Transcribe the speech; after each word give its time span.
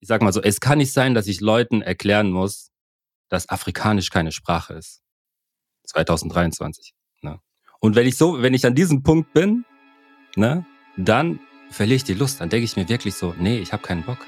ich 0.00 0.08
sag 0.08 0.22
mal 0.22 0.32
so, 0.32 0.42
es 0.42 0.60
kann 0.60 0.78
nicht 0.78 0.92
sein, 0.92 1.14
dass 1.14 1.26
ich 1.26 1.40
Leuten 1.40 1.82
erklären 1.82 2.30
muss, 2.30 2.70
dass 3.28 3.48
Afrikanisch 3.48 4.10
keine 4.10 4.32
Sprache 4.32 4.74
ist. 4.74 5.02
2023. 5.86 6.94
Ne? 7.22 7.38
Und 7.80 7.96
wenn 7.96 8.06
ich 8.06 8.16
so, 8.16 8.42
wenn 8.42 8.54
ich 8.54 8.66
an 8.66 8.74
diesem 8.74 9.02
Punkt 9.02 9.32
bin, 9.32 9.64
ne, 10.36 10.64
dann 10.96 11.40
verliere 11.70 11.96
ich 11.96 12.04
die 12.04 12.14
Lust. 12.14 12.40
Dann 12.40 12.48
denke 12.48 12.64
ich 12.64 12.76
mir 12.76 12.88
wirklich 12.88 13.14
so, 13.14 13.34
nee, 13.38 13.58
ich 13.58 13.72
habe 13.72 13.82
keinen 13.82 14.02
Bock. 14.02 14.18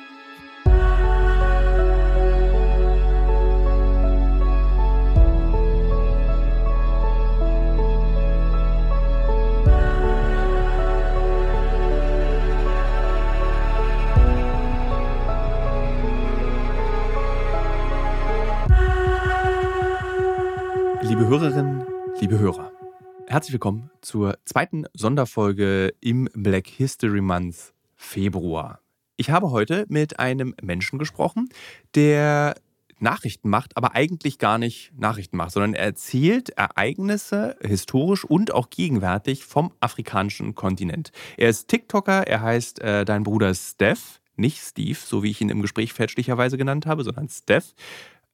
Liebe 21.22 21.38
Hörerinnen, 21.38 21.86
liebe 22.18 22.38
Hörer, 22.40 22.72
herzlich 23.28 23.52
willkommen 23.52 23.92
zur 24.00 24.38
zweiten 24.44 24.86
Sonderfolge 24.92 25.94
im 26.00 26.28
Black 26.34 26.66
History 26.66 27.20
Month 27.20 27.74
Februar. 27.94 28.80
Ich 29.16 29.30
habe 29.30 29.52
heute 29.52 29.86
mit 29.88 30.18
einem 30.18 30.56
Menschen 30.60 30.98
gesprochen, 30.98 31.48
der 31.94 32.56
Nachrichten 32.98 33.50
macht, 33.50 33.76
aber 33.76 33.94
eigentlich 33.94 34.40
gar 34.40 34.58
nicht 34.58 34.90
Nachrichten 34.98 35.36
macht, 35.36 35.52
sondern 35.52 35.74
er 35.74 35.84
erzählt 35.84 36.48
Ereignisse 36.50 37.56
historisch 37.62 38.24
und 38.24 38.52
auch 38.52 38.68
gegenwärtig 38.68 39.44
vom 39.44 39.72
afrikanischen 39.78 40.56
Kontinent. 40.56 41.12
Er 41.36 41.50
ist 41.50 41.68
TikToker, 41.68 42.26
er 42.26 42.40
heißt 42.40 42.80
äh, 42.80 43.04
dein 43.04 43.22
Bruder 43.22 43.54
Steph, 43.54 44.20
nicht 44.34 44.58
Steve, 44.58 44.98
so 45.00 45.22
wie 45.22 45.30
ich 45.30 45.40
ihn 45.40 45.50
im 45.50 45.62
Gespräch 45.62 45.92
fälschlicherweise 45.92 46.58
genannt 46.58 46.86
habe, 46.86 47.04
sondern 47.04 47.28
Steph 47.28 47.74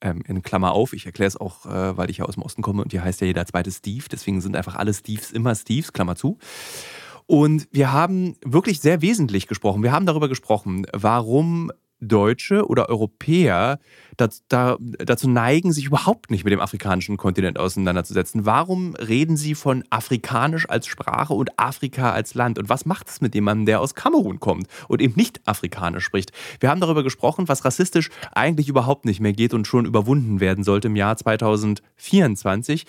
ähm, 0.01 0.23
in 0.27 0.43
Klammer 0.43 0.73
auf, 0.73 0.93
ich 0.93 1.07
erkläre 1.07 1.29
es 1.29 1.37
auch, 1.37 1.66
äh, 1.66 1.96
weil 1.96 2.10
ich 2.10 2.18
ja 2.18 2.24
aus 2.24 2.35
dem 2.35 2.43
Osten 2.43 2.63
komme 2.63 2.82
und 2.82 2.93
hier 2.93 3.02
heißt 3.02 3.21
ja 3.21 3.27
jeder 3.27 3.46
zweite 3.46 3.71
Steve, 3.71 4.05
deswegen 4.10 4.40
sind 4.40 4.57
einfach 4.57 4.77
alle 4.77 4.95
Steves 4.95 5.32
immer 5.32 5.55
Steves, 5.55 5.93
Klammer 5.93 6.16
zu. 6.16 6.38
Und 7.27 7.68
wir 7.73 7.93
haben 7.93 8.37
wirklich 8.43 8.80
sehr 8.80 9.02
wesentlich 9.02 9.49
gesprochen. 9.49 9.82
Wir 9.82 9.93
haben 9.93 10.07
darüber 10.07 10.29
gesprochen, 10.29 10.87
warum 10.95 11.71
Deutsche 12.01 12.66
oder 12.66 12.88
Europäer 12.88 13.79
dazu 14.16 15.29
neigen, 15.29 15.73
sich 15.73 15.87
überhaupt 15.87 16.30
nicht 16.30 16.45
mit 16.45 16.52
dem 16.52 16.60
afrikanischen 16.60 17.16
Kontinent 17.16 17.59
auseinanderzusetzen. 17.59 18.46
Warum 18.46 18.95
reden 18.96 19.37
sie 19.37 19.55
von 19.55 19.85
Afrikanisch 19.90 20.68
als 20.68 20.87
Sprache 20.88 21.35
und 21.35 21.59
Afrika 21.59 22.13
als 22.13 22.35
Land? 22.35 22.59
Und 22.59 22.68
was 22.68 22.85
macht 22.85 23.09
es 23.09 23.21
mit 23.21 23.35
jemandem, 23.35 23.66
der 23.66 23.80
aus 23.80 23.95
Kamerun 23.95 24.40
kommt 24.40 24.66
und 24.88 25.01
eben 25.01 25.15
nicht 25.16 25.40
Afrikanisch 25.46 26.05
spricht? 26.05 26.32
Wir 26.59 26.68
haben 26.68 26.80
darüber 26.80 27.05
gesprochen, 27.05 27.49
was 27.49 27.65
rassistisch 27.65 28.10
eigentlich 28.33 28.68
überhaupt 28.68 29.05
nicht 29.05 29.21
mehr 29.21 29.33
geht 29.33 29.55
und 29.55 29.66
schon 29.66 29.87
überwunden 29.87 30.40
werden 30.40 30.65
sollte 30.65 30.88
im 30.88 30.96
Jahr 30.96 31.16
2024. 31.16 32.87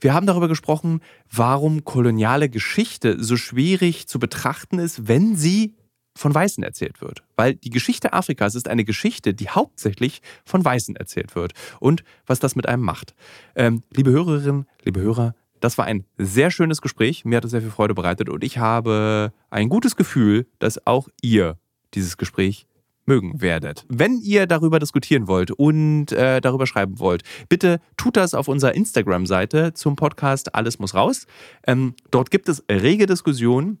Wir 0.00 0.12
haben 0.12 0.26
darüber 0.26 0.48
gesprochen, 0.48 1.00
warum 1.30 1.84
koloniale 1.84 2.48
Geschichte 2.48 3.22
so 3.22 3.36
schwierig 3.36 4.08
zu 4.08 4.18
betrachten 4.18 4.78
ist, 4.78 5.06
wenn 5.06 5.36
sie 5.36 5.74
von 6.16 6.34
Weißen 6.34 6.62
erzählt 6.62 7.00
wird. 7.00 7.22
Weil 7.36 7.54
die 7.54 7.70
Geschichte 7.70 8.12
Afrikas 8.12 8.54
ist 8.54 8.68
eine 8.68 8.84
Geschichte, 8.84 9.34
die 9.34 9.48
hauptsächlich 9.48 10.22
von 10.44 10.64
Weißen 10.64 10.96
erzählt 10.96 11.34
wird. 11.34 11.52
Und 11.80 12.04
was 12.26 12.38
das 12.38 12.56
mit 12.56 12.68
einem 12.68 12.82
macht. 12.82 13.14
Ähm, 13.56 13.82
liebe 13.90 14.10
Hörerinnen, 14.10 14.66
liebe 14.84 15.00
Hörer, 15.00 15.34
das 15.60 15.78
war 15.78 15.86
ein 15.86 16.04
sehr 16.18 16.50
schönes 16.50 16.82
Gespräch. 16.82 17.24
Mir 17.24 17.38
hat 17.38 17.44
es 17.44 17.50
sehr 17.50 17.62
viel 17.62 17.70
Freude 17.70 17.94
bereitet 17.94 18.28
und 18.28 18.44
ich 18.44 18.58
habe 18.58 19.32
ein 19.50 19.68
gutes 19.68 19.96
Gefühl, 19.96 20.46
dass 20.58 20.86
auch 20.86 21.08
ihr 21.22 21.58
dieses 21.94 22.16
Gespräch 22.16 22.66
mögen 23.06 23.40
werdet. 23.40 23.84
Wenn 23.88 24.18
ihr 24.18 24.46
darüber 24.46 24.78
diskutieren 24.78 25.26
wollt 25.26 25.50
und 25.50 26.12
äh, 26.12 26.40
darüber 26.40 26.66
schreiben 26.66 26.98
wollt, 26.98 27.22
bitte 27.48 27.80
tut 27.96 28.16
das 28.16 28.34
auf 28.34 28.48
unserer 28.48 28.74
Instagram-Seite 28.74 29.74
zum 29.74 29.96
Podcast 29.96 30.54
Alles 30.54 30.78
muss 30.78 30.94
raus. 30.94 31.26
Ähm, 31.66 31.94
dort 32.10 32.30
gibt 32.30 32.48
es 32.48 32.64
rege 32.70 33.06
Diskussionen 33.06 33.78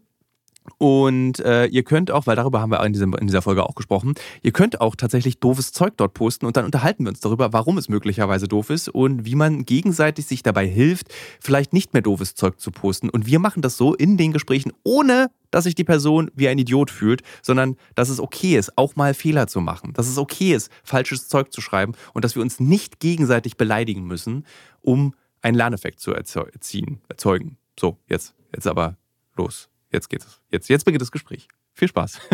und 0.78 1.40
äh, 1.40 1.66
ihr 1.66 1.82
könnt 1.82 2.10
auch, 2.10 2.26
weil 2.26 2.36
darüber 2.36 2.60
haben 2.60 2.70
wir 2.70 2.82
in, 2.84 2.92
diesem, 2.92 3.14
in 3.14 3.26
dieser 3.26 3.42
Folge 3.42 3.64
auch 3.64 3.74
gesprochen, 3.74 4.14
ihr 4.42 4.52
könnt 4.52 4.80
auch 4.80 4.96
tatsächlich 4.96 5.38
doofes 5.38 5.72
Zeug 5.72 5.94
dort 5.96 6.14
posten 6.14 6.46
und 6.46 6.56
dann 6.56 6.64
unterhalten 6.64 7.04
wir 7.04 7.10
uns 7.10 7.20
darüber, 7.20 7.52
warum 7.52 7.76
es 7.76 7.88
möglicherweise 7.88 8.48
doof 8.48 8.70
ist 8.70 8.88
und 8.88 9.26
wie 9.26 9.34
man 9.34 9.66
gegenseitig 9.66 10.26
sich 10.26 10.42
dabei 10.42 10.66
hilft, 10.66 11.08
vielleicht 11.40 11.72
nicht 11.72 11.92
mehr 11.92 12.02
doofes 12.02 12.34
Zeug 12.34 12.60
zu 12.60 12.70
posten. 12.70 13.10
Und 13.10 13.26
wir 13.26 13.38
machen 13.38 13.60
das 13.60 13.76
so 13.76 13.94
in 13.94 14.16
den 14.16 14.32
Gesprächen, 14.32 14.72
ohne 14.84 15.30
dass 15.50 15.64
sich 15.64 15.74
die 15.74 15.84
Person 15.84 16.30
wie 16.34 16.48
ein 16.48 16.58
Idiot 16.58 16.90
fühlt, 16.90 17.22
sondern 17.42 17.76
dass 17.94 18.08
es 18.08 18.18
okay 18.18 18.56
ist, 18.56 18.76
auch 18.76 18.96
mal 18.96 19.14
Fehler 19.14 19.46
zu 19.46 19.60
machen, 19.60 19.92
dass 19.92 20.08
es 20.08 20.18
okay 20.18 20.54
ist, 20.54 20.70
falsches 20.82 21.28
Zeug 21.28 21.52
zu 21.52 21.60
schreiben 21.60 21.92
und 22.14 22.24
dass 22.24 22.34
wir 22.34 22.42
uns 22.42 22.58
nicht 22.58 23.00
gegenseitig 23.00 23.56
beleidigen 23.56 24.04
müssen, 24.04 24.46
um 24.80 25.14
einen 25.42 25.56
Lerneffekt 25.56 26.00
zu 26.00 26.12
erzeugen. 26.12 27.58
So, 27.78 27.98
jetzt, 28.08 28.34
jetzt 28.52 28.66
aber 28.66 28.96
los. 29.36 29.68
Jetzt 29.94 30.10
geht 30.10 30.22
es. 30.22 30.40
Jetzt, 30.50 30.68
jetzt 30.68 30.84
beginnt 30.84 31.02
das 31.02 31.12
Gespräch. 31.12 31.46
Viel 31.72 31.86
Spaß. 31.86 32.18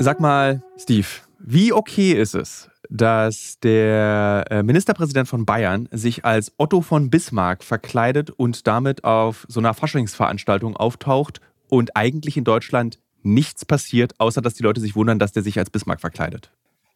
Sag 0.00 0.18
mal, 0.18 0.64
Steve, 0.76 1.06
wie 1.38 1.72
okay 1.72 2.10
ist 2.12 2.34
es, 2.34 2.68
dass 2.88 3.60
der 3.60 4.46
äh, 4.50 4.64
Ministerpräsident 4.64 5.28
von 5.28 5.46
Bayern 5.46 5.88
sich 5.92 6.24
als 6.24 6.52
Otto 6.56 6.80
von 6.80 7.08
Bismarck 7.08 7.62
verkleidet 7.62 8.30
und 8.30 8.66
damit 8.66 9.04
auf 9.04 9.46
so 9.48 9.60
einer 9.60 9.74
Faschingsveranstaltung 9.74 10.76
auftaucht 10.76 11.40
und 11.68 11.96
eigentlich 11.96 12.36
in 12.36 12.42
Deutschland 12.42 12.98
nichts 13.22 13.64
passiert, 13.64 14.18
außer 14.18 14.42
dass 14.42 14.54
die 14.54 14.64
Leute 14.64 14.80
sich 14.80 14.96
wundern, 14.96 15.20
dass 15.20 15.30
der 15.30 15.44
sich 15.44 15.56
als 15.56 15.70
Bismarck 15.70 16.00
verkleidet? 16.00 16.50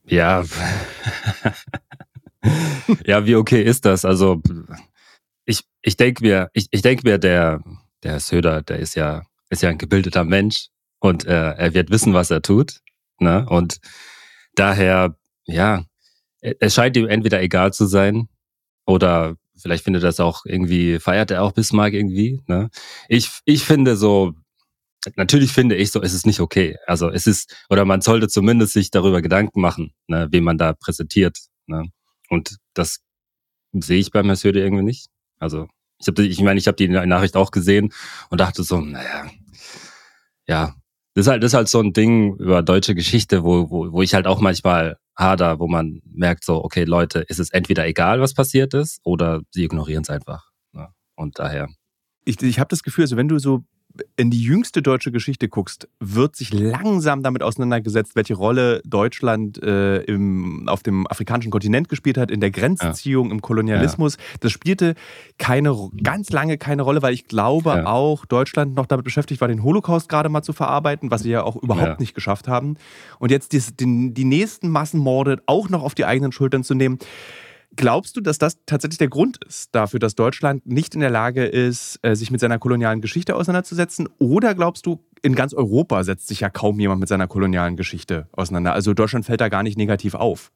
Ja. 0.05 0.43
ja, 3.07 3.25
wie 3.25 3.37
okay 3.37 3.63
ist 3.63 3.85
das? 3.85 4.05
Also 4.05 4.43
ich, 5.85 5.97
denke 5.97 6.25
mir, 6.25 6.51
ich, 6.55 6.67
ich 6.71 6.83
denke 6.83 7.07
mir, 7.07 7.19
der, 7.19 7.63
der 8.03 8.19
Söder, 8.19 8.63
der 8.63 8.79
ist 8.79 8.95
ja, 8.95 9.23
ist 9.51 9.63
ja 9.63 9.69
ein 9.69 9.79
gebildeter 9.79 10.25
Mensch 10.25 10.69
und 10.99 11.27
äh, 11.27 11.53
er 11.53 11.75
wird 11.75 11.91
wissen, 11.91 12.15
was 12.15 12.31
er 12.31 12.41
tut. 12.41 12.81
Ne? 13.21 13.47
Und 13.49 13.81
daher, 14.55 15.17
ja, 15.45 15.85
es 16.41 16.75
scheint 16.75 16.97
ihm 16.97 17.07
entweder 17.07 17.43
egal 17.43 17.73
zu 17.73 17.87
sein 17.87 18.29
oder 18.87 19.37
vielleicht 19.57 19.85
findet 19.85 20.03
er 20.03 20.09
das 20.09 20.21
auch 20.21 20.47
irgendwie, 20.47 20.99
feiert 20.99 21.31
er 21.31 21.43
auch 21.43 21.53
Bismarck 21.53 21.93
irgendwie. 21.93 22.41
Ne? 22.47 22.71
Ich, 23.09 23.31
ich 23.45 23.65
finde 23.65 23.97
so, 23.97 24.33
natürlich 25.17 25.53
finde 25.53 25.77
ich 25.77 25.93
so, 25.93 26.01
es 26.01 26.15
ist 26.15 26.27
nicht 26.27 26.41
okay. 26.41 26.77
Also 26.87 27.11
es 27.11 27.27
ist, 27.27 27.55
oder 27.69 27.85
man 27.85 28.01
sollte 28.01 28.29
zumindest 28.29 28.73
sich 28.73 28.91
darüber 28.91 29.21
Gedanken 29.21 29.61
machen, 29.61 29.93
ne, 30.07 30.29
wen 30.31 30.45
man 30.45 30.57
da 30.57 30.73
präsentiert. 30.73 31.39
Ne? 31.67 31.91
Und 32.31 32.57
das 32.73 33.01
sehe 33.73 34.01
ich 34.01 34.11
beim 34.11 34.27
Herrn 34.27 34.37
Söder 34.37 34.61
irgendwie 34.61 34.85
nicht. 34.85 35.09
Also 35.39 35.69
ich 36.01 36.09
habe, 36.09 36.23
ich 36.23 36.41
meine, 36.43 36.59
ich 36.59 36.67
habe 36.67 36.77
die 36.77 36.89
Nachricht 36.89 37.37
auch 37.37 37.51
gesehen 37.51 37.93
und 38.31 38.41
dachte 38.41 38.63
so, 38.63 38.81
naja, 38.81 39.27
ja, 40.47 40.75
das 41.15 41.27
ist 41.27 41.31
halt, 41.31 41.43
das 41.43 41.53
ist 41.53 41.55
halt 41.55 41.69
so 41.69 41.81
ein 41.81 41.93
Ding 41.93 42.37
über 42.37 42.63
deutsche 42.63 42.95
Geschichte, 42.95 43.45
wo, 43.45 43.71
wo, 43.71 43.93
wo 43.93 44.03
ich 44.03 44.15
halt 44.15 44.27
auch 44.27 44.41
manchmal 44.41 44.99
hader, 45.17 45.61
wo 45.61 45.69
man 45.69 46.03
merkt 46.05 46.45
so, 46.45 46.63
okay, 46.65 46.85
Leute, 46.85 47.21
ist 47.21 47.39
es 47.39 47.51
entweder 47.51 47.87
egal, 47.87 48.21
was 48.21 48.35
passiert 48.35 48.75
ist, 48.75 49.01
oder 49.05 49.43
sie 49.51 49.65
ignorieren 49.65 50.03
es 50.03 50.11
einfach. 50.11 50.51
Ne? 50.73 50.89
Und 51.15 51.39
daher. 51.39 51.69
Ich, 52.25 52.43
ich 52.43 52.59
habe 52.59 52.69
das 52.69 52.83
Gefühl, 52.83 53.05
also 53.05 53.17
wenn 53.17 53.29
du 53.29 53.39
so 53.39 53.65
in 54.17 54.31
die 54.31 54.43
jüngste 54.43 54.83
deutsche 54.83 55.13
Geschichte 55.13 55.49
guckst, 55.49 55.89
wird 56.01 56.35
sich 56.35 56.53
langsam 56.53 57.23
damit 57.23 57.43
auseinandergesetzt, 57.43 58.17
welche 58.17 58.35
Rolle 58.35 58.83
Deutschland 58.85 59.63
äh, 59.63 60.03
im, 60.03 60.69
auf 60.69 60.83
dem 60.83 61.07
afrikanischen 61.07 61.51
Kontinent 61.51 61.89
gespielt 61.89 62.19
hat, 62.19 62.31
in 62.31 62.41
der 62.41 62.51
Grenzziehung, 62.51 63.29
ja. 63.29 63.33
im 63.33 63.41
Kolonialismus. 63.41 64.17
Ja. 64.17 64.39
Das 64.41 64.53
spielte 64.53 64.95
keine, 65.39 65.77
ganz 66.03 66.31
lange 66.31 66.59
keine 66.59 66.83
Rolle, 66.83 67.03
weil 67.03 67.15
ich 67.15 67.27
glaube 67.27 67.71
ja. 67.71 67.87
auch 67.87 68.27
Deutschland 68.27 68.75
noch 68.75 68.87
damit 68.87 69.05
beschäftigt 69.05 69.41
war, 69.41 69.49
den 69.49 69.63
Holocaust 69.63 70.09
gerade 70.09 70.29
mal 70.29 70.43
zu 70.43 70.53
verarbeiten, 70.53 71.11
was 71.11 71.23
sie 71.23 71.31
ja 71.31 71.43
auch 71.43 71.57
überhaupt 71.57 72.01
nicht 72.01 72.15
geschafft 72.15 72.49
haben. 72.49 72.77
Und 73.19 73.31
jetzt 73.31 73.53
die, 73.53 73.61
die, 73.61 74.13
die 74.13 74.25
nächsten 74.25 74.69
Massenmorde 74.69 75.43
auch 75.47 75.69
noch 75.69 75.83
auf 75.83 75.95
die 75.95 76.05
eigenen 76.05 76.33
Schultern 76.33 76.65
zu 76.65 76.75
nehmen. 76.75 76.99
Glaubst 77.77 78.17
du, 78.17 78.21
dass 78.21 78.39
das 78.39 78.59
tatsächlich 78.67 78.99
der 78.99 79.09
Grund 79.09 79.43
ist 79.45 79.75
dafür, 79.75 79.99
dass 79.99 80.15
Deutschland 80.15 80.67
nicht 80.67 80.95
in 80.95 81.01
der 81.01 81.11
Lage 81.11 81.45
ist, 81.45 81.99
äh, 82.03 82.15
sich 82.15 82.31
mit 82.31 82.41
seiner 82.41 82.59
kolonialen 82.59 83.01
Geschichte 83.01 83.35
auseinanderzusetzen? 83.35 84.09
Oder 84.19 84.55
glaubst 84.55 84.87
du, 84.87 85.01
in 85.23 85.35
ganz 85.35 85.55
Europa 85.55 86.05
setzt 86.05 86.29
sich 86.29 86.41
ja 86.41 86.51
kaum 86.51 86.79
jemand 86.79 87.01
mit 87.01 87.09
seiner 87.09 87.27
kolonialen 87.27 87.77
Geschichte 87.77 88.29
auseinander? 88.33 88.75
Also 88.75 88.95
Deutschland 88.95 89.25
fällt 89.25 89.41
da 89.41 89.49
gar 89.49 89.63
nicht 89.63 89.79
negativ 89.79 90.15
auf. 90.15 90.53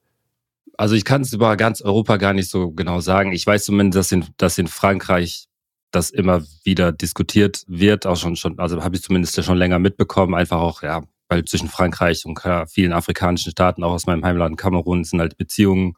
Also 0.76 0.94
ich 0.94 1.04
kann 1.04 1.22
es 1.22 1.32
über 1.32 1.56
ganz 1.56 1.82
Europa 1.82 2.18
gar 2.18 2.34
nicht 2.34 2.50
so 2.50 2.70
genau 2.70 3.00
sagen. 3.00 3.32
Ich 3.32 3.46
weiß 3.46 3.64
zumindest, 3.64 3.98
dass 3.98 4.12
in, 4.12 4.24
dass 4.36 4.58
in 4.58 4.68
Frankreich 4.68 5.48
das 5.90 6.10
immer 6.10 6.42
wieder 6.62 6.92
diskutiert 6.92 7.64
wird, 7.66 8.06
auch 8.06 8.16
schon, 8.16 8.36
schon 8.36 8.58
also 8.58 8.84
habe 8.84 8.94
ich 8.94 9.02
zumindest 9.02 9.42
schon 9.42 9.56
länger 9.56 9.78
mitbekommen, 9.78 10.34
einfach 10.34 10.60
auch, 10.60 10.82
ja, 10.82 11.02
weil 11.28 11.44
zwischen 11.46 11.68
Frankreich 11.68 12.24
und 12.26 12.38
vielen 12.68 12.92
afrikanischen 12.92 13.50
Staaten, 13.50 13.82
auch 13.82 13.92
aus 13.92 14.06
meinem 14.06 14.24
Heimland 14.24 14.56
Kamerun, 14.56 15.04
sind 15.04 15.20
halt 15.20 15.36
Beziehungen 15.36 15.94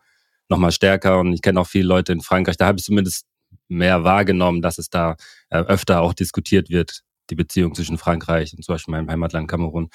nochmal 0.50 0.73
stärker 0.73 1.20
und 1.20 1.32
ich 1.32 1.43
kenne 1.43 1.61
auch 1.61 1.67
viele 1.67 1.87
Leute 1.87 2.12
in 2.12 2.20
Frankreich. 2.20 2.56
Da 2.56 2.67
habe 2.67 2.79
ich 2.79 2.85
zumindest 2.85 3.26
mehr 3.69 4.05
wahrgenommen, 4.05 4.62
dass 4.62 4.79
es 4.79 4.91
da 4.91 5.17
äh, 5.49 5.58
öfter 5.58 6.02
auch 6.02 6.12
diskutiert 6.12 6.70
wird, 6.70 7.02
die 7.31 7.35
Beziehung 7.35 7.75
zwischen 7.75 7.99
Frankreich 7.99 8.52
und 8.55 8.64
zum 8.64 8.75
Beispiel 8.75 8.93
meinem 8.93 9.11
Heimatland 9.11 9.49
Kamerun. 9.49 9.88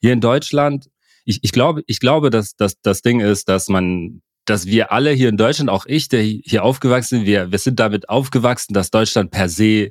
Hier 0.00 0.12
in 0.12 0.20
Deutschland, 0.20 0.88
ich, 1.24 1.40
ich 1.42 1.52
glaube, 1.52 1.82
ich 1.86 2.00
glaube, 2.00 2.30
dass, 2.30 2.56
dass 2.56 2.80
das 2.80 3.02
Ding 3.02 3.20
ist, 3.20 3.48
dass 3.48 3.68
man, 3.68 4.22
dass 4.44 4.66
wir 4.66 4.92
alle 4.92 5.10
hier 5.10 5.28
in 5.28 5.36
Deutschland, 5.36 5.70
auch 5.70 5.86
ich, 5.86 6.08
der 6.08 6.22
hier 6.22 6.62
aufgewachsen 6.62 7.18
sind, 7.18 7.26
wir, 7.26 7.50
wir 7.50 7.58
sind 7.58 7.80
damit 7.80 8.08
aufgewachsen, 8.08 8.72
dass 8.74 8.90
Deutschland 8.90 9.32
per 9.32 9.48
se 9.48 9.90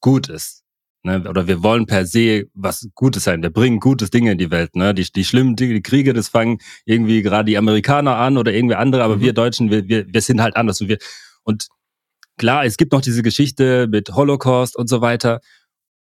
gut 0.00 0.28
ist. 0.28 0.63
Ne? 1.04 1.22
Oder 1.28 1.46
wir 1.46 1.62
wollen 1.62 1.86
per 1.86 2.06
se 2.06 2.46
was 2.54 2.88
Gutes 2.94 3.24
sein. 3.24 3.42
Wir 3.42 3.50
bringen 3.50 3.78
gutes 3.78 4.10
Dinge 4.10 4.32
in 4.32 4.38
die 4.38 4.50
Welt. 4.50 4.74
Ne? 4.74 4.94
Die, 4.94 5.04
die 5.04 5.24
schlimmen 5.24 5.54
Dinge, 5.54 5.74
die 5.74 5.82
Kriege, 5.82 6.14
das 6.14 6.28
fangen 6.28 6.58
irgendwie 6.86 7.22
gerade 7.22 7.44
die 7.44 7.58
Amerikaner 7.58 8.16
an 8.16 8.38
oder 8.38 8.52
irgendwie 8.52 8.74
andere, 8.74 9.04
aber 9.04 9.16
mhm. 9.16 9.20
wir 9.20 9.32
Deutschen, 9.34 9.70
wir, 9.70 9.86
wir, 9.86 10.06
wir 10.08 10.20
sind 10.22 10.40
halt 10.40 10.56
anders. 10.56 10.80
Und, 10.80 10.88
wir, 10.88 10.98
und 11.42 11.68
klar, 12.38 12.64
es 12.64 12.78
gibt 12.78 12.92
noch 12.92 13.02
diese 13.02 13.22
Geschichte 13.22 13.86
mit 13.86 14.14
Holocaust 14.14 14.76
und 14.76 14.88
so 14.88 15.02
weiter. 15.02 15.40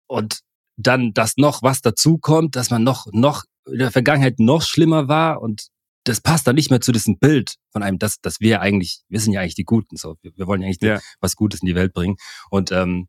Und 0.08 0.42
dann, 0.76 1.14
dass 1.14 1.38
noch 1.38 1.64
was 1.64 1.82
dazukommt, 1.82 2.58
dass 2.58 2.70
man 2.70 2.84
noch, 2.84 3.08
noch 3.14 3.46
in 3.68 3.80
der 3.80 3.92
Vergangenheit 3.92 4.40
noch 4.40 4.64
schlimmer 4.64 5.08
war 5.08 5.42
und 5.42 5.70
das 6.04 6.22
passt 6.22 6.48
dann 6.48 6.56
nicht 6.56 6.72
mehr 6.72 6.82
zu 6.82 6.92
diesem 6.92 7.20
Bild 7.20 7.56
von 7.72 7.84
einem, 7.84 8.00
dass, 8.00 8.20
dass 8.20 8.40
wir 8.40 8.62
eigentlich, 8.62 9.02
wir 9.10 9.20
sind 9.20 9.34
ja 9.34 9.42
eigentlich 9.42 9.56
die 9.56 9.66
Guten, 9.66 9.96
so. 9.96 10.16
Wir, 10.22 10.32
wir 10.36 10.48
wollen 10.48 10.62
ja 10.62 10.68
eigentlich 10.68 10.82
ja. 10.82 11.00
was 11.20 11.36
Gutes 11.36 11.62
in 11.62 11.68
die 11.68 11.76
Welt 11.76 11.94
bringen. 11.94 12.16
Und 12.50 12.72
ähm, 12.72 13.08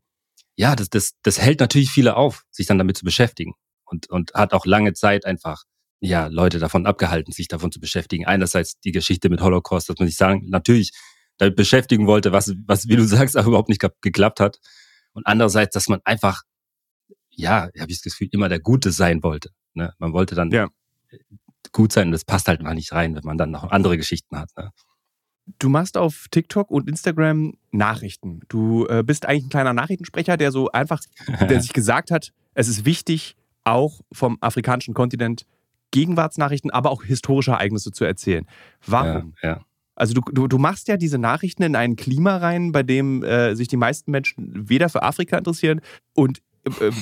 ja, 0.61 0.75
das, 0.75 0.91
das, 0.91 1.13
das 1.23 1.41
hält 1.41 1.59
natürlich 1.59 1.89
viele 1.89 2.15
auf, 2.15 2.45
sich 2.51 2.67
dann 2.67 2.77
damit 2.77 2.95
zu 2.95 3.03
beschäftigen. 3.03 3.55
Und, 3.83 4.11
und 4.11 4.35
hat 4.35 4.53
auch 4.53 4.67
lange 4.67 4.93
Zeit 4.93 5.25
einfach, 5.25 5.63
ja, 6.01 6.27
Leute 6.27 6.59
davon 6.59 6.85
abgehalten, 6.85 7.31
sich 7.31 7.47
davon 7.47 7.71
zu 7.71 7.79
beschäftigen. 7.79 8.27
Einerseits 8.27 8.79
die 8.79 8.91
Geschichte 8.91 9.29
mit 9.29 9.41
Holocaust, 9.41 9.89
dass 9.89 9.97
man 9.97 10.07
sich 10.07 10.17
sagen, 10.17 10.45
natürlich 10.49 10.91
damit 11.37 11.55
beschäftigen 11.55 12.05
wollte, 12.05 12.31
was, 12.31 12.53
was, 12.67 12.87
wie 12.87 12.95
du 12.95 13.03
sagst, 13.07 13.35
auch 13.39 13.47
überhaupt 13.47 13.69
nicht 13.69 13.81
geklappt 14.01 14.39
hat. 14.39 14.59
Und 15.13 15.25
andererseits, 15.25 15.73
dass 15.73 15.87
man 15.87 15.99
einfach, 16.03 16.43
ja, 17.31 17.67
habe 17.79 17.91
ich 17.91 17.97
das 17.97 18.03
Gefühl, 18.03 18.29
immer 18.31 18.47
der 18.47 18.59
Gute 18.59 18.91
sein 18.91 19.23
wollte. 19.23 19.49
Ne? 19.73 19.95
Man 19.97 20.13
wollte 20.13 20.35
dann 20.35 20.51
ja. 20.51 20.67
gut 21.71 21.91
sein 21.91 22.09
und 22.09 22.11
das 22.11 22.23
passt 22.23 22.47
halt 22.47 22.61
mal 22.61 22.75
nicht 22.75 22.91
rein, 22.91 23.15
wenn 23.15 23.25
man 23.25 23.39
dann 23.39 23.49
noch 23.49 23.63
andere 23.71 23.97
Geschichten 23.97 24.37
hat. 24.37 24.51
Ne? 24.55 24.69
Du 25.59 25.69
machst 25.69 25.97
auf 25.97 26.27
TikTok 26.31 26.69
und 26.71 26.89
Instagram 26.89 27.53
Nachrichten. 27.71 28.41
Du 28.49 28.85
äh, 28.87 29.03
bist 29.03 29.25
eigentlich 29.25 29.45
ein 29.45 29.49
kleiner 29.49 29.73
Nachrichtensprecher, 29.73 30.37
der 30.37 30.51
so 30.51 30.71
einfach, 30.71 31.01
der 31.49 31.61
sich 31.61 31.73
gesagt 31.73 32.11
hat, 32.11 32.31
es 32.53 32.67
ist 32.67 32.85
wichtig, 32.85 33.35
auch 33.63 34.01
vom 34.11 34.37
afrikanischen 34.41 34.93
Kontinent 34.93 35.45
Gegenwartsnachrichten, 35.91 36.71
aber 36.71 36.89
auch 36.89 37.03
historische 37.03 37.51
Ereignisse 37.51 37.91
zu 37.91 38.05
erzählen. 38.05 38.45
Warum? 38.85 39.33
Ja, 39.41 39.49
ja. 39.49 39.61
Also 39.95 40.13
du, 40.13 40.21
du, 40.31 40.47
du 40.47 40.57
machst 40.57 40.87
ja 40.87 40.97
diese 40.97 41.17
Nachrichten 41.17 41.63
in 41.63 41.75
ein 41.75 41.95
Klima 41.95 42.37
rein, 42.37 42.71
bei 42.71 42.81
dem 42.81 43.23
äh, 43.23 43.55
sich 43.55 43.67
die 43.67 43.77
meisten 43.77 44.09
Menschen 44.09 44.69
weder 44.69 44.89
für 44.89 45.03
Afrika 45.03 45.37
interessieren 45.37 45.81
und 46.15 46.41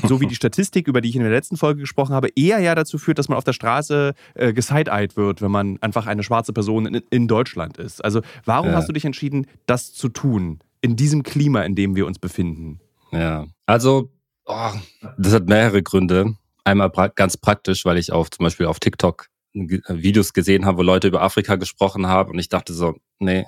so 0.07 0.21
wie 0.21 0.27
die 0.27 0.35
Statistik, 0.39 0.88
über 0.88 1.01
die 1.01 1.09
ich 1.09 1.15
in 1.15 1.21
der 1.21 1.31
letzten 1.31 1.57
Folge 1.57 1.81
gesprochen 1.81 2.13
habe, 2.13 2.29
eher 2.35 2.59
ja 2.59 2.75
dazu 2.75 2.97
führt, 2.97 3.19
dass 3.19 3.29
man 3.29 3.38
auf 3.38 3.44
der 3.44 3.53
Straße 3.53 4.13
äh, 4.35 4.53
geside-eyed 4.53 5.17
wird, 5.17 5.41
wenn 5.41 5.51
man 5.51 5.77
einfach 5.81 6.07
eine 6.07 6.23
schwarze 6.23 6.53
Person 6.53 6.85
in, 6.85 7.03
in 7.09 7.27
Deutschland 7.27 7.77
ist. 7.77 8.03
Also 8.03 8.21
warum 8.45 8.69
ja. 8.71 8.75
hast 8.75 8.88
du 8.88 8.94
dich 8.94 9.06
entschieden, 9.06 9.47
das 9.65 9.94
zu 9.94 10.09
tun, 10.09 10.59
in 10.81 10.95
diesem 10.95 11.23
Klima, 11.23 11.63
in 11.63 11.75
dem 11.75 11.95
wir 11.95 12.06
uns 12.06 12.19
befinden? 12.19 12.79
Ja, 13.11 13.47
also 13.65 14.11
oh, 14.45 14.71
das 15.17 15.33
hat 15.33 15.47
mehrere 15.47 15.83
Gründe. 15.83 16.35
Einmal 16.63 16.89
pra 16.89 17.07
ganz 17.07 17.38
praktisch, 17.38 17.85
weil 17.85 17.97
ich 17.97 18.11
auf 18.11 18.29
zum 18.29 18.44
Beispiel 18.44 18.67
auf 18.67 18.79
TikTok 18.79 19.27
Videos 19.53 20.33
gesehen 20.33 20.65
habe, 20.65 20.77
wo 20.77 20.81
Leute 20.83 21.07
über 21.07 21.21
Afrika 21.21 21.56
gesprochen 21.56 22.07
haben 22.07 22.31
und 22.31 22.39
ich 22.39 22.50
dachte 22.50 22.73
so, 22.73 22.95
nee, 23.17 23.45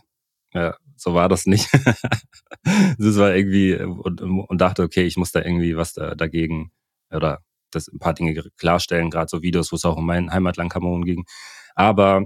ja, 0.54 0.76
so 1.02 1.14
war 1.16 1.30
das 1.30 1.46
nicht. 1.46 1.68
das 2.64 3.18
war 3.18 3.36
irgendwie 3.36 3.76
und, 3.76 4.22
und 4.22 4.62
dachte, 4.62 4.84
okay, 4.84 5.04
ich 5.04 5.18
muss 5.18 5.32
da 5.32 5.42
irgendwie 5.42 5.76
was 5.76 5.94
da, 5.94 6.16
dagegen 6.16 6.72
oder 7.12 7.40
das 7.72 7.88
ein 7.88 8.00
paar 8.00 8.14
Dinge 8.14 8.36
klarstellen, 8.58 9.10
gerade 9.10 9.30
so 9.30 9.42
Videos, 9.42 9.72
wo 9.72 9.78
es 9.78 9.86
auch 9.86 9.98
um 9.98 10.06
mein 10.06 10.32
Heimatland 10.32 10.72
Kamerun 10.72 11.06
ging. 11.06 11.26
Aber 11.76 12.26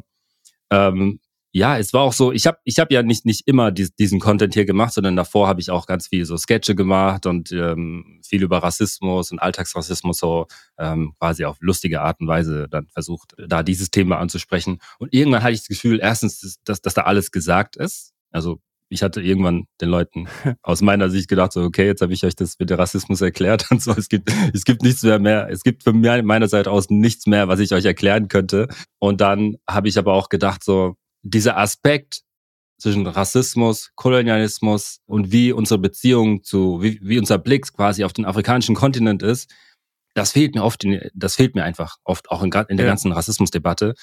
ähm, 0.71 1.19
ja, 1.53 1.77
es 1.77 1.93
war 1.93 2.01
auch 2.01 2.11
so, 2.11 2.33
ich 2.33 2.47
habe 2.47 2.57
ich 2.65 2.79
hab 2.79 2.91
ja 2.91 3.01
nicht, 3.01 3.25
nicht 3.25 3.47
immer 3.47 3.71
diesen 3.71 4.19
Content 4.19 4.53
hier 4.53 4.65
gemacht, 4.65 4.93
sondern 4.93 5.15
davor 5.15 5.47
habe 5.47 5.61
ich 5.61 5.71
auch 5.71 5.85
ganz 5.85 6.07
viel 6.07 6.25
so 6.25 6.35
Sketche 6.35 6.75
gemacht 6.75 7.25
und 7.27 7.49
ähm, 7.53 8.19
viel 8.27 8.43
über 8.43 8.57
Rassismus 8.57 9.31
und 9.31 9.39
Alltagsrassismus 9.39 10.17
so 10.17 10.47
ähm, 10.77 11.13
quasi 11.17 11.45
auf 11.45 11.55
lustige 11.61 12.01
Art 12.01 12.19
und 12.19 12.27
Weise 12.27 12.67
dann 12.69 12.87
versucht, 12.89 13.35
da 13.37 13.63
dieses 13.63 13.89
Thema 13.89 14.19
anzusprechen. 14.19 14.79
Und 14.99 15.13
irgendwann 15.13 15.43
hatte 15.43 15.53
ich 15.53 15.61
das 15.61 15.69
Gefühl, 15.69 15.99
erstens, 16.01 16.59
dass, 16.65 16.81
dass 16.81 16.93
da 16.93 17.03
alles 17.03 17.31
gesagt 17.31 17.77
ist. 17.77 18.14
Also 18.35 18.59
ich 18.89 19.01
hatte 19.01 19.21
irgendwann 19.21 19.65
den 19.81 19.89
Leuten 19.89 20.27
aus 20.61 20.81
meiner 20.81 21.09
Sicht 21.09 21.27
gedacht, 21.27 21.53
so, 21.53 21.63
okay, 21.63 21.85
jetzt 21.85 22.01
habe 22.01 22.13
ich 22.13 22.23
euch 22.23 22.35
das 22.35 22.59
mit 22.59 22.69
dem 22.69 22.77
Rassismus 22.77 23.21
erklärt 23.21 23.65
und 23.71 23.81
so. 23.81 23.91
Es 23.91 24.09
gibt, 24.09 24.31
es 24.53 24.65
gibt 24.65 24.83
nichts 24.83 25.03
mehr 25.03 25.19
mehr. 25.19 25.49
Es 25.49 25.63
gibt 25.63 25.83
von 25.83 25.99
meiner 25.99 26.47
Seite 26.47 26.71
aus 26.71 26.89
nichts 26.89 27.25
mehr, 27.25 27.47
was 27.47 27.59
ich 27.59 27.73
euch 27.73 27.85
erklären 27.85 28.27
könnte. 28.27 28.67
Und 28.99 29.21
dann 29.21 29.55
habe 29.67 29.87
ich 29.87 29.97
aber 29.97 30.13
auch 30.13 30.29
gedacht, 30.29 30.63
so, 30.63 30.95
dieser 31.23 31.57
Aspekt 31.57 32.21
zwischen 32.77 33.07
Rassismus, 33.07 33.91
Kolonialismus 33.95 34.99
und 35.05 35.31
wie 35.31 35.51
unsere 35.53 35.79
Beziehung 35.79 36.43
zu, 36.43 36.81
wie, 36.83 36.99
wie 37.01 37.17
unser 37.17 37.37
Blick 37.37 37.71
quasi 37.73 38.03
auf 38.03 38.13
den 38.13 38.25
afrikanischen 38.25 38.75
Kontinent 38.75 39.23
ist, 39.23 39.49
das 40.13 40.33
fehlt 40.33 40.55
mir 40.55 40.63
oft, 40.63 40.83
in, 40.83 41.09
das 41.13 41.35
fehlt 41.35 41.55
mir 41.55 41.63
einfach 41.63 41.97
oft 42.03 42.29
auch 42.29 42.43
in, 42.43 42.51
in 42.67 42.77
der 42.77 42.85
ja. 42.85 42.91
ganzen 42.91 43.11
Rassismusdebatte. 43.11 43.95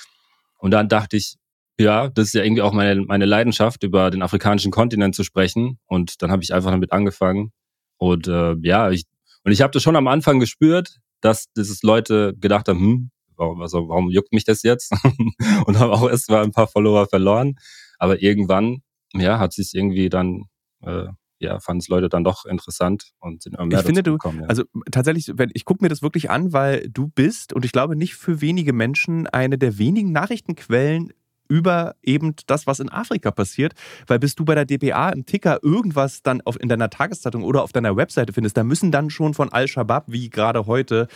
Und 0.59 0.71
dann 0.71 0.89
dachte 0.89 1.17
ich, 1.17 1.37
ja, 1.79 2.09
das 2.09 2.29
ist 2.29 2.35
ja 2.35 2.45
irgendwie 2.45 2.63
auch 2.63 2.73
meine, 2.73 3.01
meine 3.03 3.25
Leidenschaft, 3.25 3.83
über 3.83 4.11
den 4.11 4.23
afrikanischen 4.23 4.71
Kontinent 4.71 5.15
zu 5.15 5.25
sprechen. 5.25 5.79
Und 5.87 6.23
dann 6.23 6.31
habe 6.31 6.43
ich 6.43 6.53
einfach 6.55 6.71
damit 6.71 6.93
angefangen. 6.93 7.53
Und 7.97 8.29
äh, 8.29 8.55
ja, 8.63 8.91
ich, 8.91 9.05
und 9.45 9.53
ich 9.53 9.63
habe 9.63 9.73
das 9.73 9.83
schon 9.83 9.97
am 9.97 10.09
Anfang 10.09 10.41
gespürt, 10.41 10.99
dass 11.21 11.47
dieses 11.57 11.83
Leute 11.83 12.35
gedacht 12.39 12.69
haben, 12.69 12.81
hm, 12.81 13.11
warum, 13.37 13.63
also, 13.63 13.89
warum 13.89 14.11
juckt 14.11 14.33
mich 14.33 14.45
das 14.45 14.63
jetzt? 14.63 14.93
und 15.67 15.79
habe 15.79 15.93
auch 15.93 16.09
erst 16.09 16.31
mal 16.31 16.43
ein 16.43 16.53
paar 16.53 16.69
Follower 16.69 17.07
verloren. 17.07 17.57
Aber 17.99 18.23
irgendwann, 18.23 18.83
ja, 19.15 19.39
hat 19.39 19.53
sich 19.53 19.75
irgendwie 19.75 20.09
dann 20.09 20.45
äh, 20.83 21.07
ja, 21.43 21.59
fanden 21.59 21.81
es 21.81 21.89
Leute 21.89 22.09
dann 22.09 22.25
doch 22.25 22.47
interessant 22.47 23.13
und 23.19 23.43
sind 23.43 23.55
immer 23.55 23.67
mehr 23.67 23.81
Ich 23.81 23.85
finde, 23.85 24.03
du, 24.03 24.13
gekommen, 24.13 24.41
ja. 24.43 24.47
also 24.47 24.63
tatsächlich, 24.91 25.33
wenn, 25.35 25.51
ich 25.53 25.65
gucke 25.65 25.83
mir 25.85 25.89
das 25.89 26.01
wirklich 26.01 26.31
an, 26.31 26.53
weil 26.53 26.89
du 26.89 27.09
bist, 27.09 27.53
und 27.53 27.65
ich 27.65 27.73
glaube 27.73 27.97
nicht 27.97 28.15
für 28.15 28.41
wenige 28.41 28.73
Menschen, 28.73 29.27
eine 29.27 29.59
der 29.59 29.77
wenigen 29.77 30.13
Nachrichtenquellen, 30.13 31.13
über 31.53 31.97
eben 32.03 32.35
das, 32.47 32.67
was 32.67 32.81
in 32.81 32.91
Afrika 32.91 33.31
passiert. 33.31 33.75
Weil 34.07 34.19
bis 34.19 34.35
du 34.35 34.47
bei 34.47 34.55
der 34.55 34.65
DPA 34.65 35.11
im 35.11 35.27
Ticker 35.27 35.59
irgendwas 35.63 36.23
dann 36.23 36.41
auf, 36.41 36.59
in 36.59 36.71
deiner 36.71 36.89
Tageszeitung 36.89 37.45
oder 37.45 37.63
auf 37.63 37.73
deiner 37.73 37.95
Webseite 37.95 38.33
findest, 38.33 38.57
da 38.57 38.65
müssen 38.65 38.91
dann 38.91 39.11
schon 39.11 39.35
von 39.35 39.53
Al-Shabaab, 39.53 40.05
wie 40.07 40.31
gerade 40.31 40.67
heute 40.67 41.09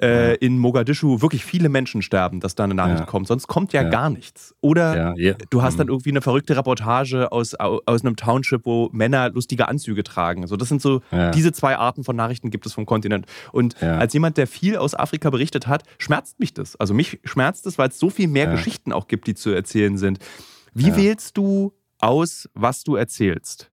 äh, 0.00 0.36
in 0.36 0.58
Mogadischu, 0.58 1.20
wirklich 1.20 1.44
viele 1.44 1.68
Menschen 1.68 2.00
sterben, 2.00 2.40
dass 2.40 2.54
da 2.54 2.64
eine 2.64 2.74
Nachricht 2.74 3.00
ja. 3.00 3.06
kommt. 3.06 3.28
Sonst 3.28 3.48
kommt 3.48 3.74
ja, 3.74 3.82
ja, 3.82 3.90
gar 3.90 4.08
nichts. 4.08 4.54
Oder 4.62 5.14
ja, 5.18 5.34
du 5.50 5.62
hast 5.62 5.78
dann 5.78 5.88
mhm. 5.88 5.92
irgendwie 5.92 6.10
eine 6.10 6.22
verrückte 6.22 6.56
Reportage 6.56 7.30
aus, 7.30 7.54
aus 7.54 8.02
einem 8.02 8.16
Township, 8.16 8.64
wo 8.64 8.88
Männer 8.92 9.28
lustige 9.28 9.68
Anzüge 9.68 10.04
tragen. 10.04 10.46
So, 10.46 10.56
das 10.56 10.70
sind 10.70 10.80
so, 10.80 11.02
diese 11.34 11.52
zwei 11.52 11.76
Arten 11.76 12.02
von 12.02 12.16
Nachrichten 12.16 12.50
gibt 12.50 12.64
es 12.64 12.72
vom 12.72 12.86
Kontinent. 12.86 13.26
Und 13.52 13.82
als 13.82 14.14
jemand, 14.14 14.38
der 14.38 14.46
viel 14.46 14.76
aus 14.76 14.94
Afrika 14.94 15.28
berichtet 15.28 15.66
hat, 15.66 15.82
schmerzt 15.98 16.40
mich 16.40 16.54
das. 16.54 16.76
Also 16.76 16.94
mich 16.94 17.20
schmerzt 17.24 17.66
es, 17.66 17.76
weil 17.76 17.90
es 17.90 17.98
so 17.98 18.08
viel 18.08 18.28
mehr 18.28 18.46
Geschichten 18.46 18.92
auch 18.92 19.06
gibt, 19.06 19.26
die 19.26 19.34
zu 19.34 19.50
erzählen 19.50 19.81
erzählen 19.82 19.98
sind. 19.98 20.18
Wie 20.74 20.88
ja. 20.88 20.96
wählst 20.96 21.36
du 21.36 21.72
aus, 21.98 22.48
was 22.54 22.84
du 22.84 22.96
erzählst? 22.96 23.70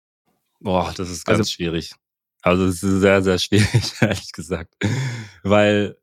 Boah, 0.59 0.93
das 0.95 1.09
ist 1.09 1.25
ganz 1.25 1.39
also, 1.39 1.51
schwierig. 1.51 1.93
Also 2.41 2.65
es 2.65 2.83
ist 2.83 3.01
sehr, 3.01 3.21
sehr 3.21 3.37
schwierig, 3.39 3.93
ehrlich 4.01 4.31
gesagt. 4.31 4.75
Weil 5.43 5.97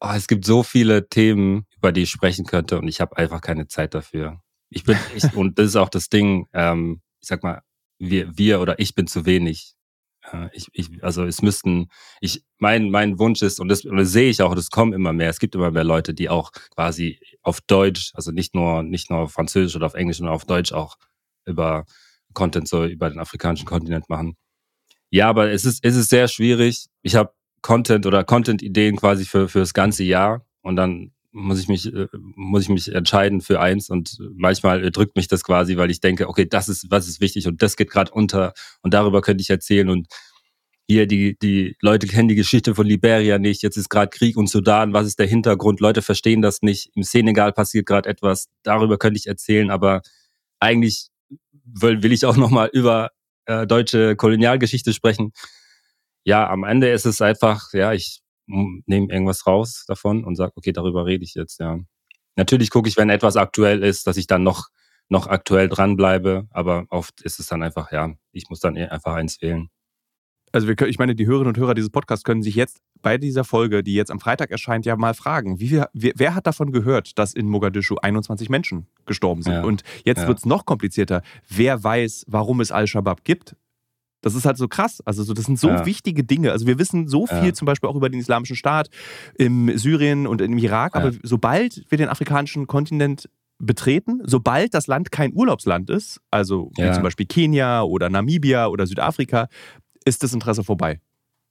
oh, 0.00 0.12
es 0.14 0.26
gibt 0.26 0.44
so 0.44 0.62
viele 0.62 1.08
Themen, 1.08 1.66
über 1.76 1.92
die 1.92 2.02
ich 2.02 2.10
sprechen 2.10 2.46
könnte 2.46 2.78
und 2.78 2.88
ich 2.88 3.00
habe 3.00 3.16
einfach 3.16 3.40
keine 3.40 3.66
Zeit 3.68 3.94
dafür. 3.94 4.40
Ich 4.70 4.84
bin, 4.84 4.98
ich, 5.14 5.24
und 5.34 5.58
das 5.58 5.66
ist 5.66 5.76
auch 5.76 5.88
das 5.88 6.08
Ding, 6.08 6.46
ähm, 6.52 7.00
ich 7.20 7.28
sag 7.28 7.42
mal, 7.42 7.62
wir, 7.98 8.36
wir 8.36 8.60
oder 8.60 8.78
ich 8.78 8.94
bin 8.94 9.06
zu 9.06 9.24
wenig. 9.24 9.74
Ich, 10.52 10.68
ich, 10.72 11.04
also 11.04 11.24
es 11.24 11.42
müssten, 11.42 11.88
ich, 12.20 12.44
mein, 12.58 12.90
mein 12.90 13.18
Wunsch 13.18 13.42
ist, 13.42 13.60
und 13.60 13.68
das, 13.68 13.84
und 13.84 13.96
das 13.96 14.10
sehe 14.10 14.30
ich 14.30 14.40
auch, 14.42 14.54
das 14.54 14.70
kommen 14.70 14.92
immer 14.92 15.12
mehr, 15.12 15.28
es 15.28 15.38
gibt 15.38 15.54
immer 15.54 15.70
mehr 15.70 15.84
Leute, 15.84 16.14
die 16.14 16.28
auch 16.30 16.50
quasi 16.74 17.20
auf 17.42 17.60
Deutsch, 17.60 18.10
also 18.14 18.32
nicht 18.32 18.54
nur, 18.54 18.82
nicht 18.82 19.10
nur 19.10 19.20
auf 19.20 19.32
Französisch 19.32 19.76
oder 19.76 19.86
auf 19.86 19.94
Englisch, 19.94 20.16
sondern 20.18 20.34
auf 20.34 20.46
Deutsch 20.46 20.72
auch 20.72 20.96
über 21.44 21.84
Content 22.32 22.68
so 22.68 22.84
über 22.84 23.10
den 23.10 23.20
afrikanischen 23.20 23.66
Kontinent 23.66 24.08
machen. 24.08 24.36
Ja, 25.10 25.28
aber 25.28 25.50
es 25.50 25.64
ist, 25.64 25.84
es 25.84 25.94
ist 25.94 26.10
sehr 26.10 26.26
schwierig. 26.28 26.86
Ich 27.02 27.14
habe 27.14 27.32
Content 27.62 28.04
oder 28.06 28.24
Content-Ideen 28.24 28.96
quasi 28.96 29.24
für, 29.24 29.48
für 29.48 29.60
das 29.60 29.72
ganze 29.72 30.04
Jahr 30.04 30.44
und 30.62 30.76
dann 30.76 31.13
muss 31.34 31.60
ich 31.60 31.68
mich, 31.68 31.92
äh, 31.92 32.06
muss 32.36 32.62
ich 32.62 32.68
mich 32.68 32.94
entscheiden 32.94 33.40
für 33.40 33.60
eins 33.60 33.90
und 33.90 34.18
manchmal 34.34 34.90
drückt 34.90 35.16
mich 35.16 35.28
das 35.28 35.42
quasi, 35.42 35.76
weil 35.76 35.90
ich 35.90 36.00
denke, 36.00 36.28
okay, 36.28 36.46
das 36.46 36.68
ist, 36.68 36.90
was 36.90 37.08
ist 37.08 37.20
wichtig 37.20 37.46
und 37.46 37.60
das 37.60 37.76
geht 37.76 37.90
gerade 37.90 38.12
unter 38.12 38.54
und 38.82 38.94
darüber 38.94 39.20
könnte 39.20 39.42
ich 39.42 39.50
erzählen 39.50 39.90
und 39.90 40.06
hier 40.86 41.06
die, 41.06 41.36
die 41.38 41.76
Leute 41.80 42.06
kennen 42.06 42.28
die 42.28 42.34
Geschichte 42.34 42.74
von 42.74 42.86
Liberia 42.86 43.38
nicht, 43.38 43.62
jetzt 43.62 43.76
ist 43.76 43.88
gerade 43.88 44.10
Krieg 44.10 44.36
und 44.36 44.48
Sudan, 44.48 44.92
was 44.92 45.06
ist 45.06 45.18
der 45.18 45.26
Hintergrund? 45.26 45.80
Leute 45.80 46.02
verstehen 46.02 46.42
das 46.42 46.62
nicht. 46.62 46.90
Im 46.94 47.02
Senegal 47.02 47.52
passiert 47.52 47.86
gerade 47.86 48.08
etwas, 48.08 48.48
darüber 48.62 48.98
könnte 48.98 49.18
ich 49.18 49.26
erzählen, 49.26 49.70
aber 49.70 50.02
eigentlich 50.60 51.08
will, 51.64 52.02
will 52.02 52.12
ich 52.12 52.26
auch 52.26 52.36
nochmal 52.36 52.70
über 52.72 53.10
äh, 53.46 53.66
deutsche 53.66 54.14
Kolonialgeschichte 54.14 54.92
sprechen. 54.92 55.32
Ja, 56.24 56.48
am 56.48 56.64
Ende 56.64 56.90
ist 56.90 57.06
es 57.06 57.20
einfach, 57.20 57.72
ja, 57.72 57.92
ich 57.92 58.20
nehme 58.46 59.12
irgendwas 59.12 59.46
raus 59.46 59.84
davon 59.86 60.24
und 60.24 60.36
sage, 60.36 60.52
okay, 60.56 60.72
darüber 60.72 61.06
rede 61.06 61.24
ich 61.24 61.34
jetzt, 61.34 61.60
ja. 61.60 61.78
Natürlich 62.36 62.70
gucke 62.70 62.88
ich, 62.88 62.96
wenn 62.96 63.10
etwas 63.10 63.36
aktuell 63.36 63.82
ist, 63.82 64.06
dass 64.06 64.16
ich 64.16 64.26
dann 64.26 64.42
noch, 64.42 64.68
noch 65.08 65.26
aktuell 65.28 65.68
dranbleibe, 65.68 66.48
aber 66.50 66.86
oft 66.88 67.22
ist 67.22 67.38
es 67.38 67.46
dann 67.46 67.62
einfach, 67.62 67.92
ja, 67.92 68.12
ich 68.32 68.48
muss 68.50 68.60
dann 68.60 68.76
einfach 68.76 69.14
eins 69.14 69.40
wählen. 69.40 69.70
Also 70.54 70.68
wir, 70.68 70.80
ich 70.82 70.98
meine, 70.98 71.16
die 71.16 71.26
Hörerinnen 71.26 71.48
und 71.48 71.58
Hörer 71.58 71.74
dieses 71.74 71.90
Podcasts 71.90 72.24
können 72.24 72.42
sich 72.42 72.54
jetzt 72.54 72.78
bei 73.02 73.18
dieser 73.18 73.42
Folge, 73.42 73.82
die 73.82 73.94
jetzt 73.94 74.10
am 74.10 74.20
Freitag 74.20 74.50
erscheint, 74.50 74.86
ja 74.86 74.96
mal 74.96 75.14
fragen, 75.14 75.58
wie 75.58 75.72
wer, 75.72 75.90
wer 75.92 76.34
hat 76.34 76.46
davon 76.46 76.70
gehört, 76.70 77.18
dass 77.18 77.34
in 77.34 77.48
Mogadischu 77.48 77.96
21 77.96 78.48
Menschen 78.48 78.86
gestorben 79.04 79.42
sind? 79.42 79.52
Ja. 79.52 79.64
Und 79.64 79.82
jetzt 80.04 80.22
ja. 80.22 80.28
wird 80.28 80.38
es 80.38 80.46
noch 80.46 80.64
komplizierter. 80.64 81.22
Wer 81.48 81.82
weiß, 81.82 82.24
warum 82.28 82.60
es 82.60 82.70
Al-Shabaab 82.70 83.24
gibt? 83.24 83.56
Das 84.24 84.34
ist 84.34 84.46
halt 84.46 84.56
so 84.56 84.68
krass. 84.68 85.02
Also 85.04 85.22
so, 85.22 85.34
das 85.34 85.44
sind 85.44 85.58
so 85.58 85.68
ja. 85.68 85.84
wichtige 85.84 86.24
Dinge. 86.24 86.50
Also 86.50 86.66
wir 86.66 86.78
wissen 86.78 87.08
so 87.08 87.26
viel 87.26 87.52
zum 87.52 87.66
Beispiel 87.66 87.90
auch 87.90 87.94
über 87.94 88.08
den 88.08 88.18
Islamischen 88.18 88.56
Staat 88.56 88.88
im 89.36 89.76
Syrien 89.76 90.26
und 90.26 90.40
im 90.40 90.56
Irak, 90.56 90.96
aber 90.96 91.12
sobald 91.22 91.84
wir 91.90 91.98
den 91.98 92.08
afrikanischen 92.08 92.66
Kontinent 92.66 93.28
betreten, 93.58 94.22
sobald 94.24 94.72
das 94.72 94.86
Land 94.86 95.12
kein 95.12 95.34
Urlaubsland 95.34 95.90
ist, 95.90 96.20
also 96.30 96.72
wie 96.76 96.90
zum 96.92 97.02
Beispiel 97.02 97.26
Kenia 97.26 97.82
oder 97.82 98.08
Namibia 98.08 98.68
oder 98.68 98.86
Südafrika, 98.86 99.48
ist 100.06 100.22
das 100.22 100.32
Interesse 100.32 100.64
vorbei. 100.64 101.00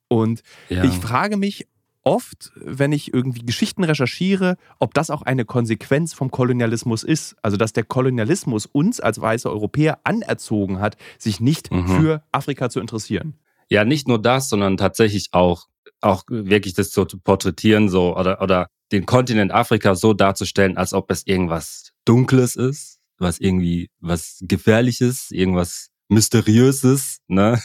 Und 0.07 0.41
ja. 0.69 0.83
ich 0.83 0.93
frage 0.93 1.37
mich 1.37 1.67
oft, 2.03 2.51
wenn 2.55 2.91
ich 2.91 3.13
irgendwie 3.13 3.45
Geschichten 3.45 3.83
recherchiere, 3.83 4.57
ob 4.79 4.93
das 4.93 5.09
auch 5.09 5.21
eine 5.21 5.45
Konsequenz 5.45 6.13
vom 6.13 6.31
Kolonialismus 6.31 7.03
ist. 7.03 7.35
Also, 7.41 7.57
dass 7.57 7.73
der 7.73 7.83
Kolonialismus 7.83 8.65
uns 8.65 8.99
als 8.99 9.19
weiße 9.19 9.49
Europäer 9.49 9.99
anerzogen 10.03 10.79
hat, 10.79 10.97
sich 11.17 11.39
nicht 11.39 11.71
mhm. 11.71 11.87
für 11.87 12.23
Afrika 12.31 12.69
zu 12.69 12.79
interessieren. 12.79 13.35
Ja, 13.69 13.85
nicht 13.85 14.07
nur 14.07 14.21
das, 14.21 14.49
sondern 14.49 14.77
tatsächlich 14.77 15.29
auch, 15.31 15.67
auch 16.01 16.23
wirklich 16.27 16.73
das 16.73 16.91
zu 16.91 17.05
porträtieren, 17.05 17.89
so, 17.89 18.17
oder, 18.17 18.41
oder 18.41 18.67
den 18.91 19.05
Kontinent 19.05 19.51
Afrika 19.51 19.95
so 19.95 20.13
darzustellen, 20.13 20.77
als 20.77 20.93
ob 20.93 21.09
es 21.09 21.25
irgendwas 21.25 21.91
Dunkles 22.05 22.55
ist, 22.55 22.99
was 23.17 23.39
irgendwie 23.39 23.89
was 23.99 24.39
Gefährliches, 24.41 25.31
irgendwas 25.31 25.89
Mysteriöses, 26.09 27.19
ne? 27.27 27.59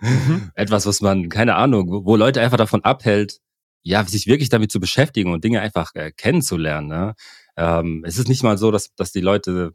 Mhm. 0.00 0.50
Etwas, 0.54 0.86
was 0.86 1.00
man, 1.00 1.28
keine 1.28 1.54
Ahnung, 1.56 2.04
wo 2.04 2.16
Leute 2.16 2.40
einfach 2.40 2.56
davon 2.56 2.82
abhält, 2.84 3.38
ja, 3.82 4.04
sich 4.04 4.26
wirklich 4.26 4.48
damit 4.48 4.70
zu 4.72 4.80
beschäftigen 4.80 5.32
und 5.32 5.44
Dinge 5.44 5.60
einfach 5.60 5.94
äh, 5.94 6.12
kennenzulernen. 6.12 6.88
Ne? 6.88 7.14
Ähm, 7.56 8.04
es 8.06 8.18
ist 8.18 8.28
nicht 8.28 8.42
mal 8.42 8.58
so, 8.58 8.70
dass, 8.70 8.94
dass 8.94 9.12
die 9.12 9.20
Leute, 9.20 9.72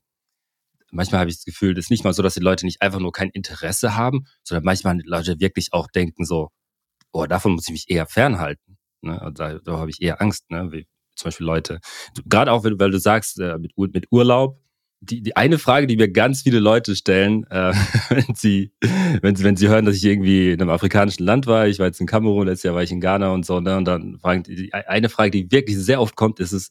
manchmal 0.92 1.22
habe 1.22 1.30
ich 1.30 1.38
das 1.38 1.46
Gefühl, 1.46 1.74
es 1.78 1.86
ist 1.86 1.92
nicht 1.92 2.04
mal 2.04 2.14
so, 2.14 2.24
dass 2.24 2.36
die 2.36 2.40
Leute 2.40 2.66
nicht 2.66 2.82
einfach 2.82 3.00
nur 3.00 3.12
kein 3.12 3.30
Interesse 3.30 3.96
haben, 3.96 4.26
sondern 4.44 4.64
manchmal 4.66 4.98
die 4.98 5.08
Leute 5.08 5.40
wirklich 5.40 5.74
auch 5.74 5.88
denken 5.88 6.26
so, 6.26 6.50
oh, 7.12 7.26
davon 7.26 7.54
muss 7.54 7.68
ich 7.68 7.74
mich 7.74 7.90
eher 7.90 8.08
fernhalten. 8.08 8.78
Ne? 9.02 9.32
Da, 9.36 9.60
da 9.60 9.78
habe 9.78 9.90
ich 9.90 10.02
eher 10.02 10.22
Angst, 10.22 10.50
ne? 10.50 10.72
Wie 10.72 10.88
zum 11.16 11.28
Beispiel 11.28 11.46
Leute. 11.46 11.80
Gerade 12.26 12.52
auch, 12.52 12.64
weil 12.64 12.92
du 12.92 13.00
sagst, 13.00 13.40
äh, 13.40 13.58
mit, 13.58 13.74
mit 13.78 14.08
Urlaub, 14.12 14.60
die, 15.00 15.22
die 15.22 15.36
eine 15.36 15.60
Frage, 15.60 15.88
die 15.88 15.96
mir 15.96 16.10
ganz 16.12 16.42
viele 16.42 16.60
Leute 16.60 16.96
stellen, 16.96 17.46
äh, 17.50 17.74
wenn 18.10 18.36
sie, 18.36 18.72
wenn 19.22 19.36
sie, 19.36 19.44
wenn 19.44 19.56
sie 19.56 19.68
hören, 19.68 19.86
dass 19.86 19.96
ich 19.96 20.04
irgendwie 20.04 20.52
in 20.52 20.62
einem 20.62 20.70
afrikanischen 20.70 21.24
Land 21.24 21.48
war, 21.48 21.68
ich 21.68 21.80
war 21.80 21.88
jetzt 21.88 22.02
in 22.02 22.08
Kamerun, 22.08 22.48
letztes 22.48 22.64
Jahr 22.64 22.76
war 22.76 22.84
ich 22.84 22.92
in 22.92 23.02
Ghana 23.02 23.30
und 23.30 23.46
so, 23.46 23.60
ne, 23.60 23.78
und 23.78 23.86
dann 23.86 24.18
fragen 24.20 24.44
die, 24.44 24.74
eine 24.74 25.10
Frage, 25.10 25.32
die 25.32 25.52
wirklich 25.52 25.78
sehr 25.78 26.02
oft 26.02 26.16
kommt, 26.16 26.40
ist 26.40 26.52
es, 26.52 26.70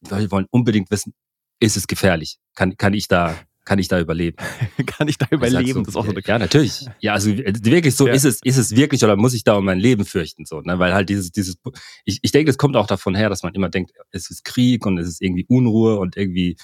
die 0.00 0.10
Leute 0.10 0.30
wollen 0.30 0.46
unbedingt 0.50 0.90
wissen, 0.90 1.14
ist 1.60 1.76
es 1.76 1.86
gefährlich? 1.86 2.38
Kann, 2.54 2.76
kann 2.76 2.94
ich 2.94 3.08
da, 3.08 3.36
kann 3.64 3.78
ich 3.78 3.88
da 3.88 4.00
überleben? 4.00 4.36
kann 4.86 5.08
ich 5.08 5.18
da 5.18 5.26
überleben? 5.30 5.72
So, 5.72 5.80
das 5.80 5.88
ist 5.88 5.96
auch 5.96 6.04
so 6.04 6.10
eine 6.10 6.22
Ja, 6.24 6.38
natürlich. 6.38 6.86
Ja, 7.00 7.14
also 7.14 7.30
wirklich 7.36 7.94
so, 7.94 8.06
ja. 8.06 8.12
ist 8.12 8.24
es, 8.24 8.40
ist 8.42 8.56
es 8.56 8.74
wirklich 8.74 9.04
oder 9.04 9.16
muss 9.16 9.34
ich 9.34 9.44
da 9.44 9.54
um 9.54 9.64
mein 9.64 9.78
Leben 9.78 10.04
fürchten? 10.04 10.44
So, 10.44 10.60
ne? 10.60 10.78
Weil 10.78 10.92
halt 10.94 11.08
dieses, 11.08 11.30
dieses, 11.30 11.56
ich, 12.04 12.18
ich 12.22 12.32
denke, 12.32 12.50
es 12.50 12.58
kommt 12.58 12.76
auch 12.76 12.86
davon 12.86 13.14
her, 13.14 13.28
dass 13.28 13.42
man 13.42 13.54
immer 13.54 13.68
denkt, 13.68 13.92
es 14.10 14.30
ist 14.30 14.44
Krieg 14.44 14.86
und 14.86 14.98
es 14.98 15.08
ist 15.08 15.22
irgendwie 15.22 15.46
Unruhe 15.48 15.98
und 15.98 16.16
irgendwie 16.16 16.56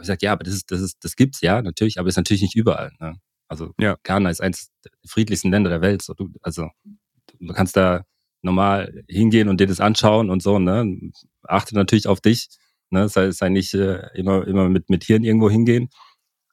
ich 0.00 0.06
sage, 0.06 0.18
ja, 0.22 0.32
aber 0.32 0.44
das 0.44 0.54
ist, 0.54 0.70
das 0.70 0.80
ist, 0.80 1.04
das 1.04 1.16
gibt's 1.16 1.40
ja 1.40 1.62
natürlich, 1.62 1.98
aber 1.98 2.08
ist 2.08 2.16
natürlich 2.16 2.42
nicht 2.42 2.54
überall. 2.54 2.92
Ne? 3.00 3.16
Also 3.48 3.72
ja. 3.78 3.96
Ghana 4.02 4.30
ist 4.30 4.40
eins 4.40 4.70
der 4.84 4.92
friedlichsten 5.06 5.50
Länder 5.50 5.70
der 5.70 5.80
Welt. 5.80 6.02
So, 6.02 6.14
du, 6.14 6.30
also 6.42 6.68
du 7.38 7.52
kannst 7.52 7.76
da 7.76 8.04
normal 8.42 9.04
hingehen 9.08 9.48
und 9.48 9.60
dir 9.60 9.66
das 9.66 9.80
anschauen 9.80 10.30
und 10.30 10.42
so. 10.42 10.58
Ne? 10.58 11.12
Achte 11.42 11.74
natürlich 11.74 12.06
auf 12.06 12.20
dich. 12.20 12.48
Ne? 12.90 13.08
Sei, 13.08 13.30
sei 13.30 13.48
nicht 13.48 13.74
äh, 13.74 14.08
immer, 14.14 14.46
immer 14.46 14.68
mit, 14.68 14.90
mit 14.90 15.04
Hirn 15.04 15.24
irgendwo 15.24 15.50
hingehen. 15.50 15.88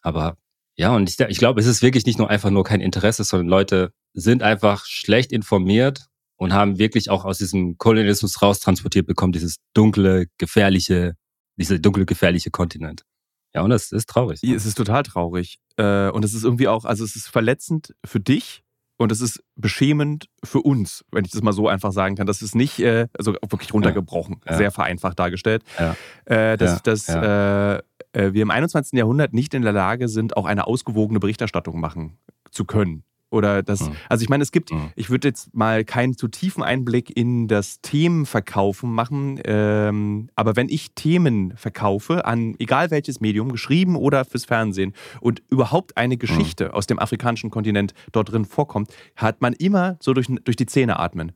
Aber 0.01 0.37
ja, 0.75 0.95
und 0.95 1.09
ich, 1.09 1.19
ich 1.19 1.37
glaube, 1.37 1.59
es 1.61 1.67
ist 1.67 1.81
wirklich 1.81 2.05
nicht 2.05 2.17
nur 2.17 2.29
einfach 2.29 2.49
nur 2.49 2.63
kein 2.63 2.81
Interesse, 2.81 3.23
sondern 3.23 3.47
Leute 3.47 3.93
sind 4.13 4.41
einfach 4.41 4.85
schlecht 4.85 5.31
informiert 5.31 6.07
und 6.35 6.53
haben 6.53 6.79
wirklich 6.79 7.09
auch 7.09 7.25
aus 7.25 7.37
diesem 7.37 7.77
Kolonialismus 7.77 8.41
raustransportiert 8.41 9.05
bekommen, 9.05 9.33
dieses 9.33 9.57
dunkle, 9.73 10.25
gefährliche, 10.37 11.13
dieser 11.57 11.79
dunkle, 11.79 12.05
gefährliche 12.05 12.51
Kontinent. 12.51 13.05
Ja, 13.53 13.61
und 13.61 13.69
das 13.69 13.91
ist 13.91 14.09
traurig. 14.09 14.41
Ne? 14.41 14.55
Es 14.55 14.65
ist 14.65 14.75
total 14.75 15.03
traurig. 15.03 15.59
Äh, 15.77 16.09
und 16.09 16.25
es 16.25 16.33
ist 16.33 16.43
irgendwie 16.43 16.67
auch, 16.67 16.85
also 16.85 17.03
es 17.03 17.15
ist 17.15 17.27
verletzend 17.27 17.93
für 18.03 18.19
dich 18.19 18.63
und 18.97 19.11
es 19.11 19.21
ist 19.21 19.43
beschämend 19.55 20.27
für 20.43 20.59
uns, 20.61 21.03
wenn 21.11 21.25
ich 21.25 21.31
das 21.31 21.41
mal 21.41 21.53
so 21.53 21.67
einfach 21.67 21.91
sagen 21.91 22.15
kann. 22.15 22.25
Das 22.25 22.41
ist 22.41 22.55
nicht, 22.55 22.79
äh, 22.79 23.07
also 23.17 23.33
wirklich 23.33 23.73
runtergebrochen, 23.73 24.41
ja, 24.45 24.51
ja. 24.51 24.57
sehr 24.57 24.71
vereinfacht 24.71 25.19
dargestellt, 25.19 25.63
ja, 25.77 25.95
äh, 26.25 26.57
dass, 26.57 26.81
dass 26.81 27.09
äh, 27.09 27.81
wir 28.13 28.41
im 28.41 28.51
21. 28.51 28.97
Jahrhundert 28.97 29.33
nicht 29.33 29.53
in 29.53 29.63
der 29.63 29.71
Lage 29.71 30.07
sind, 30.07 30.37
auch 30.37 30.45
eine 30.45 30.67
ausgewogene 30.67 31.19
Berichterstattung 31.19 31.79
machen 31.79 32.17
zu 32.51 32.65
können. 32.65 33.03
Oder 33.33 33.63
das, 33.63 33.81
mhm. 33.81 33.95
also 34.09 34.21
ich 34.21 34.29
meine, 34.29 34.43
es 34.43 34.51
gibt, 34.51 34.71
mhm. 34.71 34.91
ich 34.95 35.09
würde 35.09 35.27
jetzt 35.27 35.55
mal 35.55 35.83
keinen 35.83 36.15
zu 36.15 36.27
tiefen 36.27 36.61
Einblick 36.61 37.15
in 37.17 37.47
das 37.47 37.81
Themenverkaufen 37.81 38.93
machen, 38.93 39.41
ähm, 39.43 40.29
aber 40.35 40.55
wenn 40.55 40.69
ich 40.69 40.93
Themen 40.93 41.53
verkaufe 41.57 42.25
an 42.25 42.53
egal 42.59 42.91
welches 42.91 43.21
Medium, 43.21 43.51
geschrieben 43.51 43.95
oder 43.95 44.23
fürs 44.23 44.45
Fernsehen 44.45 44.93
und 45.19 45.41
überhaupt 45.49 45.97
eine 45.97 46.17
Geschichte 46.17 46.65
mhm. 46.65 46.71
aus 46.71 46.85
dem 46.85 46.99
afrikanischen 46.99 47.49
Kontinent 47.49 47.95
dort 48.11 48.31
drin 48.31 48.45
vorkommt, 48.45 48.93
hat 49.15 49.41
man 49.41 49.53
immer 49.53 49.97
so 49.99 50.13
durch, 50.13 50.27
durch 50.43 50.55
die 50.55 50.67
Zähne 50.67 50.99
atmen. 50.99 51.31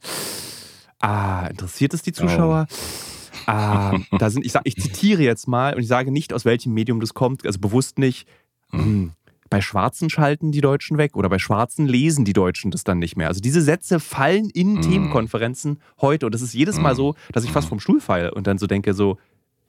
Ah, 1.00 1.48
interessiert 1.48 1.96
es 1.96 2.04
die 2.04 2.14
Zuschauer? 2.14 2.68
Oh. 2.70 3.52
Ah, 3.52 3.98
da 4.20 4.30
sind, 4.30 4.46
ich, 4.46 4.52
sag, 4.52 4.62
ich 4.66 4.76
zitiere 4.76 5.24
jetzt 5.24 5.48
mal 5.48 5.74
und 5.74 5.82
ich 5.82 5.88
sage 5.88 6.12
nicht, 6.12 6.32
aus 6.32 6.46
welchem 6.46 6.74
Medium 6.74 7.00
das 7.00 7.16
kommt, 7.16 7.44
also 7.44 7.60
bewusst 7.60 7.98
nicht. 7.98 8.28
Mhm. 8.72 8.80
Hm, 8.80 9.12
bei 9.50 9.62
Schwarzen 9.62 10.10
schalten 10.10 10.52
die 10.52 10.62
Deutschen 10.62 10.98
weg 10.98 11.16
oder 11.16 11.30
bei 11.30 11.40
Schwarzen 11.40 11.88
lesen 11.88 12.26
die 12.26 12.34
Deutschen 12.34 12.72
das 12.72 12.84
dann 12.84 13.00
nicht 13.00 13.16
mehr. 13.16 13.28
Also 13.28 13.42
diese 13.42 13.62
Sätze 13.62 14.00
fallen 14.00 14.50
in 14.50 14.76
mm. 14.76 14.82
Themenkonferenzen 14.82 15.80
heute 16.02 16.26
und 16.26 16.36
das 16.36 16.42
ist 16.42 16.54
jedes 16.54 16.80
Mal 16.80 16.94
mm. 16.94 16.98
so, 16.98 17.16
dass 17.32 17.44
ich 17.44 17.52
fast 17.52 17.68
vom 17.68 17.80
Stuhl 17.80 18.00
falle 18.00 18.34
und 18.34 18.48
dann 18.48 18.58
so 18.58 18.68
denke 18.68 18.94
so, 18.94 19.18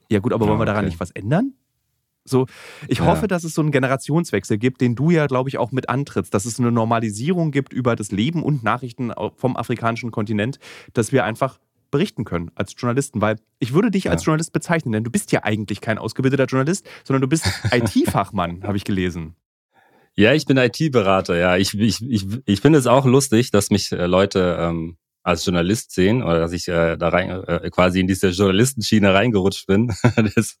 ja 0.09 0.19
gut, 0.19 0.33
aber 0.33 0.47
wollen 0.47 0.59
wir 0.59 0.65
daran 0.65 0.85
nicht 0.85 0.99
was 0.99 1.11
ändern? 1.11 1.53
So, 2.25 2.45
ich 2.87 2.99
ja. 2.99 3.05
hoffe, 3.05 3.27
dass 3.27 3.43
es 3.43 3.53
so 3.53 3.61
einen 3.61 3.71
Generationswechsel 3.71 4.57
gibt, 4.57 4.81
den 4.81 4.95
du 4.95 5.09
ja, 5.09 5.27
glaube 5.27 5.49
ich, 5.49 5.57
auch 5.57 5.71
mit 5.71 5.89
antrittst, 5.89 6.33
dass 6.33 6.45
es 6.45 6.59
eine 6.59 6.71
Normalisierung 6.71 7.51
gibt 7.51 7.73
über 7.73 7.95
das 7.95 8.11
Leben 8.11 8.43
und 8.43 8.63
Nachrichten 8.63 9.11
vom 9.35 9.57
afrikanischen 9.57 10.11
Kontinent, 10.11 10.59
dass 10.93 11.11
wir 11.11 11.23
einfach 11.23 11.59
berichten 11.91 12.23
können 12.23 12.51
als 12.53 12.75
Journalisten, 12.77 13.21
weil 13.21 13.37
ich 13.57 13.73
würde 13.73 13.89
dich 13.89 14.05
ja. 14.05 14.11
als 14.11 14.23
Journalist 14.23 14.53
bezeichnen, 14.53 14.91
denn 14.91 15.03
du 15.03 15.09
bist 15.09 15.31
ja 15.31 15.43
eigentlich 15.43 15.81
kein 15.81 15.97
ausgebildeter 15.97 16.45
Journalist, 16.45 16.87
sondern 17.03 17.21
du 17.21 17.27
bist 17.27 17.45
IT-Fachmann, 17.71 18.63
habe 18.63 18.77
ich 18.77 18.83
gelesen. 18.83 19.35
Ja, 20.19 20.33
ich 20.33 20.45
bin 20.45 20.57
IT-Berater, 20.57 21.37
ja. 21.37 21.55
Ich, 21.55 21.79
ich, 21.79 22.01
ich, 22.01 22.25
ich 22.45 22.59
finde 22.59 22.77
es 22.77 22.87
auch 22.87 23.05
lustig, 23.05 23.51
dass 23.51 23.69
mich 23.69 23.93
äh, 23.93 24.05
Leute 24.05 24.57
ähm, 24.59 24.97
als 25.23 25.45
Journalist 25.45 25.93
sehen 25.93 26.21
oder 26.23 26.39
dass 26.39 26.51
ich 26.51 26.67
äh, 26.67 26.97
da 26.97 27.07
rein 27.07 27.29
äh, 27.29 27.69
quasi 27.69 28.01
in 28.01 28.07
diese 28.07 28.27
Journalistenschiene 28.31 29.13
reingerutscht 29.13 29.65
bin. 29.65 29.93
das, 30.35 30.59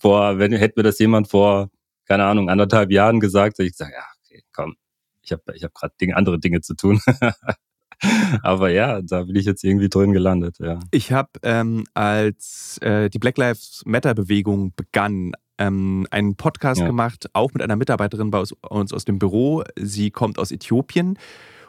vor, 0.00 0.40
wenn 0.40 0.52
hätte 0.54 0.80
mir 0.80 0.82
das 0.82 0.98
jemand 0.98 1.28
vor, 1.28 1.70
keine 2.04 2.24
Ahnung, 2.24 2.50
anderthalb 2.50 2.90
Jahren 2.90 3.20
gesagt, 3.20 3.60
ich 3.60 3.76
sage, 3.76 3.92
ja, 3.92 4.02
okay, 4.24 4.42
komm, 4.52 4.74
ich 5.22 5.30
habe 5.30 5.42
ich 5.54 5.62
hab 5.62 5.72
gerade 5.72 5.94
Dinge, 6.00 6.16
andere 6.16 6.40
Dinge 6.40 6.60
zu 6.62 6.74
tun. 6.74 7.00
Aber 8.42 8.70
ja, 8.70 9.02
da 9.02 9.22
bin 9.22 9.36
ich 9.36 9.46
jetzt 9.46 9.62
irgendwie 9.62 9.88
drin 9.88 10.14
gelandet, 10.14 10.56
ja. 10.58 10.80
Ich 10.90 11.12
habe, 11.12 11.30
ähm, 11.44 11.84
als 11.94 12.78
äh, 12.82 13.08
die 13.08 13.20
Black 13.20 13.38
Lives 13.38 13.84
Matter-Bewegung 13.86 14.72
begann, 14.74 15.30
ähm, 15.58 16.06
einen 16.10 16.36
Podcast 16.36 16.80
ja. 16.80 16.86
gemacht, 16.86 17.30
auch 17.32 17.52
mit 17.52 17.62
einer 17.62 17.76
Mitarbeiterin 17.76 18.30
bei 18.30 18.42
uns 18.68 18.92
aus 18.92 19.04
dem 19.04 19.18
Büro. 19.18 19.64
Sie 19.76 20.10
kommt 20.10 20.38
aus 20.38 20.50
Äthiopien. 20.50 21.18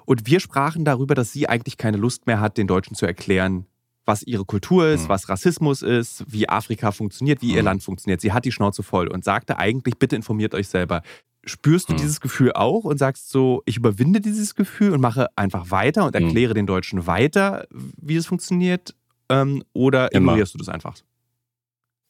Und 0.05 0.25
wir 0.25 0.39
sprachen 0.39 0.85
darüber, 0.85 1.15
dass 1.15 1.33
sie 1.33 1.49
eigentlich 1.49 1.77
keine 1.77 1.97
Lust 1.97 2.27
mehr 2.27 2.39
hat, 2.39 2.57
den 2.57 2.67
Deutschen 2.67 2.95
zu 2.95 3.05
erklären, 3.05 3.65
was 4.05 4.23
ihre 4.23 4.45
Kultur 4.45 4.87
ist, 4.87 5.03
mhm. 5.03 5.09
was 5.09 5.29
Rassismus 5.29 5.81
ist, 5.81 6.23
wie 6.27 6.47
Afrika 6.47 6.91
funktioniert, 6.91 7.41
wie 7.41 7.51
mhm. 7.51 7.57
ihr 7.57 7.63
Land 7.63 7.83
funktioniert. 7.83 8.21
Sie 8.21 8.31
hat 8.31 8.45
die 8.45 8.53
Schnauze 8.53 8.83
voll 8.83 9.07
und 9.07 9.23
sagte 9.25 9.59
eigentlich, 9.59 9.99
bitte 9.99 10.15
informiert 10.15 10.55
euch 10.55 10.69
selber. 10.69 11.01
Spürst 11.45 11.89
du 11.89 11.93
mhm. 11.93 11.97
dieses 11.97 12.21
Gefühl 12.21 12.53
auch 12.53 12.85
und 12.85 12.97
sagst 12.97 13.29
so, 13.29 13.61
ich 13.65 13.77
überwinde 13.77 14.21
dieses 14.21 14.55
Gefühl 14.55 14.93
und 14.93 15.01
mache 15.01 15.27
einfach 15.35 15.71
weiter 15.71 16.05
und 16.05 16.15
mhm. 16.15 16.25
erkläre 16.25 16.53
den 16.53 16.67
Deutschen 16.67 17.05
weiter, 17.05 17.67
wie 17.69 18.15
es 18.15 18.25
funktioniert? 18.25 18.95
Ähm, 19.29 19.61
oder 19.73 20.13
ignorierst 20.15 20.53
du 20.53 20.57
das 20.57 20.69
einfach? 20.69 20.95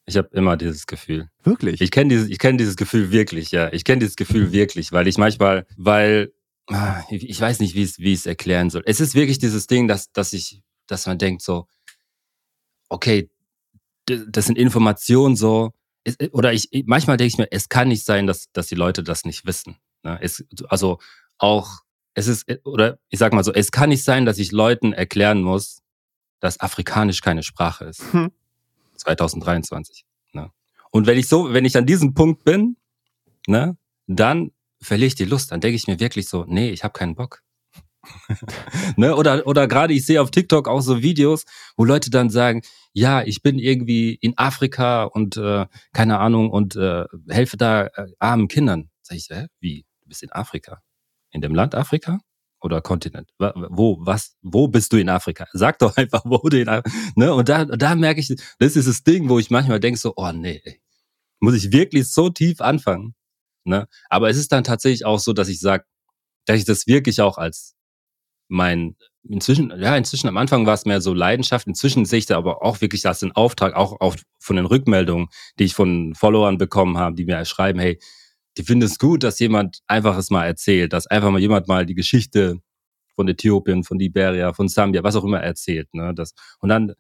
Ich 0.07 0.17
habe 0.17 0.29
immer 0.31 0.57
dieses 0.57 0.87
Gefühl. 0.87 1.29
Wirklich? 1.43 1.81
Ich 1.81 1.91
kenne 1.91 2.09
dieses, 2.09 2.29
ich 2.29 2.39
kenne 2.39 2.57
dieses 2.57 2.75
Gefühl 2.75 3.11
wirklich, 3.11 3.51
ja. 3.51 3.71
Ich 3.71 3.83
kenne 3.83 3.99
dieses 3.99 4.15
Gefühl 4.15 4.51
wirklich, 4.51 4.91
weil 4.91 5.07
ich 5.07 5.17
manchmal, 5.17 5.67
weil 5.75 6.33
ah, 6.67 7.03
ich 7.09 7.39
weiß 7.39 7.59
nicht, 7.59 7.75
wie 7.75 7.83
es, 7.83 7.99
wie 7.99 8.13
es 8.13 8.25
erklären 8.25 8.69
soll. 8.69 8.83
Es 8.85 8.99
ist 8.99 9.13
wirklich 9.13 9.37
dieses 9.37 9.67
Ding, 9.67 9.87
dass, 9.87 10.11
dass 10.11 10.33
ich 10.33 10.63
dass 10.87 11.05
man 11.05 11.17
denkt 11.17 11.41
so, 11.41 11.67
okay, 12.89 13.29
das 14.05 14.45
sind 14.45 14.57
Informationen 14.57 15.35
so, 15.35 15.73
oder 16.31 16.53
ich, 16.53 16.69
manchmal 16.85 17.17
denke 17.17 17.27
ich 17.27 17.37
mir, 17.37 17.51
es 17.51 17.67
kann 17.67 17.89
nicht 17.89 18.05
sein, 18.05 18.25
dass, 18.25 18.51
dass 18.53 18.67
die 18.67 18.75
Leute 18.75 19.03
das 19.03 19.25
nicht 19.25 19.45
wissen. 19.45 19.77
Ne? 20.03 20.17
Es, 20.21 20.45
also 20.69 20.99
auch, 21.37 21.81
es 22.13 22.27
ist, 22.27 22.45
oder 22.63 22.97
ich 23.09 23.19
sag 23.19 23.33
mal 23.33 23.43
so, 23.43 23.51
es 23.51 23.71
kann 23.71 23.89
nicht 23.89 24.03
sein, 24.03 24.25
dass 24.25 24.37
ich 24.37 24.51
Leuten 24.51 24.93
erklären 24.93 25.41
muss, 25.41 25.83
dass 26.39 26.59
Afrikanisch 26.61 27.21
keine 27.21 27.43
Sprache 27.43 27.85
ist. 27.85 28.13
Hm. 28.13 28.31
2023. 28.97 30.05
Ne? 30.33 30.51
Und 30.91 31.07
wenn 31.07 31.17
ich 31.17 31.27
so, 31.27 31.53
wenn 31.53 31.65
ich 31.65 31.77
an 31.77 31.85
diesem 31.85 32.13
Punkt 32.13 32.43
bin, 32.43 32.77
ne, 33.47 33.77
dann 34.07 34.51
verliere 34.81 35.07
ich 35.07 35.15
die 35.15 35.25
Lust. 35.25 35.51
Dann 35.51 35.61
denke 35.61 35.75
ich 35.75 35.87
mir 35.87 35.99
wirklich 35.99 36.27
so, 36.27 36.45
nee, 36.47 36.69
ich 36.69 36.83
habe 36.83 36.93
keinen 36.93 37.15
Bock. 37.15 37.41
ne? 38.95 39.15
Oder, 39.15 39.45
oder 39.47 39.67
gerade 39.67 39.93
ich 39.93 40.05
sehe 40.05 40.21
auf 40.21 40.31
TikTok 40.31 40.67
auch 40.67 40.81
so 40.81 41.01
Videos, 41.01 41.45
wo 41.75 41.83
Leute 41.83 42.09
dann 42.09 42.29
sagen, 42.29 42.61
ja, 42.93 43.21
ich 43.23 43.41
bin 43.41 43.59
irgendwie 43.59 44.15
in 44.15 44.37
Afrika 44.37 45.03
und 45.03 45.37
äh, 45.37 45.65
keine 45.93 46.19
Ahnung 46.19 46.49
und 46.49 46.75
äh, 46.75 47.05
helfe 47.29 47.57
da 47.57 47.87
äh, 47.87 48.07
armen 48.19 48.47
Kindern. 48.47 48.89
Sag 49.01 49.17
ich, 49.17 49.29
hä? 49.29 49.47
Wie? 49.59 49.85
Du 50.01 50.09
bist 50.09 50.23
in 50.23 50.31
Afrika? 50.31 50.81
In 51.31 51.41
dem 51.41 51.53
Land 51.53 51.75
Afrika? 51.75 52.19
Oder 52.67 52.81
Kontinent? 52.81 53.29
Wo, 53.39 53.97
was, 54.01 54.35
wo 54.41 54.67
bist 54.67 54.91
du 54.91 54.97
in 54.97 55.07
Afrika? 55.07 55.47
Sag 55.53 55.79
doch 55.79 55.95
einfach, 55.95 56.23
wo 56.25 56.37
du 56.49 56.59
in 56.59 56.67
Afrika, 56.67 56.97
ne? 57.15 57.33
Und 57.33 57.47
da, 57.47 57.63
da 57.63 57.95
merke 57.95 58.19
ich, 58.19 58.27
das 58.59 58.75
ist 58.75 58.89
das 58.89 59.03
Ding, 59.03 59.29
wo 59.29 59.39
ich 59.39 59.49
manchmal 59.49 59.79
denke 59.79 59.97
so, 59.97 60.11
oh 60.17 60.31
nee, 60.33 60.61
ey, 60.65 60.81
muss 61.39 61.55
ich 61.55 61.71
wirklich 61.71 62.11
so 62.11 62.29
tief 62.29 62.59
anfangen? 62.59 63.15
Ne? 63.63 63.87
Aber 64.09 64.29
es 64.29 64.35
ist 64.35 64.51
dann 64.51 64.65
tatsächlich 64.65 65.05
auch 65.05 65.19
so, 65.19 65.31
dass 65.31 65.47
ich 65.47 65.61
sage, 65.61 65.85
dass 66.45 66.57
ich 66.57 66.65
das 66.65 66.87
wirklich 66.87 67.21
auch 67.21 67.37
als 67.37 67.75
mein 68.49 68.97
inzwischen, 69.23 69.71
ja, 69.79 69.95
inzwischen 69.95 70.27
am 70.27 70.37
Anfang 70.37 70.65
war 70.65 70.73
es 70.73 70.85
mehr 70.85 70.99
so 70.99 71.13
Leidenschaft. 71.13 71.67
Inzwischen 71.67 72.03
sehe 72.03 72.19
ich 72.19 72.25
da 72.25 72.37
aber 72.37 72.63
auch 72.63 72.81
wirklich 72.81 73.01
das 73.01 73.23
in 73.23 73.31
Auftrag, 73.31 73.75
auch, 73.75 74.01
auch 74.01 74.17
von 74.39 74.57
den 74.57 74.65
Rückmeldungen, 74.65 75.27
die 75.57 75.65
ich 75.65 75.73
von 75.73 76.15
Followern 76.15 76.57
bekommen 76.57 76.97
habe, 76.97 77.15
die 77.15 77.25
mir 77.25 77.45
schreiben, 77.45 77.79
hey, 77.79 77.99
die 78.57 78.63
finden 78.63 78.85
es 78.85 78.97
gut, 78.97 79.23
dass 79.23 79.39
jemand 79.39 79.79
einfach 79.87 80.17
es 80.17 80.29
mal 80.29 80.45
erzählt, 80.45 80.93
dass 80.93 81.07
einfach 81.07 81.31
mal 81.31 81.39
jemand 81.39 81.67
mal 81.67 81.85
die 81.85 81.95
Geschichte 81.95 82.59
von 83.15 83.27
Äthiopien, 83.27 83.83
von 83.83 83.99
Liberia, 83.99 84.53
von 84.53 84.67
Sambia, 84.67 85.03
was 85.03 85.15
auch 85.15 85.23
immer 85.23 85.39
erzählt. 85.39 85.93
Ne? 85.93 86.13
Das, 86.15 86.33
und 86.59 86.69
dann 86.69 86.93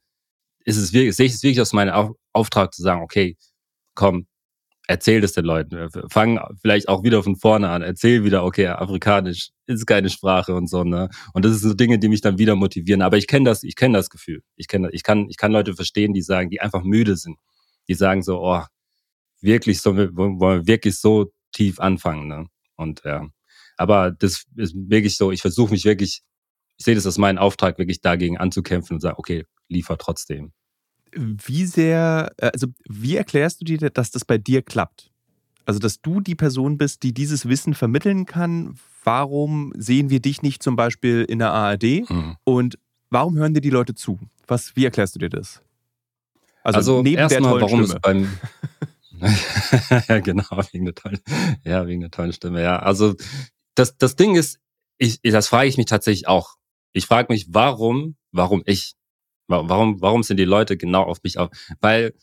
ist 0.65 0.77
es 0.77 0.93
wirklich, 0.93 1.15
sehe 1.15 1.27
ich 1.27 1.33
es 1.33 1.43
wirklich 1.43 1.61
aus 1.61 1.73
meinem 1.73 2.15
Auftrag 2.33 2.73
zu 2.73 2.81
sagen, 2.81 3.01
okay, 3.01 3.37
komm, 3.95 4.27
erzähl 4.87 5.21
das 5.21 5.33
den 5.33 5.45
Leuten. 5.45 5.89
Fang 6.09 6.39
vielleicht 6.61 6.89
auch 6.89 7.03
wieder 7.03 7.21
von 7.21 7.35
vorne 7.35 7.69
an. 7.69 7.81
Erzähl 7.81 8.23
wieder, 8.23 8.43
okay, 8.43 8.67
Afrikanisch 8.67 9.51
ist 9.65 9.85
keine 9.85 10.09
Sprache 10.09 10.55
und 10.55 10.69
so, 10.69 10.83
ne? 10.83 11.09
Und 11.33 11.45
das 11.45 11.59
sind 11.59 11.69
so 11.69 11.75
Dinge, 11.75 11.99
die 11.99 12.07
mich 12.07 12.21
dann 12.21 12.37
wieder 12.37 12.55
motivieren. 12.55 13.01
Aber 13.01 13.17
ich 13.17 13.27
kenne 13.27 13.45
das, 13.45 13.63
ich 13.63 13.75
kenne 13.75 13.97
das 13.97 14.09
Gefühl. 14.09 14.41
Ich 14.55 14.67
kenne, 14.67 14.89
ich 14.91 15.03
kann, 15.03 15.27
ich 15.29 15.37
kann 15.37 15.51
Leute 15.51 15.73
verstehen, 15.75 16.13
die 16.13 16.21
sagen, 16.21 16.49
die 16.49 16.61
einfach 16.61 16.83
müde 16.83 17.17
sind. 17.17 17.37
Die 17.89 17.93
sagen 17.93 18.23
so, 18.23 18.41
oh, 18.41 18.63
wirklich 19.41 19.81
so, 19.81 19.95
wollen 19.95 20.39
wir 20.39 20.67
wirklich 20.67 20.97
so 20.97 21.31
tief 21.57 21.79
anfangen, 21.79 22.27
ne? 22.27 22.45
Und 22.75 23.01
ja. 23.03 23.27
Aber 23.77 24.11
das 24.11 24.45
ist 24.55 24.75
wirklich 24.75 25.17
so, 25.17 25.31
ich 25.31 25.41
versuche 25.41 25.71
mich 25.71 25.85
wirklich, 25.85 26.21
ich 26.77 26.85
sehe 26.85 26.95
das 26.95 27.05
als 27.05 27.17
meinen 27.17 27.37
Auftrag, 27.37 27.77
wirklich 27.79 28.01
dagegen 28.01 28.37
anzukämpfen 28.37 28.95
und 28.95 29.01
sage, 29.01 29.17
okay, 29.17 29.45
liefer 29.67 29.97
trotzdem. 29.97 30.51
Wie 31.11 31.65
sehr, 31.65 32.31
äh, 32.37 32.51
also 32.53 32.67
wie 32.87 33.15
erklärst 33.15 33.61
du 33.61 33.65
dir, 33.65 33.89
dass 33.89 34.11
das 34.11 34.23
bei 34.23 34.37
dir 34.37 34.61
klappt? 34.61 35.11
Also, 35.65 35.79
dass 35.79 36.01
du 36.01 36.21
die 36.21 36.35
Person 36.35 36.77
bist, 36.77 37.03
die 37.03 37.13
dieses 37.13 37.49
Wissen 37.49 37.73
vermitteln 37.73 38.25
kann. 38.25 38.77
Warum 39.03 39.73
sehen 39.75 40.09
wir 40.09 40.21
dich 40.21 40.41
nicht 40.41 40.63
zum 40.63 40.75
Beispiel 40.75 41.25
in 41.27 41.39
der 41.39 41.51
ARD? 41.51 42.09
Mhm. 42.09 42.37
Und 42.45 42.79
warum 43.09 43.35
hören 43.35 43.53
dir 43.53 43.61
die 43.61 43.69
Leute 43.69 43.93
zu? 43.93 44.19
Was, 44.47 44.75
wie 44.75 44.85
erklärst 44.85 45.15
du 45.15 45.19
dir 45.19 45.29
das? 45.29 45.61
Also, 46.63 46.77
also 46.77 47.01
neben 47.01 47.27
der 47.27 47.41
tollen 47.41 47.61
warum 47.61 47.83
Stimme. 47.85 47.99
beim 48.01 48.23
ja, 48.23 48.27
genau, 50.23 50.45
wegen 50.71 50.85
der 50.85 50.95
tollen, 50.95 51.19
ja, 51.63 51.87
wegen 51.87 52.01
der 52.01 52.11
tollen 52.11 52.33
Stimme. 52.33 52.61
Ja, 52.61 52.79
also 52.79 53.15
das, 53.75 53.97
das 53.97 54.15
Ding 54.15 54.35
ist, 54.35 54.59
ich, 54.97 55.21
das 55.21 55.47
frage 55.47 55.69
ich 55.69 55.77
mich 55.77 55.85
tatsächlich 55.85 56.27
auch. 56.27 56.55
Ich 56.93 57.05
frage 57.05 57.31
mich, 57.31 57.47
warum, 57.49 58.15
warum 58.31 58.63
ich? 58.65 58.93
Warum, 59.49 60.01
warum 60.01 60.23
sind 60.23 60.37
die 60.37 60.45
Leute 60.45 60.75
genau 60.75 61.03
auf 61.03 61.23
mich 61.23 61.37
auf? 61.37 61.49
Weil, 61.79 62.13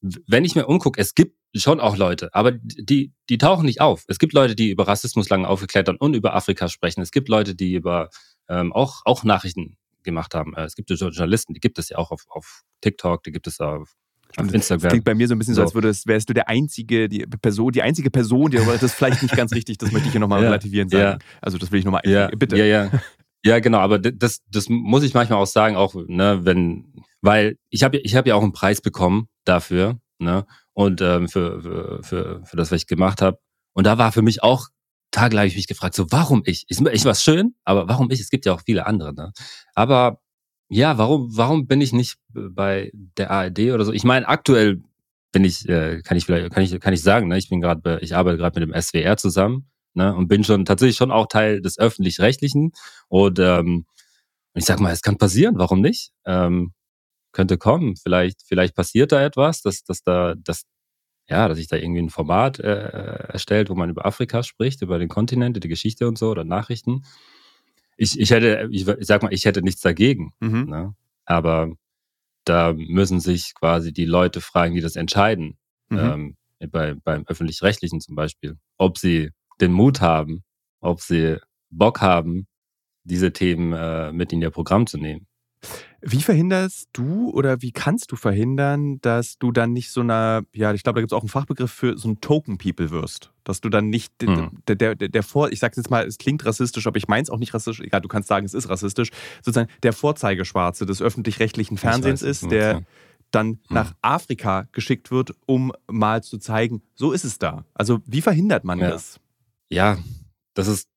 wenn 0.00 0.44
ich 0.44 0.54
mir 0.54 0.66
umgucke, 0.66 1.00
es 1.00 1.14
gibt 1.16 1.36
schon 1.56 1.80
auch 1.80 1.96
Leute, 1.96 2.32
aber 2.32 2.52
die, 2.52 3.12
die 3.28 3.38
tauchen 3.38 3.66
nicht 3.66 3.80
auf. 3.80 4.04
Es 4.06 4.18
gibt 4.18 4.34
Leute, 4.34 4.54
die 4.54 4.70
über 4.70 4.86
Rassismus 4.86 5.28
lange 5.28 5.48
aufgeklettert 5.48 6.00
und 6.00 6.14
über 6.14 6.34
Afrika 6.34 6.68
sprechen. 6.68 7.00
Es 7.00 7.10
gibt 7.10 7.28
Leute, 7.28 7.56
die 7.56 7.74
über 7.74 8.10
ähm, 8.48 8.72
auch, 8.72 9.02
auch 9.04 9.24
Nachrichten 9.24 9.76
gemacht 10.04 10.34
haben. 10.34 10.54
Äh, 10.54 10.64
es 10.64 10.76
gibt 10.76 10.90
Journalisten, 10.90 11.54
die 11.54 11.60
gibt 11.60 11.78
es 11.78 11.88
ja 11.88 11.98
auch 11.98 12.10
auf, 12.10 12.24
auf 12.28 12.62
TikTok, 12.82 13.24
die 13.24 13.32
gibt 13.32 13.46
es 13.46 13.58
auf 13.60 13.94
auf 14.38 14.52
Instagram. 14.52 14.82
Das 14.82 14.90
klingt 14.90 15.04
bei 15.04 15.14
mir 15.14 15.28
so 15.28 15.34
ein 15.34 15.38
bisschen 15.38 15.54
so, 15.54 15.60
so 15.60 15.66
als 15.66 15.74
würdest, 15.74 16.06
wärst 16.06 16.28
du 16.28 16.34
der 16.34 16.48
einzige, 16.48 17.08
die 17.08 17.26
Person, 17.40 17.72
die 17.72 17.82
einzige 17.82 18.10
Person, 18.10 18.50
die, 18.50 18.58
aber 18.58 18.72
das 18.72 18.82
ist 18.82 18.94
vielleicht 18.94 19.22
nicht 19.22 19.36
ganz 19.36 19.52
richtig, 19.52 19.78
das 19.78 19.92
möchte 19.92 20.06
ich 20.06 20.12
hier 20.12 20.20
nochmal 20.20 20.40
ja, 20.42 20.48
relativieren 20.48 20.88
sagen. 20.88 21.18
Ja. 21.20 21.26
Also 21.40 21.58
das 21.58 21.70
will 21.72 21.78
ich 21.78 21.84
nochmal 21.84 22.02
ja, 22.04 22.28
bitte. 22.28 22.56
Ja, 22.56 22.64
ja. 22.64 22.90
Ja, 23.46 23.58
genau, 23.58 23.78
aber 23.78 23.98
das, 23.98 24.40
das 24.50 24.70
muss 24.70 25.02
ich 25.02 25.12
manchmal 25.12 25.38
auch 25.38 25.46
sagen, 25.46 25.76
auch, 25.76 25.94
ne, 26.06 26.40
wenn, 26.44 26.86
weil 27.20 27.58
ich 27.68 27.82
habe 27.82 27.98
ich 27.98 28.16
hab 28.16 28.26
ja 28.26 28.36
auch 28.36 28.42
einen 28.42 28.52
Preis 28.52 28.80
bekommen 28.80 29.28
dafür, 29.44 29.98
ne? 30.18 30.46
Und 30.72 31.02
ähm, 31.02 31.28
für, 31.28 31.60
für, 31.60 32.02
für, 32.02 32.42
für 32.44 32.56
das, 32.56 32.72
was 32.72 32.80
ich 32.80 32.86
gemacht 32.86 33.20
habe. 33.20 33.38
Und 33.74 33.86
da 33.86 33.98
war 33.98 34.12
für 34.12 34.22
mich 34.22 34.42
auch 34.42 34.68
tagelang 35.14 35.46
ich 35.46 35.56
mich 35.56 35.68
gefragt, 35.68 35.94
so 35.94 36.06
warum 36.10 36.42
ich? 36.44 36.64
Ist, 36.68 36.80
ich 36.80 37.04
was 37.04 37.22
schön, 37.22 37.54
aber 37.64 37.86
warum 37.88 38.10
ich? 38.10 38.20
Es 38.20 38.30
gibt 38.30 38.46
ja 38.46 38.52
auch 38.52 38.62
viele 38.64 38.86
andere. 38.86 39.14
Ne? 39.14 39.32
Aber 39.74 40.20
ja, 40.68 40.98
warum, 40.98 41.36
warum 41.36 41.66
bin 41.66 41.80
ich 41.80 41.92
nicht 41.92 42.16
bei 42.32 42.90
der 43.16 43.30
ARD 43.30 43.72
oder 43.72 43.84
so? 43.84 43.92
Ich 43.92 44.04
meine, 44.04 44.28
aktuell 44.28 44.82
bin 45.32 45.44
ich, 45.44 45.68
äh, 45.68 46.00
kann 46.02 46.16
ich 46.16 46.26
vielleicht, 46.26 46.52
kann 46.52 46.62
ich, 46.62 46.80
kann 46.80 46.94
ich 46.94 47.02
sagen, 47.02 47.28
ne? 47.28 47.38
Ich 47.38 47.48
bin 47.48 47.60
gerade, 47.60 47.98
ich 48.00 48.14
arbeite 48.16 48.38
gerade 48.38 48.60
mit 48.60 48.68
dem 48.68 48.80
SWR 48.80 49.16
zusammen 49.16 49.68
ne? 49.94 50.14
und 50.14 50.28
bin 50.28 50.44
schon 50.44 50.64
tatsächlich 50.64 50.96
schon 50.96 51.10
auch 51.10 51.26
Teil 51.26 51.60
des 51.60 51.78
öffentlich-rechtlichen. 51.78 52.72
Und 53.08 53.38
ähm, 53.38 53.86
ich 54.54 54.64
sag 54.64 54.80
mal, 54.80 54.92
es 54.92 55.02
kann 55.02 55.18
passieren, 55.18 55.58
warum 55.58 55.80
nicht? 55.80 56.12
Ähm, 56.26 56.72
könnte 57.32 57.58
kommen. 57.58 57.96
Vielleicht, 57.96 58.42
vielleicht 58.46 58.74
passiert 58.76 59.12
da 59.12 59.22
etwas, 59.22 59.62
dass, 59.62 59.82
dass 59.84 60.02
da, 60.02 60.34
dass, 60.36 60.64
ja, 61.28 61.48
dass 61.48 61.58
sich 61.58 61.68
da 61.68 61.76
irgendwie 61.76 62.02
ein 62.02 62.10
Format 62.10 62.60
äh, 62.60 62.70
erstellt, 63.32 63.70
wo 63.70 63.74
man 63.74 63.90
über 63.90 64.06
Afrika 64.06 64.42
spricht, 64.42 64.82
über 64.82 64.98
den 64.98 65.08
Kontinent, 65.08 65.62
die 65.62 65.68
Geschichte 65.68 66.06
und 66.08 66.18
so 66.18 66.30
oder 66.30 66.44
Nachrichten. 66.44 67.04
Ich, 67.96 68.18
ich 68.18 68.30
hätte, 68.30 68.68
ich, 68.70 68.86
ich 68.86 69.06
sag 69.06 69.22
mal, 69.22 69.32
ich 69.32 69.44
hätte 69.44 69.62
nichts 69.62 69.80
dagegen. 69.80 70.32
Mhm. 70.40 70.64
Ne? 70.68 70.94
Aber 71.24 71.72
da 72.44 72.74
müssen 72.74 73.20
sich 73.20 73.54
quasi 73.54 73.92
die 73.92 74.04
Leute 74.04 74.40
fragen, 74.40 74.74
die 74.74 74.80
das 74.80 74.96
entscheiden. 74.96 75.58
Mhm. 75.88 75.98
Ähm, 75.98 76.36
bei, 76.70 76.94
beim 76.94 77.24
öffentlich-rechtlichen 77.26 78.00
zum 78.00 78.14
Beispiel, 78.14 78.58
ob 78.78 78.98
sie 78.98 79.30
den 79.60 79.72
Mut 79.72 80.00
haben, 80.00 80.44
ob 80.80 81.00
sie 81.00 81.38
Bock 81.70 82.00
haben, 82.00 82.46
diese 83.04 83.32
Themen 83.32 83.72
äh, 83.72 84.12
mit 84.12 84.32
in 84.32 84.42
ihr 84.42 84.50
Programm 84.50 84.86
zu 84.86 84.98
nehmen. 84.98 85.26
Wie 86.06 86.20
verhinderst 86.20 86.90
du 86.92 87.30
oder 87.30 87.62
wie 87.62 87.72
kannst 87.72 88.12
du 88.12 88.16
verhindern, 88.16 89.00
dass 89.00 89.38
du 89.38 89.52
dann 89.52 89.72
nicht 89.72 89.90
so 89.90 90.02
einer, 90.02 90.42
ja, 90.52 90.74
ich 90.74 90.82
glaube, 90.82 90.96
da 90.96 91.00
gibt 91.00 91.12
es 91.12 91.16
auch 91.16 91.22
einen 91.22 91.30
Fachbegriff 91.30 91.72
für 91.72 91.96
so 91.96 92.08
ein 92.08 92.20
Token-People 92.20 92.90
wirst? 92.90 93.32
Dass 93.42 93.62
du 93.62 93.70
dann 93.70 93.88
nicht 93.88 94.12
mhm. 94.22 94.50
der, 94.68 94.76
der, 94.76 94.94
der, 94.96 95.08
der 95.08 95.22
Vor, 95.22 95.50
ich 95.50 95.60
sag's 95.60 95.78
jetzt 95.78 95.90
mal, 95.90 96.06
es 96.06 96.18
klingt 96.18 96.44
rassistisch, 96.44 96.86
aber 96.86 96.98
ich 96.98 97.08
meine 97.08 97.22
es 97.22 97.30
auch 97.30 97.38
nicht 97.38 97.54
rassistisch, 97.54 97.86
egal, 97.86 98.02
du 98.02 98.08
kannst 98.08 98.28
sagen, 98.28 98.44
es 98.44 98.52
ist 98.52 98.68
rassistisch, 98.68 99.10
sozusagen 99.42 99.70
der 99.82 99.94
Vorzeigeschwarze 99.94 100.84
des 100.84 101.00
öffentlich-rechtlichen 101.00 101.78
Fernsehens 101.78 102.20
ist, 102.20 102.50
der 102.50 102.82
dann 103.30 103.48
mhm. 103.48 103.58
nach 103.70 103.94
Afrika 104.02 104.68
geschickt 104.72 105.10
wird, 105.10 105.34
um 105.46 105.72
mal 105.90 106.22
zu 106.22 106.36
zeigen, 106.36 106.82
so 106.94 107.12
ist 107.12 107.24
es 107.24 107.38
da. 107.38 107.64
Also 107.72 108.00
wie 108.04 108.20
verhindert 108.20 108.64
man 108.64 108.78
ja. 108.78 108.90
das? 108.90 109.20
Ja, 109.70 109.96
das 110.52 110.68
ist, 110.68 110.88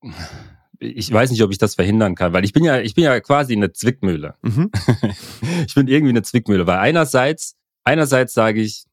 ich 0.80 1.12
weiß 1.12 1.30
nicht, 1.30 1.42
ob 1.42 1.50
ich 1.50 1.58
das 1.58 1.74
verhindern 1.74 2.14
kann, 2.14 2.32
weil 2.32 2.44
ich 2.44 2.52
bin 2.52 2.64
ja, 2.64 2.80
ich 2.80 2.94
bin 2.94 3.04
ja 3.04 3.18
quasi 3.20 3.54
eine 3.54 3.72
Zwickmühle. 3.72 4.36
Mhm. 4.42 4.70
ich 5.66 5.74
bin 5.74 5.88
irgendwie 5.88 6.10
eine 6.10 6.22
Zwickmühle, 6.22 6.66
weil 6.66 6.78
einerseits, 6.78 7.56
einerseits 7.84 8.34
sage 8.34 8.60
ich, 8.60 8.84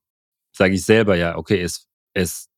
sage 0.52 0.74
ich 0.74 0.84
selber 0.84 1.16
ja, 1.16 1.38
okay, 1.38 1.62
es, 1.62 1.88
es 2.14 2.50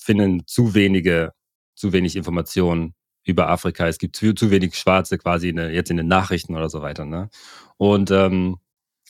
finden 0.00 0.46
zu 0.46 0.74
wenige, 0.74 1.32
zu 1.74 1.92
wenig 1.92 2.16
Informationen 2.16 2.94
über 3.24 3.48
Afrika. 3.48 3.86
Es 3.88 3.98
gibt 3.98 4.16
zu, 4.16 4.32
zu 4.32 4.50
wenig 4.50 4.74
Schwarze 4.76 5.18
quasi 5.18 5.50
in, 5.50 5.58
jetzt 5.58 5.90
in 5.90 5.96
den 5.96 6.08
Nachrichten 6.08 6.56
oder 6.56 6.68
so 6.68 6.80
weiter. 6.80 7.04
Ne? 7.04 7.30
Und 7.76 8.10
ähm, 8.10 8.58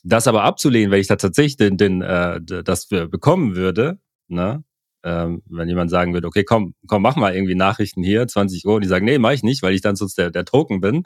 das 0.02 0.26
aber 0.26 0.44
abzulehnen, 0.44 0.90
weil 0.90 1.00
ich 1.00 1.06
da 1.08 1.16
tatsächlich 1.16 1.56
den, 1.56 1.76
den, 1.76 2.02
äh, 2.02 2.40
das 2.40 2.86
bekommen 2.86 3.56
würde, 3.56 3.98
ne? 4.28 4.64
Ähm, 5.04 5.42
wenn 5.46 5.68
jemand 5.68 5.90
sagen 5.90 6.12
würde, 6.14 6.26
okay, 6.26 6.44
komm, 6.44 6.74
komm, 6.86 7.02
mach 7.02 7.16
mal 7.16 7.34
irgendwie 7.34 7.54
Nachrichten 7.54 8.02
hier, 8.02 8.26
20 8.26 8.64
Uhr, 8.66 8.76
und 8.76 8.82
die 8.82 8.88
sagen, 8.88 9.04
nee, 9.04 9.18
mach 9.18 9.32
ich 9.32 9.42
nicht, 9.42 9.62
weil 9.62 9.74
ich 9.74 9.80
dann 9.80 9.96
sonst 9.96 10.18
der, 10.18 10.30
der 10.30 10.44
Token 10.44 10.80
bin. 10.80 11.04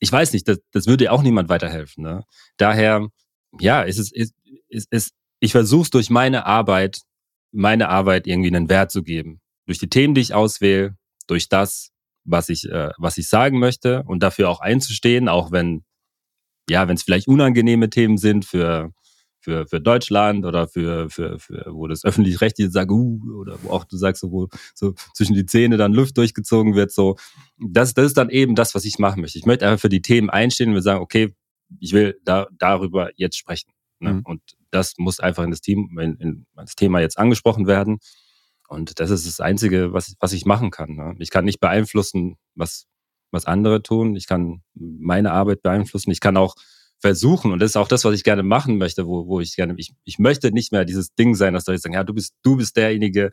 Ich 0.00 0.10
weiß 0.10 0.32
nicht, 0.32 0.48
das, 0.48 0.58
das 0.72 0.86
würde 0.86 1.10
auch 1.12 1.22
niemand 1.22 1.48
weiterhelfen. 1.48 2.02
Ne? 2.02 2.24
Daher, 2.56 3.08
ja, 3.60 3.84
es 3.84 3.98
ist, 3.98 4.12
ist, 4.12 4.34
ist, 4.68 4.88
ist 4.90 5.12
ich 5.40 5.52
versuche 5.52 5.82
es 5.82 5.90
durch 5.90 6.10
meine 6.10 6.46
Arbeit, 6.46 7.02
meine 7.52 7.88
Arbeit 7.88 8.26
irgendwie 8.26 8.54
einen 8.54 8.68
Wert 8.68 8.90
zu 8.90 9.02
geben. 9.02 9.40
Durch 9.66 9.78
die 9.78 9.88
Themen, 9.88 10.14
die 10.14 10.20
ich 10.20 10.34
auswähle, 10.34 10.96
durch 11.26 11.48
das, 11.48 11.90
was 12.24 12.48
ich, 12.48 12.68
äh, 12.68 12.90
was 12.98 13.18
ich 13.18 13.28
sagen 13.28 13.58
möchte 13.58 14.02
und 14.06 14.22
dafür 14.22 14.48
auch 14.48 14.60
einzustehen, 14.60 15.28
auch 15.28 15.52
wenn 15.52 15.84
ja, 16.68 16.88
wenn 16.88 16.96
es 16.96 17.02
vielleicht 17.02 17.28
unangenehme 17.28 17.90
Themen 17.90 18.18
sind 18.18 18.44
für, 18.44 18.92
für, 19.42 19.66
für 19.66 19.80
Deutschland 19.80 20.44
oder 20.46 20.68
für, 20.68 21.10
für, 21.10 21.38
für 21.38 21.66
wo 21.70 21.88
das 21.88 22.04
öffentlich-rechtliche 22.04 22.70
sagt, 22.70 22.90
uh, 22.90 23.20
oder 23.40 23.58
wo 23.62 23.70
auch 23.70 23.84
du 23.84 23.96
sagst, 23.96 24.22
so, 24.22 24.30
wo 24.30 24.48
so 24.74 24.94
zwischen 25.14 25.34
die 25.34 25.46
Zähne 25.46 25.76
dann 25.76 25.92
Luft 25.92 26.16
durchgezogen 26.16 26.74
wird, 26.74 26.92
so. 26.92 27.16
Das, 27.58 27.92
das 27.94 28.06
ist 28.06 28.16
dann 28.16 28.30
eben 28.30 28.54
das, 28.54 28.74
was 28.74 28.84
ich 28.84 28.98
machen 28.98 29.20
möchte. 29.20 29.38
Ich 29.38 29.46
möchte 29.46 29.66
einfach 29.66 29.80
für 29.80 29.88
die 29.88 30.02
Themen 30.02 30.30
einstehen 30.30 30.74
und 30.74 30.82
sagen, 30.82 31.00
okay, 31.00 31.34
ich 31.80 31.92
will 31.92 32.18
da, 32.24 32.46
darüber 32.58 33.10
jetzt 33.16 33.36
sprechen. 33.36 33.72
Ne? 33.98 34.14
Mhm. 34.14 34.20
Und 34.24 34.42
das 34.70 34.94
muss 34.98 35.20
einfach 35.20 35.44
in 35.44 35.50
das 35.50 35.60
Team, 35.60 35.98
in, 35.98 36.16
in 36.16 36.46
das 36.54 36.76
Thema 36.76 37.00
jetzt 37.00 37.18
angesprochen 37.18 37.66
werden. 37.66 37.98
Und 38.68 39.00
das 39.00 39.10
ist 39.10 39.26
das 39.26 39.40
Einzige, 39.40 39.92
was, 39.92 40.14
was 40.20 40.32
ich 40.32 40.46
machen 40.46 40.70
kann. 40.70 40.94
Ne? 40.94 41.14
Ich 41.18 41.30
kann 41.30 41.44
nicht 41.44 41.60
beeinflussen, 41.60 42.36
was, 42.54 42.86
was 43.30 43.44
andere 43.44 43.82
tun. 43.82 44.16
Ich 44.16 44.26
kann 44.26 44.62
meine 44.74 45.32
Arbeit 45.32 45.62
beeinflussen. 45.62 46.10
Ich 46.10 46.20
kann 46.20 46.36
auch 46.36 46.54
versuchen, 47.02 47.52
und 47.52 47.58
das 47.58 47.72
ist 47.72 47.76
auch 47.76 47.88
das, 47.88 48.04
was 48.04 48.14
ich 48.14 48.24
gerne 48.24 48.44
machen 48.44 48.78
möchte, 48.78 49.06
wo, 49.06 49.26
wo 49.26 49.40
ich 49.40 49.56
gerne, 49.56 49.74
ich, 49.76 49.92
ich 50.04 50.18
möchte 50.18 50.52
nicht 50.52 50.72
mehr 50.72 50.84
dieses 50.84 51.14
Ding 51.14 51.34
sein, 51.34 51.52
dass 51.52 51.66
Leute 51.66 51.80
sagen, 51.80 51.94
ja, 51.94 52.04
du 52.04 52.14
bist, 52.14 52.34
du 52.42 52.56
bist 52.56 52.76
derjenige, 52.76 53.30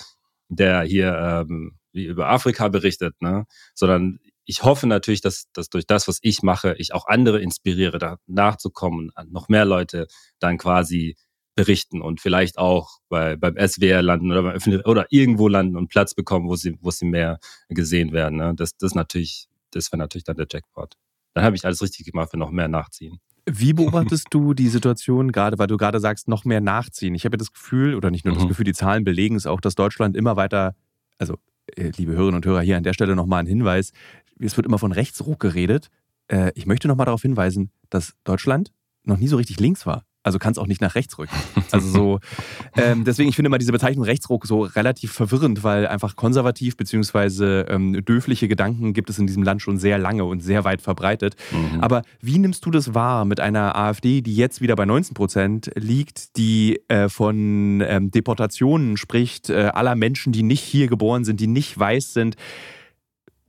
der 0.50 0.82
hier 0.82 1.16
ähm, 1.16 1.78
wie 1.94 2.06
über 2.06 2.30
Afrika 2.30 2.68
berichtet, 2.68 3.22
ne? 3.22 3.46
Sondern 3.76 4.20
ich 4.46 4.64
hoffe 4.64 4.88
natürlich, 4.88 5.22
dass, 5.22 5.46
dass 5.54 5.70
durch 5.70 5.86
das, 5.86 6.08
was 6.08 6.18
ich 6.24 6.42
mache, 6.42 6.74
ich 6.80 6.94
auch 6.96 7.06
andere 7.06 7.40
inspiriere, 7.40 8.00
da 8.00 8.18
nachzukommen, 8.26 9.12
noch 9.28 9.48
mehr 9.48 9.66
Leute 9.66 10.08
dann 10.40 10.58
quasi 10.58 11.16
berichten 11.56 12.02
und 12.02 12.22
vielleicht 12.22 12.58
auch 12.58 12.98
bei, 13.10 13.36
beim 13.36 13.56
SWR 13.56 14.02
landen 14.02 14.32
oder, 14.32 14.42
beim 14.42 14.82
oder 14.86 15.06
irgendwo 15.12 15.48
landen 15.48 15.78
und 15.78 15.90
Platz 15.90 16.16
bekommen, 16.16 16.50
wo 16.50 16.56
sie, 16.56 16.76
wo 16.82 16.90
sie 16.90 17.06
mehr 17.06 17.40
gesehen 17.68 18.12
werden. 18.12 18.38
Ne? 18.38 18.54
Das, 18.56 18.76
das 18.78 18.96
natürlich, 18.96 19.48
das 19.70 19.92
wäre 19.92 20.00
natürlich 20.00 20.24
dann 20.24 20.38
der 20.38 20.48
Jackpot. 20.52 20.96
Dann 21.36 21.44
habe 21.44 21.56
ich 21.56 21.66
alles 21.66 21.84
richtig 21.84 22.08
gemacht 22.08 22.32
für 22.32 22.38
noch 22.38 22.50
mehr 22.50 22.68
nachziehen. 22.68 23.20
Wie 23.52 23.74
beobachtest 23.74 24.28
du 24.30 24.54
die 24.54 24.68
Situation 24.68 25.32
gerade, 25.32 25.58
weil 25.58 25.68
du 25.68 25.78
gerade 25.78 26.00
sagst, 26.00 26.28
noch 26.28 26.46
mehr 26.46 26.62
nachziehen? 26.62 27.16
Ich 27.16 27.26
habe 27.26 27.36
ja 27.36 27.38
das 27.38 27.52
Gefühl, 27.52 27.96
oder 27.96 28.12
nicht 28.12 28.26
nur 28.26 28.34
das 28.34 28.44
mhm. 28.44 28.50
Gefühl, 28.50 28.66
die 28.66 28.74
Zahlen 28.74 29.04
belegen 29.04 29.36
es 29.36 29.46
auch, 29.46 29.62
dass 29.62 29.76
Deutschland 29.76 30.16
immer 30.16 30.36
weiter, 30.36 30.76
also 31.18 31.38
äh, 31.76 31.92
liebe 31.96 32.14
Hörerinnen 32.14 32.36
und 32.36 32.46
Hörer, 32.46 32.62
hier 32.62 32.78
an 32.78 32.84
der 32.84 32.94
Stelle 32.94 33.16
nochmal 33.16 33.42
ein 33.42 33.48
Hinweis, 33.48 33.92
es 34.40 34.56
wird 34.56 34.66
immer 34.66 34.80
von 34.80 34.92
Rechtsruck 34.92 35.40
geredet. 35.40 35.90
Äh, 36.28 36.52
ich 36.56 36.66
möchte 36.66 36.88
nochmal 36.88 37.06
darauf 37.06 37.22
hinweisen, 37.22 37.72
dass 37.90 38.14
Deutschland 38.24 38.72
noch 39.04 39.18
nie 39.18 39.28
so 39.28 39.38
richtig 39.38 39.60
links 39.60 39.86
war. 39.86 40.06
Also 40.22 40.38
kann 40.38 40.52
es 40.52 40.58
auch 40.58 40.68
nicht 40.68 40.82
nach 40.82 40.96
rechts 40.96 41.18
rücken. 41.18 41.36
Also 41.72 41.88
so, 41.88 42.20
ähm, 42.76 43.06
deswegen, 43.06 43.30
ich 43.30 43.36
finde 43.36 43.50
mal 43.50 43.58
diese 43.58 43.72
Bezeichnung 43.72 44.04
Rechtsruck 44.04 44.46
so 44.46 44.64
relativ 44.64 45.14
verwirrend, 45.14 45.64
weil 45.64 45.88
einfach 45.88 46.18
konservativ 46.18 46.76
bzw. 46.76 47.62
Ähm, 47.62 48.04
döfliche 48.04 48.48
Gedanken 48.50 48.94
gibt 48.94 49.10
es 49.10 49.18
in 49.18 49.28
diesem 49.28 49.44
Land 49.44 49.62
schon 49.62 49.78
sehr 49.78 49.98
lange 49.98 50.26
und 50.26 50.42
sehr 50.42 50.66
weit 50.66 50.82
verbreitet. 50.82 51.36
Mhm. 51.52 51.82
Aber 51.82 52.02
wie 52.22 52.38
nimmst 52.38 52.66
du 52.66 52.72
das 52.72 52.94
wahr 52.94 53.24
mit 53.24 53.40
einer 53.40 53.78
AfD, 53.78 54.22
die 54.22 54.36
jetzt 54.36 54.62
wieder 54.62 54.76
bei 54.76 54.86
19 54.86 55.14
Prozent 55.14 55.72
liegt, 55.76 56.36
die 56.36 56.82
äh, 56.90 57.08
von 57.08 57.82
ähm, 57.88 58.12
Deportationen 58.12 58.98
spricht, 58.98 59.50
äh, 59.50 59.72
aller 59.74 59.96
Menschen, 59.96 60.34
die 60.34 60.44
nicht 60.44 60.62
hier 60.62 60.88
geboren 60.88 61.24
sind, 61.24 61.40
die 61.40 61.48
nicht 61.48 61.80
weiß 61.80 62.14
sind? 62.14 62.36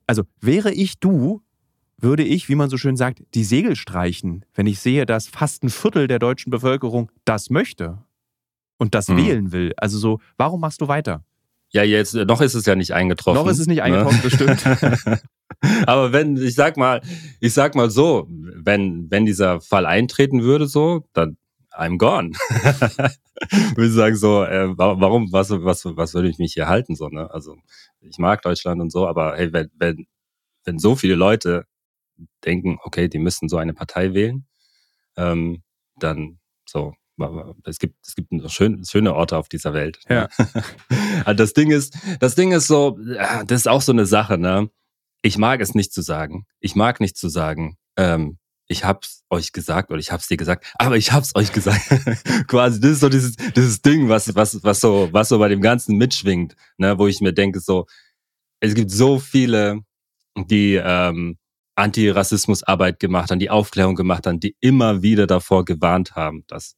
Also 0.06 0.22
wäre 0.40 0.72
ich 0.72 0.98
du, 0.98 1.42
würde 2.02 2.22
ich, 2.24 2.48
wie 2.48 2.54
man 2.54 2.70
so 2.70 2.76
schön 2.76 2.96
sagt, 2.96 3.22
die 3.34 3.44
Segel 3.44 3.76
streichen, 3.76 4.44
wenn 4.54 4.66
ich 4.66 4.80
sehe, 4.80 5.06
dass 5.06 5.26
fast 5.26 5.62
ein 5.64 5.70
Viertel 5.70 6.06
der 6.08 6.18
deutschen 6.18 6.50
Bevölkerung 6.50 7.10
das 7.24 7.50
möchte 7.50 7.98
und 8.78 8.94
das 8.94 9.08
mhm. 9.08 9.16
wählen 9.16 9.52
will. 9.52 9.72
Also 9.76 9.98
so, 9.98 10.20
warum 10.36 10.60
machst 10.60 10.80
du 10.80 10.88
weiter? 10.88 11.24
Ja, 11.72 11.84
jetzt, 11.84 12.14
noch 12.14 12.40
ist 12.40 12.54
es 12.54 12.66
ja 12.66 12.74
nicht 12.74 12.92
eingetroffen. 12.92 13.40
Noch 13.40 13.48
ist 13.48 13.60
es 13.60 13.66
nicht 13.66 13.78
ne? 13.78 13.84
eingetroffen, 13.84 14.16
ne? 14.16 14.22
bestimmt. 14.22 15.22
Aber 15.86 16.12
wenn, 16.12 16.36
ich 16.36 16.54
sag 16.54 16.76
mal, 16.76 17.00
ich 17.38 17.54
sag 17.54 17.74
mal 17.74 17.90
so, 17.90 18.26
wenn, 18.28 19.10
wenn 19.10 19.24
dieser 19.24 19.60
Fall 19.60 19.86
eintreten 19.86 20.42
würde, 20.42 20.66
so, 20.66 21.06
dann 21.12 21.36
I'm 21.72 21.98
gone. 21.98 22.32
würde 23.74 23.86
ich 23.86 23.92
sagen, 23.92 24.16
so, 24.16 24.42
äh, 24.44 24.76
warum, 24.76 25.32
was, 25.32 25.50
was, 25.50 25.84
was 25.84 26.14
würde 26.14 26.28
ich 26.28 26.38
mich 26.38 26.54
hier 26.54 26.66
halten, 26.66 26.96
so, 26.96 27.08
ne? 27.08 27.30
Also, 27.30 27.56
ich 28.00 28.18
mag 28.18 28.42
Deutschland 28.42 28.80
und 28.80 28.90
so, 28.90 29.06
aber 29.06 29.36
hey, 29.36 29.52
wenn, 29.52 29.70
wenn, 29.78 30.06
wenn 30.64 30.78
so 30.78 30.96
viele 30.96 31.14
Leute 31.14 31.66
denken, 32.44 32.78
okay, 32.82 33.08
die 33.08 33.18
müssten 33.18 33.48
so 33.48 33.56
eine 33.56 33.74
Partei 33.74 34.14
wählen, 34.14 34.46
ähm, 35.16 35.62
dann 35.96 36.38
so, 36.66 36.94
es 37.64 37.78
gibt, 37.78 37.96
es 38.06 38.14
gibt 38.14 38.32
schön, 38.50 38.84
schöne 38.84 39.14
Orte 39.14 39.36
auf 39.36 39.48
dieser 39.48 39.74
Welt. 39.74 39.98
Ja. 40.08 40.28
Also 41.24 41.34
das 41.36 41.52
Ding 41.52 41.70
ist, 41.70 41.96
das 42.18 42.34
Ding 42.34 42.52
ist 42.52 42.66
so, 42.66 42.98
das 43.46 43.60
ist 43.60 43.68
auch 43.68 43.82
so 43.82 43.92
eine 43.92 44.06
Sache, 44.06 44.38
ne? 44.38 44.70
Ich 45.22 45.36
mag 45.36 45.60
es 45.60 45.74
nicht 45.74 45.92
zu 45.92 46.00
sagen. 46.00 46.46
Ich 46.60 46.74
mag 46.74 46.98
nicht 46.98 47.16
zu 47.18 47.28
sagen, 47.28 47.76
ähm, 47.96 48.38
ich 48.70 48.84
hab's 48.84 49.24
euch 49.28 49.52
gesagt 49.52 49.90
oder 49.90 49.98
ich 49.98 50.12
hab's 50.12 50.28
dir 50.28 50.36
gesagt, 50.36 50.72
aber 50.78 50.96
ich 50.96 51.12
hab's 51.12 51.34
euch 51.34 51.52
gesagt. 51.52 51.82
Quasi, 52.46 52.80
das 52.80 52.92
ist 52.92 53.00
so 53.00 53.08
dieses, 53.08 53.34
dieses 53.36 53.82
Ding, 53.82 54.08
was, 54.08 54.34
was, 54.34 54.62
was 54.62 54.80
so, 54.80 55.08
was 55.12 55.28
so 55.28 55.38
bei 55.38 55.48
dem 55.48 55.60
Ganzen 55.60 55.96
mitschwingt, 55.96 56.54
ne, 56.78 56.96
wo 56.96 57.06
ich 57.06 57.20
mir 57.20 57.32
denke, 57.32 57.60
so, 57.60 57.86
es 58.60 58.74
gibt 58.74 58.92
so 58.92 59.18
viele, 59.18 59.80
die 60.36 60.80
ähm, 60.82 61.36
Antirassismusarbeit 61.80 63.00
gemacht 63.00 63.30
haben, 63.30 63.38
die 63.38 63.50
Aufklärung 63.50 63.96
gemacht 63.96 64.26
haben, 64.26 64.40
die 64.40 64.56
immer 64.60 65.02
wieder 65.02 65.26
davor 65.26 65.64
gewarnt 65.64 66.14
haben, 66.14 66.44
dass 66.46 66.76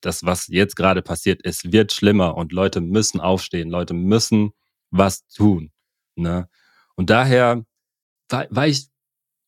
das, 0.00 0.24
was 0.24 0.48
jetzt 0.48 0.76
gerade 0.76 1.02
passiert, 1.02 1.40
es 1.44 1.72
wird 1.72 1.92
schlimmer 1.92 2.36
und 2.36 2.52
Leute 2.52 2.80
müssen 2.80 3.20
aufstehen, 3.20 3.70
Leute 3.70 3.94
müssen 3.94 4.52
was 4.90 5.26
tun. 5.26 5.72
Ne? 6.16 6.48
Und 6.94 7.10
daher 7.10 7.64
war, 8.28 8.46
war 8.50 8.66
ich, 8.66 8.88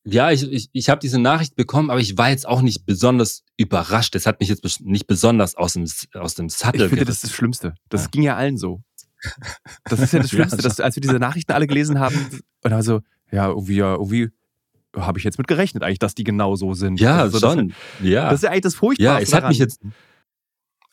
ja, 0.03 0.31
ich, 0.31 0.49
ich, 0.51 0.69
ich 0.71 0.89
habe 0.89 0.99
diese 0.99 1.19
Nachricht 1.19 1.55
bekommen, 1.55 1.89
aber 1.89 1.99
ich 1.99 2.17
war 2.17 2.29
jetzt 2.29 2.47
auch 2.47 2.61
nicht 2.61 2.85
besonders 2.85 3.43
überrascht. 3.57 4.15
Es 4.15 4.25
hat 4.25 4.39
mich 4.39 4.49
jetzt 4.49 4.81
nicht 4.81 5.07
besonders 5.07 5.55
aus 5.55 5.73
dem, 5.73 5.85
aus 6.13 6.35
dem 6.35 6.49
Sattel 6.49 6.83
Ich 6.83 6.89
finde, 6.89 7.05
das 7.05 7.15
ist 7.15 7.25
das 7.25 7.31
Schlimmste. 7.33 7.75
Das 7.89 8.03
ja. 8.03 8.09
ging 8.09 8.23
ja 8.23 8.35
allen 8.35 8.57
so. 8.57 8.81
Das 9.85 9.99
ist 9.99 10.13
ja 10.13 10.19
das 10.19 10.29
Schlimmste, 10.31 10.61
dass, 10.61 10.79
als 10.79 10.95
wir 10.95 11.01
diese 11.01 11.19
Nachrichten 11.19 11.51
alle 11.51 11.67
gelesen 11.67 11.99
haben, 11.99 12.15
und 12.63 12.73
also, 12.73 13.01
ja, 13.31 13.47
irgendwie, 13.49 13.75
ja, 13.75 13.93
irgendwie 13.93 14.29
habe 14.97 15.19
ich 15.19 15.23
jetzt 15.23 15.37
mit 15.37 15.47
gerechnet, 15.47 15.83
eigentlich, 15.83 15.99
dass 15.99 16.15
die 16.15 16.23
genau 16.23 16.55
so 16.55 16.73
sind. 16.73 16.99
Ja, 16.99 17.17
also, 17.19 17.39
schon. 17.39 17.69
Das, 17.69 18.07
ja. 18.07 18.25
Das 18.25 18.35
ist 18.35 18.43
ja 18.43 18.49
eigentlich 18.49 18.61
das 18.61 18.75
Furchtbare. 18.75 19.17
Ja, 19.17 19.21
es 19.21 19.29
daran. 19.29 19.43
hat 19.43 19.49
mich 19.49 19.59
jetzt 19.59 19.79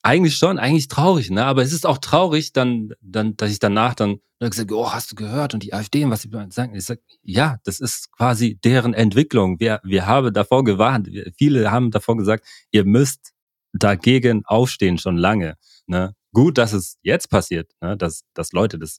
eigentlich 0.04 0.36
schon, 0.36 0.58
eigentlich 0.58 0.88
traurig, 0.88 1.30
ne? 1.30 1.44
Aber 1.44 1.62
es 1.62 1.72
ist 1.72 1.86
auch 1.86 1.96
traurig, 1.98 2.52
dann, 2.52 2.92
dann, 3.00 3.36
dass 3.36 3.50
ich 3.50 3.58
danach 3.58 3.94
dann, 3.94 4.18
dann 4.38 4.50
gesagt, 4.50 4.70
oh, 4.70 4.92
hast 4.92 5.10
du 5.10 5.16
gehört 5.16 5.54
und 5.54 5.62
die 5.62 5.72
AfD, 5.72 6.08
was 6.10 6.22
sie 6.22 6.30
sagen? 6.50 6.74
Ich 6.74 6.84
sag, 6.84 7.00
ja, 7.22 7.56
das 7.64 7.80
ist 7.80 8.12
quasi 8.12 8.56
deren 8.62 8.92
Entwicklung. 8.92 9.58
Wir, 9.60 9.80
wir 9.82 10.06
haben 10.06 10.34
davor 10.34 10.62
gewarnt. 10.62 11.08
Viele 11.38 11.70
haben 11.70 11.90
davor 11.90 12.18
gesagt, 12.18 12.44
ihr 12.70 12.84
müsst 12.84 13.32
dagegen 13.72 14.44
aufstehen 14.44 14.98
schon 14.98 15.16
lange. 15.16 15.56
Ne? 15.86 16.14
Gut, 16.34 16.58
dass 16.58 16.74
es 16.74 16.98
jetzt 17.02 17.30
passiert, 17.30 17.72
ne? 17.80 17.96
dass, 17.96 18.24
dass 18.34 18.52
Leute 18.52 18.78
das, 18.78 18.98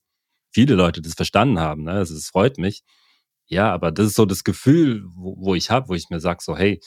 viele 0.52 0.74
Leute 0.74 1.04
das 1.04 1.14
verstanden 1.14 1.60
haben. 1.60 1.84
Ne? 1.84 1.94
Das, 1.94 2.10
das 2.10 2.30
freut 2.30 2.58
mich. 2.58 2.82
Ja, 3.48 3.72
aber 3.72 3.92
das 3.92 4.08
ist 4.08 4.16
so 4.16 4.26
das 4.26 4.44
Gefühl, 4.44 5.04
wo, 5.14 5.36
wo 5.38 5.56
ich 5.56 5.70
habe, 5.70 5.90
wo 5.90 5.94
ich 5.94 6.10
mir 6.10 6.20
sage, 6.20 6.40
so, 6.42 6.58
hey, 6.58 6.80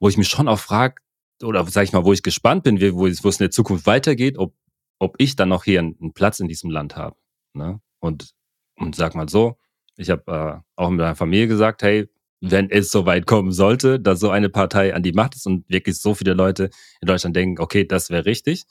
wo 0.00 0.08
ich 0.08 0.16
mich 0.16 0.28
schon 0.28 0.48
auch 0.48 0.58
frage, 0.58 0.96
oder 1.42 1.64
sag 1.66 1.84
ich 1.84 1.92
mal, 1.92 2.04
wo 2.04 2.12
ich 2.12 2.22
gespannt 2.22 2.64
bin, 2.64 2.80
wo, 2.80 3.06
es 3.06 3.20
in 3.22 3.32
der 3.38 3.50
Zukunft 3.50 3.86
weitergeht, 3.86 4.38
ob, 4.38 4.54
ob 4.98 5.16
ich 5.18 5.36
dann 5.36 5.50
noch 5.50 5.64
hier 5.64 5.80
einen, 5.80 5.96
einen 6.00 6.12
Platz 6.14 6.40
in 6.40 6.48
diesem 6.48 6.70
Land 6.70 6.96
habe. 6.96 7.16
Ne? 7.52 7.80
Und, 8.00 8.30
und 8.76 8.96
sag 8.96 9.14
mal 9.14 9.28
so, 9.28 9.58
ich 9.96 10.10
habe 10.10 10.22
äh, 10.26 10.80
auch 10.80 10.90
mit 10.90 10.98
meiner 10.98 11.16
Familie 11.16 11.48
gesagt, 11.48 11.82
hey, 11.82 12.08
wenn 12.40 12.70
es 12.70 12.90
so 12.90 13.04
weit 13.04 13.26
kommen 13.26 13.52
sollte, 13.52 14.00
dass 14.00 14.20
so 14.20 14.30
eine 14.30 14.48
Partei 14.48 14.94
an 14.94 15.02
die 15.02 15.12
Macht 15.12 15.34
ist 15.34 15.46
und 15.46 15.68
wirklich 15.68 16.00
so 16.00 16.14
viele 16.14 16.34
Leute 16.34 16.70
in 17.00 17.06
Deutschland 17.06 17.34
denken, 17.36 17.60
okay, 17.60 17.84
das 17.84 18.10
wäre 18.10 18.24
richtig, 18.24 18.64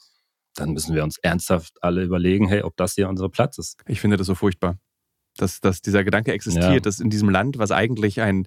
dann 0.54 0.72
müssen 0.72 0.94
wir 0.94 1.04
uns 1.04 1.18
ernsthaft 1.18 1.74
alle 1.82 2.02
überlegen, 2.02 2.48
hey, 2.48 2.62
ob 2.62 2.76
das 2.76 2.94
hier 2.94 3.08
unser 3.08 3.28
Platz 3.28 3.58
ist. 3.58 3.78
Ich 3.86 4.00
finde 4.00 4.16
das 4.16 4.26
so 4.26 4.34
furchtbar 4.34 4.78
dass, 5.40 5.60
dass 5.60 5.82
dieser 5.82 6.04
Gedanke 6.04 6.32
existiert, 6.32 6.72
ja. 6.72 6.80
dass 6.80 7.00
in 7.00 7.10
diesem 7.10 7.30
Land, 7.30 7.58
was 7.58 7.70
eigentlich 7.70 8.20
ein 8.20 8.46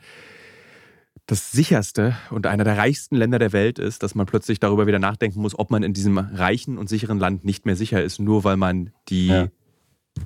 das 1.25 1.51
sicherste 1.51 2.15
und 2.29 2.45
einer 2.45 2.63
der 2.63 2.77
reichsten 2.77 3.15
Länder 3.15 3.39
der 3.39 3.53
Welt 3.53 3.79
ist, 3.79 4.03
dass 4.03 4.15
man 4.15 4.25
plötzlich 4.25 4.59
darüber 4.59 4.87
wieder 4.87 4.99
nachdenken 4.99 5.41
muss, 5.41 5.57
ob 5.57 5.71
man 5.71 5.83
in 5.83 5.93
diesem 5.93 6.17
reichen 6.17 6.77
und 6.77 6.89
sicheren 6.89 7.19
Land 7.19 7.45
nicht 7.45 7.65
mehr 7.65 7.75
sicher 7.75 8.03
ist, 8.03 8.19
nur 8.19 8.43
weil 8.43 8.57
man 8.57 8.91
die, 9.07 9.27
ja. 9.27 9.47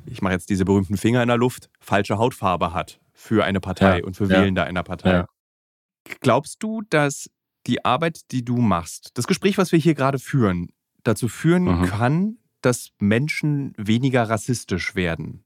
ich 0.08 0.22
mache 0.22 0.34
jetzt 0.34 0.50
diese 0.50 0.66
berühmten 0.66 0.98
Finger 0.98 1.22
in 1.22 1.28
der 1.28 1.38
Luft, 1.38 1.70
falsche 1.80 2.18
Hautfarbe 2.18 2.74
hat 2.74 3.00
für 3.14 3.44
eine 3.44 3.60
Partei 3.60 4.00
ja. 4.00 4.06
und 4.06 4.16
für 4.16 4.30
Wählende 4.30 4.64
einer 4.64 4.84
Partei. 4.84 5.26
Glaubst 6.22 6.62
du, 6.62 6.82
dass 6.90 7.30
die 7.68 7.86
Arbeit, 7.86 8.32
die 8.32 8.44
du 8.44 8.58
machst, 8.58 9.12
das 9.16 9.28
Gespräch, 9.28 9.58
was 9.58 9.72
wir 9.72 9.80
hier 9.80 9.96
gerade 9.96 10.20
führen, 10.20 10.70
dazu 11.04 11.28
führen 11.28 11.64
mhm. 11.64 11.86
kann, 11.86 12.38
dass 12.62 12.90
Menschen 13.00 13.74
weniger 13.78 14.30
rassistisch 14.30 14.96
werden? 14.96 15.45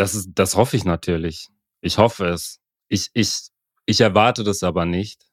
Das, 0.00 0.14
ist, 0.14 0.30
das 0.34 0.56
hoffe 0.56 0.78
ich 0.78 0.86
natürlich. 0.86 1.48
Ich 1.82 1.98
hoffe 1.98 2.24
es. 2.28 2.58
Ich, 2.88 3.10
ich, 3.12 3.50
ich 3.84 4.00
erwarte 4.00 4.44
das 4.44 4.62
aber 4.62 4.86
nicht. 4.86 5.26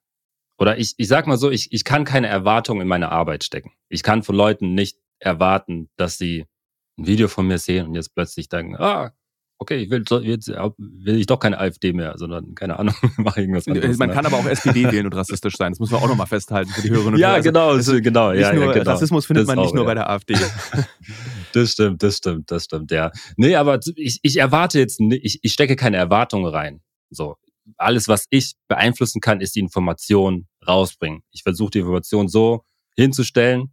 Oder 0.59 0.77
ich, 0.77 0.95
ich 0.97 1.07
sag 1.07 1.25
mal 1.25 1.37
so, 1.37 1.49
ich, 1.49 1.71
ich 1.71 1.85
kann 1.85 2.03
keine 2.03 2.27
Erwartung 2.27 2.81
in 2.81 2.87
meine 2.89 3.09
Arbeit 3.09 3.45
stecken. 3.45 3.71
Ich 3.87 4.03
kann 4.03 4.23
von 4.23 4.35
Leuten 4.35 4.73
nicht 4.73 4.99
erwarten, 5.19 5.89
dass 5.95 6.17
sie 6.17 6.47
ein 6.97 7.07
Video 7.07 7.29
von 7.29 7.47
mir 7.47 7.59
sehen 7.59 7.87
und 7.87 7.95
jetzt 7.95 8.13
plötzlich 8.13 8.49
denken, 8.49 8.75
ah, 8.75 9.13
okay, 9.59 9.77
ich 9.77 9.89
will, 9.89 10.03
jetzt 10.23 10.47
will 10.47 11.17
ich 11.17 11.25
doch 11.25 11.39
keine 11.39 11.59
AfD 11.59 11.93
mehr, 11.93 12.13
sondern 12.17 12.53
keine 12.55 12.77
Ahnung, 12.77 12.93
mache 13.17 13.41
irgendwas 13.41 13.67
anderes. 13.67 13.97
Man 13.97 14.09
ne? 14.09 14.15
kann 14.15 14.25
aber 14.25 14.37
auch 14.37 14.45
SPD 14.49 14.91
wählen 14.91 15.05
und 15.05 15.15
rassistisch 15.15 15.55
sein. 15.57 15.71
Das 15.71 15.79
muss 15.79 15.91
man 15.91 16.01
auch 16.01 16.07
nochmal 16.07 16.27
festhalten 16.27 16.69
für 16.71 16.81
die 16.81 16.89
Hörerinnen 16.89 17.15
und 17.15 17.19
Hörer. 17.19 17.37
Ja, 17.37 17.41
genau, 17.41 17.69
also, 17.69 17.99
genau, 18.01 18.31
ja, 18.31 18.53
nur, 18.53 18.65
ja, 18.65 18.71
genau. 18.73 18.91
Rassismus 18.91 19.25
findet 19.25 19.43
das 19.43 19.55
man 19.55 19.59
nicht 19.59 19.69
auch, 19.69 19.73
nur 19.73 19.83
ja. 19.83 19.87
bei 19.87 19.93
der 19.95 20.09
AfD. 20.09 20.35
das 21.53 21.71
stimmt, 21.71 22.03
das 22.03 22.17
stimmt, 22.17 22.51
das 22.51 22.65
stimmt, 22.65 22.91
ja. 22.91 23.11
Nee, 23.35 23.55
aber 23.55 23.79
ich, 23.95 24.19
ich 24.21 24.37
erwarte 24.37 24.79
jetzt, 24.79 24.99
ich, 24.99 25.39
ich 25.41 25.53
stecke 25.53 25.75
keine 25.75 25.97
Erwartungen 25.97 26.45
rein. 26.45 26.81
So, 27.09 27.35
alles, 27.77 28.07
was 28.07 28.25
ich 28.29 28.53
beeinflussen 28.67 29.21
kann, 29.21 29.41
ist 29.41 29.55
die 29.55 29.59
Information 29.59 30.47
rausbringen. 30.67 31.23
Ich 31.31 31.43
versuche 31.43 31.71
die 31.71 31.79
Information 31.79 32.27
so 32.27 32.63
hinzustellen, 32.95 33.71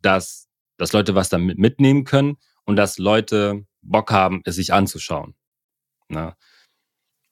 dass, 0.00 0.48
dass 0.78 0.92
Leute 0.92 1.14
was 1.14 1.28
damit 1.28 1.58
mitnehmen 1.58 2.04
können 2.04 2.36
und 2.64 2.76
dass 2.76 2.98
Leute 2.98 3.64
Bock 3.82 4.10
haben, 4.10 4.42
es 4.44 4.56
sich 4.56 4.72
anzuschauen. 4.72 5.34
Ne? 6.08 6.34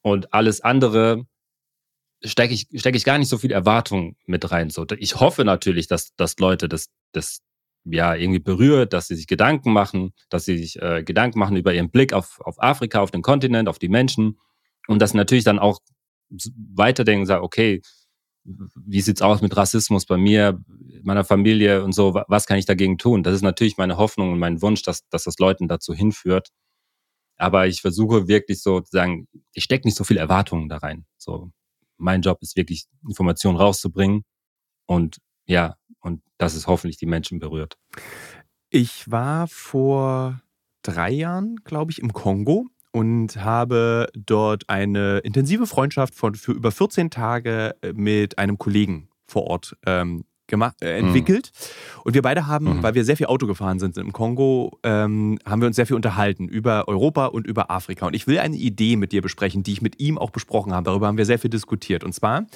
Und 0.01 0.33
alles 0.33 0.61
andere 0.61 1.25
stecke 2.23 2.53
ich, 2.53 2.67
steck 2.75 2.95
ich 2.95 3.05
gar 3.05 3.17
nicht 3.17 3.29
so 3.29 3.37
viel 3.37 3.51
Erwartung 3.51 4.15
mit 4.25 4.51
rein. 4.51 4.69
So, 4.69 4.85
ich 4.97 5.19
hoffe 5.19 5.45
natürlich, 5.45 5.87
dass, 5.87 6.15
dass 6.15 6.37
Leute 6.39 6.67
das, 6.67 6.89
das 7.13 7.41
ja 7.85 8.15
irgendwie 8.15 8.39
berührt, 8.39 8.93
dass 8.93 9.07
sie 9.07 9.15
sich 9.15 9.27
Gedanken 9.27 9.71
machen, 9.71 10.13
dass 10.29 10.45
sie 10.45 10.57
sich 10.57 10.81
äh, 10.81 11.03
Gedanken 11.03 11.39
machen 11.39 11.55
über 11.55 11.73
ihren 11.73 11.91
Blick 11.91 12.13
auf, 12.13 12.39
auf 12.41 12.61
Afrika, 12.61 12.99
auf 12.99 13.11
den 13.11 13.21
Kontinent, 13.21 13.69
auf 13.69 13.79
die 13.79 13.89
Menschen 13.89 14.39
und 14.87 15.01
dass 15.01 15.13
natürlich 15.13 15.43
dann 15.43 15.59
auch 15.59 15.79
weiterdenken, 16.75 17.25
sagen, 17.25 17.43
okay, 17.43 17.81
wie 18.43 19.01
sieht's 19.01 19.21
aus 19.21 19.41
mit 19.41 19.55
Rassismus 19.55 20.05
bei 20.05 20.17
mir, 20.17 20.61
meiner 21.03 21.23
Familie 21.23 21.83
und 21.83 21.93
so, 21.93 22.13
was 22.27 22.45
kann 22.45 22.57
ich 22.57 22.65
dagegen 22.65 22.97
tun? 22.97 23.23
Das 23.23 23.35
ist 23.35 23.41
natürlich 23.41 23.77
meine 23.77 23.97
Hoffnung 23.97 24.31
und 24.31 24.39
mein 24.39 24.61
Wunsch, 24.61 24.81
dass, 24.83 25.07
dass 25.09 25.23
das 25.23 25.37
Leuten 25.39 25.67
dazu 25.67 25.93
hinführt. 25.93 26.49
Aber 27.37 27.67
ich 27.67 27.81
versuche 27.81 28.27
wirklich 28.27 28.61
so 28.61 28.81
zu 28.81 28.91
sagen, 28.91 29.27
ich 29.53 29.63
stecke 29.63 29.87
nicht 29.87 29.95
so 29.95 30.03
viel 30.03 30.17
Erwartungen 30.17 30.67
da 30.67 30.77
rein. 30.77 31.05
So, 31.17 31.51
mein 31.97 32.21
Job 32.21 32.39
ist 32.41 32.57
wirklich, 32.57 32.85
Informationen 33.07 33.57
rauszubringen 33.57 34.23
und 34.85 35.17
ja, 35.45 35.75
und 36.01 36.21
dass 36.37 36.55
es 36.55 36.67
hoffentlich 36.67 36.97
die 36.97 37.05
Menschen 37.05 37.39
berührt. 37.39 37.77
Ich 38.69 39.09
war 39.09 39.47
vor 39.47 40.41
drei 40.81 41.11
Jahren, 41.11 41.57
glaube 41.63 41.91
ich, 41.91 41.99
im 41.99 42.13
Kongo 42.13 42.67
und 42.99 43.37
habe 43.37 44.07
dort 44.13 44.69
eine 44.69 45.19
intensive 45.19 45.67
Freundschaft 45.67 46.15
von, 46.15 46.35
für 46.35 46.51
über 46.51 46.71
14 46.71 47.09
Tage 47.09 47.75
mit 47.93 48.37
einem 48.37 48.57
Kollegen 48.57 49.07
vor 49.25 49.43
Ort 49.47 49.77
ähm, 49.85 50.25
gemacht, 50.47 50.81
äh, 50.81 50.97
entwickelt. 50.97 51.51
Mhm. 51.53 52.01
Und 52.03 52.13
wir 52.15 52.21
beide 52.21 52.47
haben, 52.47 52.65
mhm. 52.65 52.83
weil 52.83 52.95
wir 52.95 53.05
sehr 53.05 53.15
viel 53.15 53.27
Auto 53.27 53.47
gefahren 53.47 53.79
sind 53.79 53.97
im 53.97 54.11
Kongo, 54.11 54.77
ähm, 54.83 55.39
haben 55.45 55.61
wir 55.61 55.67
uns 55.67 55.77
sehr 55.77 55.85
viel 55.85 55.95
unterhalten 55.95 56.49
über 56.49 56.89
Europa 56.89 57.27
und 57.27 57.47
über 57.47 57.71
Afrika. 57.71 58.07
Und 58.07 58.15
ich 58.15 58.27
will 58.27 58.39
eine 58.39 58.57
Idee 58.57 58.97
mit 58.97 59.13
dir 59.13 59.21
besprechen, 59.21 59.63
die 59.63 59.71
ich 59.71 59.81
mit 59.81 60.01
ihm 60.01 60.17
auch 60.17 60.31
besprochen 60.31 60.73
habe. 60.73 60.83
Darüber 60.83 61.07
haben 61.07 61.17
wir 61.17 61.25
sehr 61.25 61.39
viel 61.39 61.49
diskutiert. 61.49 62.03
Und 62.03 62.13
zwar 62.13 62.47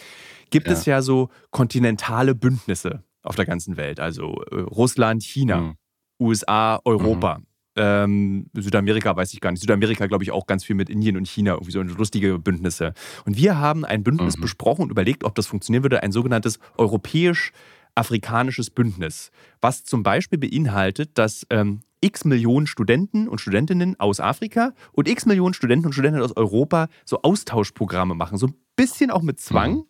gibt 0.49 0.67
ja. 0.67 0.73
es 0.73 0.85
ja 0.85 1.01
so 1.01 1.29
kontinentale 1.51 2.35
Bündnisse 2.35 3.03
auf 3.21 3.35
der 3.35 3.45
ganzen 3.45 3.77
Welt. 3.77 4.01
Also 4.01 4.43
äh, 4.51 4.59
Russland, 4.59 5.23
China, 5.23 5.61
mhm. 5.61 5.75
USA, 6.19 6.81
Europa. 6.83 7.39
Ähm, 7.75 8.47
Südamerika 8.53 9.15
weiß 9.15 9.33
ich 9.33 9.41
gar 9.41 9.51
nicht. 9.51 9.61
Südamerika, 9.61 10.05
glaube 10.07 10.23
ich, 10.23 10.31
auch 10.31 10.45
ganz 10.45 10.63
viel 10.63 10.75
mit 10.75 10.89
Indien 10.89 11.17
und 11.17 11.27
China, 11.27 11.53
irgendwie 11.53 11.71
so 11.71 11.81
lustige 11.81 12.37
Bündnisse. 12.39 12.93
Und 13.25 13.37
wir 13.37 13.57
haben 13.57 13.85
ein 13.85 14.03
Bündnis 14.03 14.37
mhm. 14.37 14.41
besprochen 14.41 14.83
und 14.83 14.91
überlegt, 14.91 15.23
ob 15.23 15.35
das 15.35 15.47
funktionieren 15.47 15.83
würde, 15.83 16.03
ein 16.03 16.11
sogenanntes 16.11 16.59
europäisch-afrikanisches 16.77 18.69
Bündnis, 18.69 19.31
was 19.61 19.83
zum 19.83 20.03
Beispiel 20.03 20.37
beinhaltet, 20.37 21.17
dass 21.17 21.47
ähm, 21.49 21.81
x 22.01 22.25
Millionen 22.25 22.67
Studenten 22.67 23.27
und 23.27 23.39
Studentinnen 23.39 23.99
aus 23.99 24.19
Afrika 24.19 24.73
und 24.91 25.07
x 25.07 25.25
Millionen 25.25 25.53
Studenten 25.53 25.87
und 25.87 25.93
Studentinnen 25.93 26.23
aus 26.23 26.35
Europa 26.35 26.89
so 27.05 27.21
Austauschprogramme 27.21 28.13
machen. 28.13 28.37
So 28.37 28.47
ein 28.47 28.55
bisschen 28.75 29.09
auch 29.09 29.21
mit 29.21 29.39
Zwang. 29.39 29.73
Mhm 29.73 29.83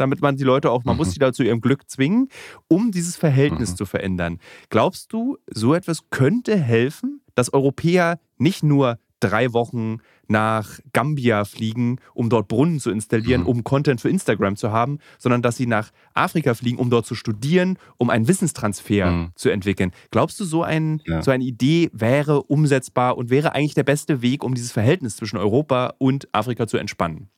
damit 0.00 0.22
man 0.22 0.36
die 0.36 0.44
Leute 0.44 0.70
auch, 0.70 0.84
man 0.84 0.96
mhm. 0.96 0.98
muss 0.98 1.12
sie 1.12 1.18
da 1.18 1.32
zu 1.32 1.42
ihrem 1.42 1.60
Glück 1.60 1.88
zwingen, 1.88 2.28
um 2.68 2.90
dieses 2.90 3.16
Verhältnis 3.16 3.72
mhm. 3.72 3.76
zu 3.76 3.86
verändern. 3.86 4.38
Glaubst 4.70 5.12
du, 5.12 5.38
so 5.46 5.74
etwas 5.74 6.10
könnte 6.10 6.56
helfen, 6.56 7.20
dass 7.34 7.52
Europäer 7.52 8.18
nicht 8.38 8.62
nur 8.62 8.98
drei 9.20 9.52
Wochen 9.52 9.98
nach 10.28 10.78
Gambia 10.92 11.44
fliegen, 11.44 11.98
um 12.14 12.28
dort 12.28 12.48
Brunnen 12.48 12.80
zu 12.80 12.90
installieren, 12.90 13.42
mhm. 13.42 13.46
um 13.46 13.64
Content 13.64 14.00
für 14.00 14.10
Instagram 14.10 14.56
zu 14.56 14.70
haben, 14.70 14.98
sondern 15.18 15.42
dass 15.42 15.56
sie 15.56 15.66
nach 15.66 15.90
Afrika 16.14 16.54
fliegen, 16.54 16.78
um 16.78 16.90
dort 16.90 17.06
zu 17.06 17.14
studieren, 17.14 17.78
um 17.96 18.10
einen 18.10 18.28
Wissenstransfer 18.28 19.10
mhm. 19.10 19.30
zu 19.34 19.48
entwickeln. 19.48 19.92
Glaubst 20.10 20.38
du, 20.38 20.44
so, 20.44 20.62
ein, 20.62 21.02
ja. 21.06 21.22
so 21.22 21.30
eine 21.30 21.44
Idee 21.44 21.90
wäre 21.92 22.42
umsetzbar 22.42 23.16
und 23.16 23.30
wäre 23.30 23.54
eigentlich 23.54 23.74
der 23.74 23.84
beste 23.84 24.22
Weg, 24.22 24.44
um 24.44 24.54
dieses 24.54 24.72
Verhältnis 24.72 25.16
zwischen 25.16 25.38
Europa 25.38 25.94
und 25.98 26.28
Afrika 26.32 26.66
zu 26.66 26.76
entspannen? 26.76 27.30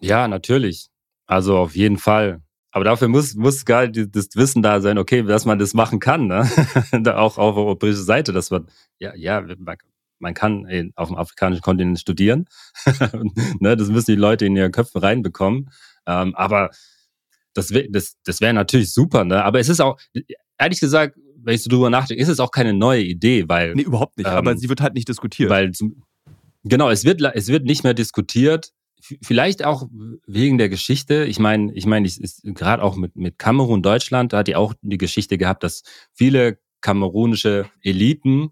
Ja, 0.00 0.26
natürlich. 0.26 0.88
Also 1.26 1.56
auf 1.58 1.74
jeden 1.74 1.98
Fall. 1.98 2.40
Aber 2.70 2.84
dafür 2.84 3.08
muss, 3.08 3.34
muss 3.34 3.64
gar 3.64 3.86
das 3.86 4.28
Wissen 4.34 4.62
da 4.62 4.80
sein, 4.80 4.96
okay, 4.96 5.22
dass 5.22 5.44
man 5.44 5.58
das 5.58 5.74
machen 5.74 6.00
kann, 6.00 6.26
ne? 6.26 6.48
auch 7.16 7.36
auf 7.36 7.54
der 7.54 7.64
europäischen 7.64 8.04
Seite, 8.04 8.32
dass 8.32 8.50
man, 8.50 8.66
ja, 8.98 9.14
ja, 9.14 9.42
man, 9.42 9.76
man 10.18 10.34
kann 10.34 10.92
auf 10.94 11.08
dem 11.08 11.16
afrikanischen 11.18 11.60
Kontinent 11.60 12.00
studieren. 12.00 12.46
ne? 13.60 13.76
Das 13.76 13.88
müssen 13.88 14.12
die 14.12 14.20
Leute 14.20 14.46
in 14.46 14.56
ihren 14.56 14.72
Köpfen 14.72 15.02
reinbekommen. 15.02 15.70
Ähm, 16.06 16.34
aber 16.34 16.70
das, 17.52 17.72
das, 17.90 18.16
das 18.24 18.40
wäre 18.40 18.54
natürlich 18.54 18.92
super, 18.92 19.24
ne? 19.24 19.44
Aber 19.44 19.60
es 19.60 19.68
ist 19.68 19.80
auch, 19.80 19.98
ehrlich 20.58 20.80
gesagt, 20.80 21.18
wenn 21.44 21.54
ich 21.54 21.62
so 21.62 21.68
drüber 21.68 21.90
nachdenke, 21.90 22.22
ist 22.22 22.28
es 22.28 22.40
auch 22.40 22.50
keine 22.50 22.72
neue 22.72 23.02
Idee, 23.02 23.48
weil. 23.48 23.74
Nee, 23.74 23.82
überhaupt 23.82 24.16
nicht. 24.16 24.28
Ähm, 24.28 24.34
aber 24.34 24.56
sie 24.56 24.68
wird 24.68 24.80
halt 24.80 24.94
nicht 24.94 25.08
diskutiert. 25.08 25.50
Weil, 25.50 25.72
genau, 26.64 26.88
es 26.88 27.04
wird, 27.04 27.20
es 27.20 27.48
wird 27.48 27.64
nicht 27.64 27.84
mehr 27.84 27.94
diskutiert 27.94 28.72
vielleicht 29.22 29.64
auch 29.64 29.88
wegen 30.26 30.58
der 30.58 30.68
Geschichte. 30.68 31.24
Ich 31.24 31.38
meine, 31.38 31.72
ich 31.74 31.86
meine, 31.86 32.08
gerade 32.44 32.82
auch 32.82 32.96
mit 32.96 33.16
mit 33.16 33.38
Kamerun, 33.38 33.82
Deutschland, 33.82 34.32
da 34.32 34.38
hat 34.38 34.48
die 34.48 34.56
auch 34.56 34.74
die 34.82 34.98
Geschichte 34.98 35.38
gehabt, 35.38 35.62
dass 35.62 35.82
viele 36.12 36.58
kamerunische 36.80 37.66
Eliten 37.82 38.50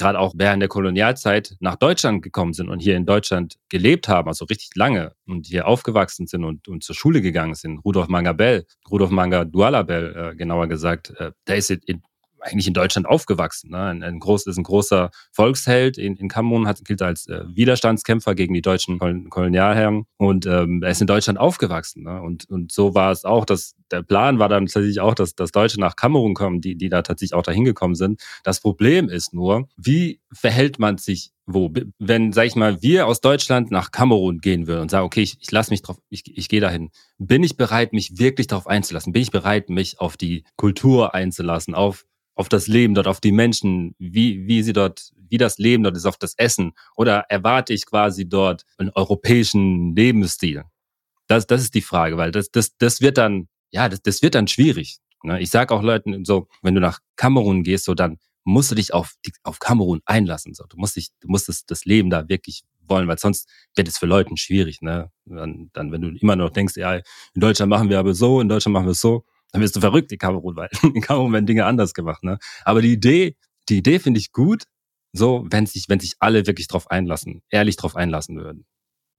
gerade 0.00 0.18
auch 0.18 0.32
während 0.34 0.62
der 0.62 0.68
Kolonialzeit 0.68 1.56
nach 1.60 1.76
Deutschland 1.76 2.22
gekommen 2.22 2.54
sind 2.54 2.70
und 2.70 2.80
hier 2.80 2.96
in 2.96 3.04
Deutschland 3.04 3.56
gelebt 3.68 4.08
haben, 4.08 4.28
also 4.28 4.46
richtig 4.46 4.70
lange 4.74 5.12
und 5.26 5.46
hier 5.46 5.68
aufgewachsen 5.68 6.26
sind 6.26 6.42
und, 6.42 6.68
und 6.68 6.82
zur 6.82 6.94
Schule 6.94 7.20
gegangen 7.20 7.54
sind. 7.54 7.78
Rudolf 7.84 8.08
Mangabell, 8.08 8.64
Rudolf 8.90 9.10
Manga 9.10 9.44
Dualabel, 9.44 10.32
äh, 10.32 10.36
genauer 10.36 10.68
gesagt, 10.68 11.12
äh, 11.18 11.32
der 11.46 11.56
ist 11.56 11.70
in, 11.70 12.02
eigentlich 12.40 12.66
in 12.66 12.74
Deutschland 12.74 13.06
aufgewachsen. 13.06 13.70
Ne? 13.70 13.78
Ein, 13.78 14.02
ein 14.02 14.18
groß, 14.18 14.46
ist 14.46 14.56
ein 14.56 14.62
großer 14.62 15.10
Volksheld 15.32 15.98
in, 15.98 16.16
in 16.16 16.28
Kamerun, 16.28 16.66
hat, 16.66 16.84
gilt 16.84 17.02
als 17.02 17.26
äh, 17.26 17.44
Widerstandskämpfer 17.48 18.34
gegen 18.34 18.54
die 18.54 18.62
deutschen 18.62 18.98
Kol 18.98 19.24
Kolonialherren 19.28 20.04
und 20.16 20.46
ähm, 20.46 20.82
er 20.82 20.90
ist 20.90 21.00
in 21.00 21.06
Deutschland 21.06 21.38
aufgewachsen. 21.38 22.04
Ne? 22.04 22.20
Und, 22.20 22.48
und 22.48 22.72
so 22.72 22.94
war 22.94 23.12
es 23.12 23.24
auch, 23.24 23.44
dass 23.44 23.74
der 23.90 24.02
Plan 24.02 24.38
war 24.38 24.48
dann 24.48 24.66
tatsächlich 24.66 25.00
auch, 25.00 25.14
dass, 25.14 25.34
dass 25.34 25.50
Deutsche 25.50 25.80
nach 25.80 25.96
Kamerun 25.96 26.34
kommen, 26.34 26.60
die, 26.60 26.76
die 26.76 26.88
da 26.88 27.02
tatsächlich 27.02 27.34
auch 27.34 27.42
dahin 27.42 27.64
gekommen 27.64 27.94
sind. 27.94 28.20
Das 28.44 28.60
Problem 28.60 29.08
ist 29.08 29.34
nur, 29.34 29.68
wie 29.76 30.20
verhält 30.32 30.78
man 30.78 30.98
sich 30.98 31.32
wo, 31.52 31.72
wenn, 31.98 32.32
sag 32.32 32.46
ich 32.46 32.56
mal, 32.56 32.82
wir 32.82 33.06
aus 33.06 33.20
Deutschland 33.20 33.70
nach 33.70 33.90
Kamerun 33.90 34.38
gehen 34.38 34.66
würden 34.66 34.82
und 34.82 34.90
sagen, 34.90 35.04
okay, 35.04 35.22
ich, 35.22 35.36
ich 35.40 35.50
lasse 35.50 35.70
mich 35.70 35.82
drauf, 35.82 35.98
ich, 36.08 36.22
ich 36.36 36.48
gehe 36.48 36.60
dahin, 36.60 36.90
bin 37.18 37.42
ich 37.42 37.56
bereit, 37.56 37.92
mich 37.92 38.18
wirklich 38.18 38.46
darauf 38.46 38.66
einzulassen? 38.66 39.12
Bin 39.12 39.22
ich 39.22 39.30
bereit, 39.30 39.68
mich 39.68 40.00
auf 40.00 40.16
die 40.16 40.44
Kultur 40.56 41.14
einzulassen, 41.14 41.74
auf 41.74 42.06
auf 42.34 42.48
das 42.48 42.66
Leben 42.66 42.94
dort, 42.94 43.06
auf 43.06 43.20
die 43.20 43.32
Menschen, 43.32 43.94
wie, 43.98 44.46
wie 44.46 44.62
sie 44.62 44.72
dort, 44.72 45.12
wie 45.28 45.38
das 45.38 45.58
Leben 45.58 45.82
dort 45.82 45.96
ist, 45.96 46.06
auf 46.06 46.16
das 46.16 46.34
Essen? 46.36 46.72
Oder 46.96 47.26
erwarte 47.28 47.72
ich 47.72 47.86
quasi 47.86 48.28
dort 48.28 48.64
einen 48.78 48.90
europäischen 48.90 49.94
Lebensstil? 49.94 50.64
Das, 51.26 51.46
das 51.46 51.62
ist 51.62 51.74
die 51.74 51.82
Frage, 51.82 52.16
weil 52.16 52.32
das, 52.32 52.50
das, 52.50 52.76
das 52.76 53.00
wird 53.00 53.18
dann, 53.18 53.48
ja, 53.70 53.88
das, 53.88 54.02
das 54.02 54.22
wird 54.22 54.34
dann 54.34 54.48
schwierig. 54.48 54.98
Ne? 55.22 55.40
Ich 55.40 55.50
sage 55.50 55.74
auch 55.74 55.82
Leuten 55.82 56.24
so, 56.24 56.48
wenn 56.62 56.74
du 56.74 56.80
nach 56.80 57.00
Kamerun 57.16 57.62
gehst, 57.62 57.84
so 57.84 57.94
dann 57.94 58.18
musst 58.44 58.70
du 58.70 58.74
dich 58.74 58.92
auf, 58.94 59.14
auf 59.42 59.58
Kamerun 59.58 60.00
einlassen. 60.04 60.54
So. 60.54 60.64
Du 60.64 60.76
musst 60.76 60.96
dich, 60.96 61.08
du 61.20 61.28
musst 61.28 61.48
das, 61.48 61.66
das 61.66 61.84
Leben 61.84 62.10
da 62.10 62.28
wirklich 62.28 62.62
wollen, 62.88 63.06
weil 63.06 63.18
sonst 63.18 63.48
wird 63.76 63.88
es 63.88 63.98
für 63.98 64.06
Leute 64.06 64.36
schwierig. 64.36 64.82
Ne? 64.82 65.10
Dann, 65.26 65.70
dann, 65.72 65.92
wenn 65.92 66.00
du 66.00 66.08
immer 66.08 66.36
noch 66.36 66.50
denkst, 66.50 66.76
ja, 66.76 66.96
in 66.96 67.02
Deutschland 67.36 67.70
machen 67.70 67.88
wir 67.88 67.98
aber 67.98 68.14
so, 68.14 68.40
in 68.40 68.48
Deutschland 68.48 68.72
machen 68.72 68.86
wir 68.86 68.94
so, 68.94 69.24
dann 69.52 69.62
wirst 69.62 69.76
du 69.76 69.80
verrückt 69.80 70.12
in 70.12 70.18
Kamerun, 70.18 70.56
weil 70.56 70.68
in 70.82 71.00
Kamerun 71.00 71.32
werden 71.32 71.46
Dinge 71.46 71.64
anders 71.64 71.94
gemacht. 71.94 72.22
Ne? 72.22 72.38
Aber 72.64 72.82
die 72.82 72.92
Idee, 72.92 73.36
die 73.68 73.78
Idee 73.78 73.98
finde 73.98 74.20
ich 74.20 74.32
gut, 74.32 74.64
so 75.12 75.46
wenn 75.50 75.66
sich, 75.66 75.88
wenn 75.88 76.00
sich 76.00 76.14
alle 76.20 76.46
wirklich 76.46 76.68
drauf 76.68 76.90
einlassen, 76.90 77.42
ehrlich 77.50 77.76
drauf 77.76 77.96
einlassen 77.96 78.36
würden. 78.36 78.64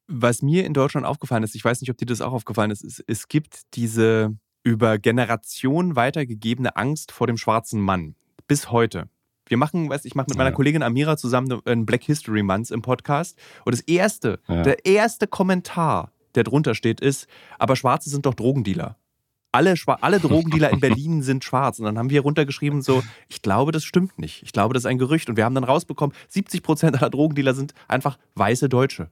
Was 0.07 0.41
mir 0.41 0.65
in 0.65 0.73
Deutschland 0.73 1.05
aufgefallen 1.05 1.43
ist, 1.43 1.55
ich 1.55 1.63
weiß 1.63 1.81
nicht, 1.81 1.89
ob 1.89 1.97
dir 1.97 2.05
das 2.05 2.21
auch 2.21 2.33
aufgefallen 2.33 2.71
ist, 2.71 2.83
ist 2.83 3.03
es 3.07 3.27
gibt 3.27 3.61
diese 3.75 4.35
über 4.63 4.99
Generationen 4.99 5.95
weitergegebene 5.95 6.75
Angst 6.75 7.11
vor 7.11 7.27
dem 7.27 7.37
schwarzen 7.37 7.81
Mann. 7.81 8.15
Bis 8.47 8.71
heute. 8.71 9.09
Wir 9.47 9.57
machen, 9.57 9.89
weiß 9.89 10.05
ich 10.05 10.15
mache 10.15 10.27
mit 10.29 10.37
meiner 10.37 10.51
ja. 10.51 10.55
Kollegin 10.55 10.83
Amira 10.83 11.17
zusammen 11.17 11.61
einen 11.65 11.85
Black 11.85 12.03
History 12.03 12.43
Month 12.43 12.71
im 12.71 12.81
Podcast. 12.81 13.37
Und 13.65 13.73
das 13.73 13.81
erste, 13.81 14.39
ja. 14.47 14.61
der 14.61 14.85
erste 14.85 15.27
Kommentar, 15.27 16.11
der 16.35 16.43
drunter 16.43 16.75
steht, 16.75 17.01
ist, 17.01 17.27
aber 17.59 17.75
Schwarze 17.75 18.09
sind 18.09 18.25
doch 18.25 18.33
Drogendealer. 18.33 18.97
Alle, 19.51 19.75
alle 20.01 20.19
Drogendealer 20.21 20.71
in 20.71 20.79
Berlin 20.79 21.21
sind 21.21 21.43
schwarz. 21.43 21.79
Und 21.79 21.85
dann 21.85 21.97
haben 21.97 22.09
wir 22.09 22.21
runtergeschrieben, 22.21 22.81
so, 22.81 23.03
ich 23.27 23.41
glaube, 23.41 23.71
das 23.71 23.83
stimmt 23.83 24.19
nicht. 24.19 24.43
Ich 24.43 24.51
glaube, 24.51 24.73
das 24.73 24.83
ist 24.83 24.87
ein 24.87 24.97
Gerücht. 24.97 25.29
Und 25.29 25.37
wir 25.37 25.45
haben 25.45 25.55
dann 25.55 25.63
rausbekommen, 25.63 26.15
70 26.29 26.63
Prozent 26.63 26.97
aller 26.97 27.09
Drogendealer 27.09 27.53
sind 27.53 27.73
einfach 27.87 28.17
weiße 28.35 28.69
Deutsche. 28.69 29.09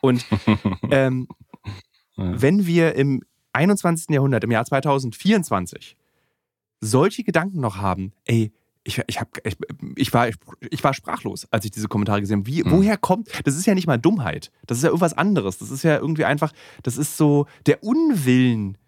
Und 0.00 0.24
ähm, 0.90 1.28
ja. 2.16 2.40
wenn 2.40 2.66
wir 2.66 2.94
im 2.94 3.22
21. 3.52 4.10
Jahrhundert, 4.10 4.44
im 4.44 4.50
Jahr 4.50 4.64
2024, 4.64 5.96
solche 6.80 7.24
Gedanken 7.24 7.60
noch 7.60 7.76
haben, 7.76 8.12
ey, 8.26 8.52
ich, 8.84 9.02
ich, 9.08 9.20
hab, 9.20 9.28
ich, 9.44 9.56
ich, 9.96 10.12
war, 10.14 10.28
ich 10.70 10.84
war 10.84 10.94
sprachlos, 10.94 11.48
als 11.50 11.64
ich 11.64 11.72
diese 11.72 11.88
Kommentare 11.88 12.20
gesehen 12.20 12.40
habe. 12.40 12.46
Wie, 12.46 12.62
hm. 12.62 12.70
Woher 12.70 12.96
kommt, 12.96 13.28
das 13.44 13.56
ist 13.56 13.66
ja 13.66 13.74
nicht 13.74 13.88
mal 13.88 13.98
Dummheit, 13.98 14.52
das 14.66 14.78
ist 14.78 14.84
ja 14.84 14.90
irgendwas 14.90 15.14
anderes. 15.14 15.58
Das 15.58 15.70
ist 15.70 15.82
ja 15.82 15.96
irgendwie 15.96 16.24
einfach, 16.24 16.52
das 16.84 16.96
ist 16.96 17.16
so 17.16 17.46
der 17.66 17.82
Unwillen, 17.82 18.78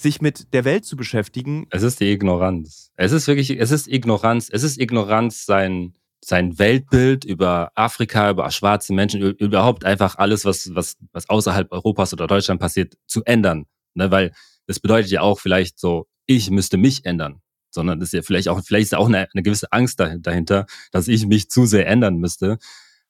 sich 0.00 0.20
mit 0.20 0.52
der 0.52 0.64
Welt 0.64 0.84
zu 0.84 0.96
beschäftigen. 0.96 1.66
Es 1.70 1.82
ist 1.82 2.00
die 2.00 2.10
Ignoranz. 2.10 2.90
Es 2.96 3.12
ist 3.12 3.26
wirklich, 3.26 3.50
es 3.50 3.70
ist 3.70 3.88
Ignoranz. 3.88 4.48
Es 4.50 4.62
ist 4.62 4.80
Ignoranz, 4.80 5.44
sein, 5.44 5.94
sein 6.24 6.58
Weltbild 6.58 7.24
über 7.24 7.72
Afrika, 7.74 8.30
über 8.30 8.50
schwarze 8.50 8.92
Menschen, 8.92 9.20
überhaupt 9.20 9.84
einfach 9.84 10.16
alles, 10.16 10.44
was, 10.44 10.74
was, 10.74 10.96
was 11.12 11.28
außerhalb 11.28 11.70
Europas 11.72 12.12
oder 12.12 12.26
Deutschland 12.26 12.60
passiert, 12.60 12.94
zu 13.06 13.22
ändern. 13.24 13.66
Ne? 13.94 14.10
Weil 14.10 14.32
das 14.66 14.80
bedeutet 14.80 15.10
ja 15.10 15.22
auch 15.22 15.40
vielleicht 15.40 15.78
so, 15.78 16.06
ich 16.26 16.50
müsste 16.50 16.76
mich 16.76 17.04
ändern. 17.04 17.40
Sondern 17.70 18.00
das 18.00 18.08
ist 18.08 18.12
ja 18.14 18.22
vielleicht 18.22 18.48
auch, 18.48 18.60
vielleicht 18.64 18.86
ist 18.86 18.94
auch 18.94 19.08
eine, 19.08 19.28
eine 19.32 19.42
gewisse 19.42 19.70
Angst 19.70 20.00
dahinter, 20.00 20.66
dass 20.90 21.08
ich 21.08 21.26
mich 21.26 21.50
zu 21.50 21.66
sehr 21.66 21.86
ändern 21.86 22.16
müsste. 22.16 22.58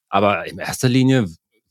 Aber 0.09 0.47
in 0.47 0.59
erster 0.59 0.89
Linie 0.89 1.27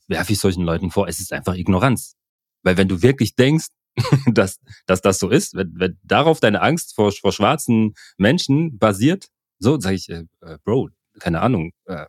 werfe 0.08 0.32
ich 0.32 0.40
solchen 0.40 0.64
Leuten 0.64 0.90
vor, 0.90 1.06
es 1.06 1.20
ist 1.20 1.32
einfach 1.32 1.54
Ignoranz. 1.54 2.16
Weil 2.62 2.76
wenn 2.76 2.88
du 2.88 3.02
wirklich 3.02 3.36
denkst, 3.36 3.68
dass, 4.32 4.60
dass 4.86 5.00
das 5.00 5.18
so 5.18 5.30
ist, 5.30 5.54
wenn, 5.54 5.72
wenn 5.74 5.98
darauf 6.02 6.40
deine 6.40 6.62
Angst 6.62 6.94
vor, 6.94 7.12
vor 7.12 7.32
schwarzen 7.32 7.94
Menschen 8.16 8.78
basiert, 8.78 9.26
so 9.58 9.78
sage 9.78 9.96
ich, 9.96 10.08
äh, 10.08 10.24
äh, 10.42 10.58
Bro, 10.64 10.90
keine 11.18 11.40
Ahnung, 11.40 11.72
äh, 11.86 12.06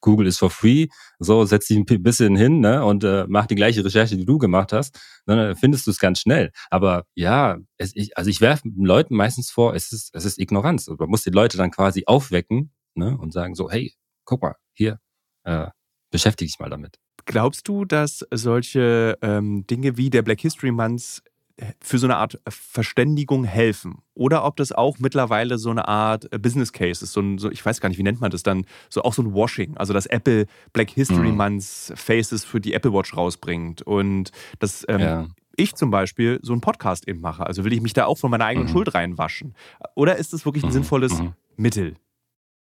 Google 0.00 0.26
ist 0.26 0.38
for 0.38 0.50
free, 0.50 0.88
so 1.18 1.46
setz 1.46 1.66
dich 1.66 1.78
ein 1.78 2.02
bisschen 2.02 2.36
hin 2.36 2.60
ne, 2.60 2.84
und 2.84 3.04
äh, 3.04 3.24
mach 3.26 3.46
die 3.46 3.54
gleiche 3.54 3.82
Recherche, 3.82 4.18
die 4.18 4.26
du 4.26 4.36
gemacht 4.36 4.72
hast, 4.74 5.00
dann 5.24 5.56
findest 5.56 5.86
du 5.86 5.90
es 5.90 5.98
ganz 5.98 6.20
schnell. 6.20 6.52
Aber 6.68 7.04
ja, 7.14 7.56
es, 7.78 7.96
ich, 7.96 8.16
also 8.18 8.28
ich 8.28 8.42
werfe 8.42 8.68
Leuten 8.76 9.16
meistens 9.16 9.50
vor, 9.50 9.74
es 9.74 9.92
ist, 9.92 10.14
es 10.14 10.26
ist 10.26 10.38
Ignoranz. 10.38 10.88
Man 10.88 11.08
muss 11.08 11.22
die 11.22 11.30
Leute 11.30 11.56
dann 11.56 11.70
quasi 11.70 12.04
aufwecken 12.06 12.70
ne, 12.94 13.16
und 13.16 13.32
sagen 13.32 13.54
so, 13.54 13.70
hey, 13.70 13.94
guck 14.26 14.42
mal, 14.42 14.56
hier, 14.74 15.00
äh, 15.44 15.68
beschäftige 16.10 16.48
dich 16.48 16.58
mal 16.58 16.68
damit. 16.68 16.98
Glaubst 17.26 17.68
du, 17.68 17.84
dass 17.84 18.26
solche 18.32 19.18
ähm, 19.22 19.66
Dinge 19.66 19.96
wie 19.96 20.10
der 20.10 20.22
Black 20.22 20.40
History 20.40 20.70
Month 20.70 21.22
äh, 21.56 21.72
für 21.80 21.98
so 21.98 22.06
eine 22.06 22.16
Art 22.16 22.38
Verständigung 22.48 23.44
helfen? 23.44 23.98
Oder 24.14 24.44
ob 24.44 24.56
das 24.56 24.72
auch 24.72 24.98
mittlerweile 24.98 25.58
so 25.58 25.70
eine 25.70 25.88
Art 25.88 26.30
äh, 26.32 26.38
Business 26.38 26.72
Case 26.72 27.04
ist, 27.04 27.12
so, 27.12 27.20
ein, 27.20 27.38
so 27.38 27.50
ich 27.50 27.64
weiß 27.64 27.80
gar 27.80 27.88
nicht, 27.88 27.98
wie 27.98 28.02
nennt 28.02 28.20
man 28.20 28.30
das 28.30 28.42
dann, 28.42 28.66
so 28.90 29.02
auch 29.02 29.14
so 29.14 29.22
ein 29.22 29.32
Washing, 29.32 29.76
also 29.76 29.92
dass 29.92 30.06
Apple 30.06 30.46
Black 30.72 30.90
History 30.90 31.30
mhm. 31.30 31.36
Month 31.36 31.64
Faces 31.94 32.44
für 32.44 32.60
die 32.60 32.74
Apple 32.74 32.92
Watch 32.92 33.16
rausbringt 33.16 33.82
und 33.82 34.30
das 34.58 34.84
ähm, 34.88 35.00
ja. 35.00 35.28
ich 35.56 35.74
zum 35.74 35.90
Beispiel 35.90 36.40
so 36.42 36.52
einen 36.52 36.60
Podcast 36.60 37.08
eben 37.08 37.20
mache. 37.20 37.46
Also 37.46 37.64
will 37.64 37.72
ich 37.72 37.80
mich 37.80 37.94
da 37.94 38.04
auch 38.04 38.18
von 38.18 38.30
meiner 38.30 38.44
eigenen 38.44 38.68
mhm. 38.68 38.72
Schuld 38.72 38.94
reinwaschen? 38.94 39.54
Oder 39.94 40.16
ist 40.16 40.32
das 40.32 40.44
wirklich 40.44 40.64
ein 40.64 40.68
mhm. 40.68 40.74
sinnvolles 40.74 41.18
mhm. 41.20 41.32
Mittel? 41.56 41.96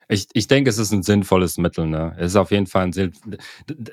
Ich, 0.08 0.26
ich 0.32 0.48
denke, 0.48 0.70
es 0.70 0.78
ist 0.78 0.92
ein 0.92 1.02
sinnvolles 1.02 1.58
Mittel. 1.58 1.86
Ne? 1.86 2.14
Es 2.18 2.32
ist 2.32 2.36
auf 2.36 2.50
jeden 2.50 2.66
Fall 2.66 2.84
ein 2.84 2.92
Sinn. 2.92 3.12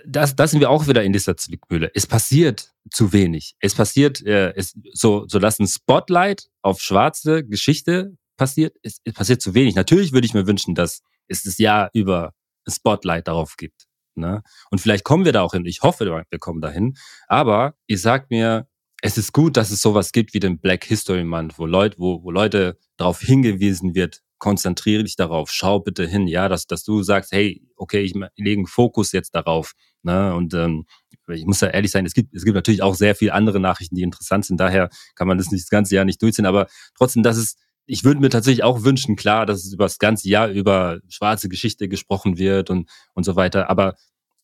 Das, 0.05 0.35
das 0.35 0.51
sind 0.51 0.61
wir 0.61 0.69
auch 0.69 0.87
wieder 0.87 1.03
in 1.03 1.11
dieser 1.11 1.35
Zwickmühle. 1.35 1.91
Es 1.93 2.07
passiert 2.07 2.73
zu 2.89 3.11
wenig. 3.11 3.55
Es 3.59 3.75
passiert, 3.75 4.25
äh, 4.25 4.53
es, 4.55 4.77
so, 4.93 5.25
so 5.27 5.39
dass 5.39 5.59
ein 5.59 5.67
Spotlight 5.67 6.49
auf 6.61 6.79
schwarze 6.79 7.45
Geschichte 7.45 8.17
passiert, 8.37 8.77
es, 8.81 8.99
es 9.03 9.13
passiert 9.13 9.41
zu 9.41 9.53
wenig. 9.53 9.75
Natürlich 9.75 10.13
würde 10.13 10.25
ich 10.25 10.33
mir 10.33 10.47
wünschen, 10.47 10.73
dass 10.73 11.01
es 11.27 11.43
das 11.43 11.57
Jahr 11.57 11.89
über 11.93 12.33
ein 12.65 12.71
Spotlight 12.71 13.27
darauf 13.27 13.57
gibt. 13.57 13.85
Ne? 14.15 14.41
Und 14.71 14.79
vielleicht 14.79 15.03
kommen 15.03 15.25
wir 15.25 15.33
da 15.33 15.41
auch 15.41 15.53
hin. 15.53 15.65
Ich 15.65 15.81
hoffe, 15.81 16.05
wir 16.05 16.39
kommen 16.39 16.61
dahin. 16.61 16.95
Aber 17.27 17.75
ihr 17.87 17.99
sagt 17.99 18.31
mir, 18.31 18.67
es 19.01 19.17
ist 19.17 19.33
gut, 19.33 19.57
dass 19.57 19.71
es 19.71 19.81
sowas 19.81 20.11
gibt 20.13 20.33
wie 20.33 20.39
den 20.39 20.59
Black 20.59 20.85
History 20.85 21.25
Month, 21.25 21.59
wo 21.59 21.65
Leute, 21.65 21.97
wo, 21.99 22.23
wo 22.23 22.31
Leute 22.31 22.77
darauf 22.97 23.19
hingewiesen 23.19 23.93
wird, 23.93 24.23
konzentriere 24.37 25.03
dich 25.03 25.15
darauf, 25.15 25.51
schau 25.51 25.79
bitte 25.79 26.05
hin, 26.05 26.27
ja, 26.27 26.49
dass, 26.49 26.67
dass 26.67 26.83
du 26.83 27.03
sagst, 27.03 27.31
hey, 27.31 27.61
okay, 27.75 28.01
ich 28.01 28.13
lege 28.35 28.59
einen 28.59 28.67
Fokus 28.67 29.11
jetzt 29.11 29.33
darauf. 29.35 29.73
Ne? 30.03 30.33
Und 30.35 30.53
ähm, 30.53 30.85
ich 31.27 31.45
muss 31.45 31.61
ja 31.61 31.69
ehrlich 31.69 31.91
sein, 31.91 32.05
es 32.05 32.13
gibt, 32.13 32.33
es 32.35 32.43
gibt 32.43 32.55
natürlich 32.55 32.81
auch 32.81 32.95
sehr 32.95 33.15
viele 33.15 33.33
andere 33.33 33.59
Nachrichten, 33.59 33.95
die 33.95 34.03
interessant 34.03 34.45
sind, 34.45 34.59
daher 34.59 34.89
kann 35.15 35.27
man 35.27 35.37
das 35.37 35.51
nicht 35.51 35.63
das 35.63 35.69
ganze 35.69 35.95
Jahr 35.95 36.05
nicht 36.05 36.21
durchziehen, 36.21 36.45
aber 36.45 36.67
trotzdem, 36.95 37.23
dass 37.23 37.37
es 37.37 37.55
ich 37.87 38.03
würde 38.03 38.19
mir 38.19 38.29
tatsächlich 38.29 38.63
auch 38.63 38.83
wünschen, 38.83 39.15
klar, 39.15 39.45
dass 39.45 39.63
es 39.63 39.73
über 39.73 39.85
das 39.85 39.99
ganze 39.99 40.27
Jahr 40.27 40.47
über 40.47 40.99
schwarze 41.07 41.49
Geschichte 41.49 41.87
gesprochen 41.87 42.37
wird 42.37 42.69
und, 42.69 42.89
und 43.13 43.23
so 43.23 43.35
weiter. 43.35 43.69
Aber 43.69 43.95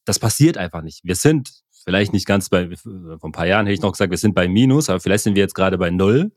das 0.06 0.20
passiert 0.20 0.58
einfach 0.58 0.82
nicht. 0.82 1.02
Wir 1.04 1.16
sind 1.16 1.50
vielleicht 1.84 2.14
nicht 2.14 2.28
ganz 2.28 2.50
bei, 2.50 2.76
vor 2.76 3.20
ein 3.24 3.32
paar 3.32 3.48
Jahren 3.48 3.66
hätte 3.66 3.74
ich 3.74 3.82
noch 3.82 3.94
gesagt, 3.94 4.12
wir 4.12 4.18
sind 4.18 4.36
bei 4.36 4.48
Minus, 4.48 4.90
aber 4.90 5.00
vielleicht 5.00 5.24
sind 5.24 5.36
wir 5.36 5.42
jetzt 5.42 5.56
gerade 5.56 5.78
bei 5.78 5.90
Null 5.90 6.32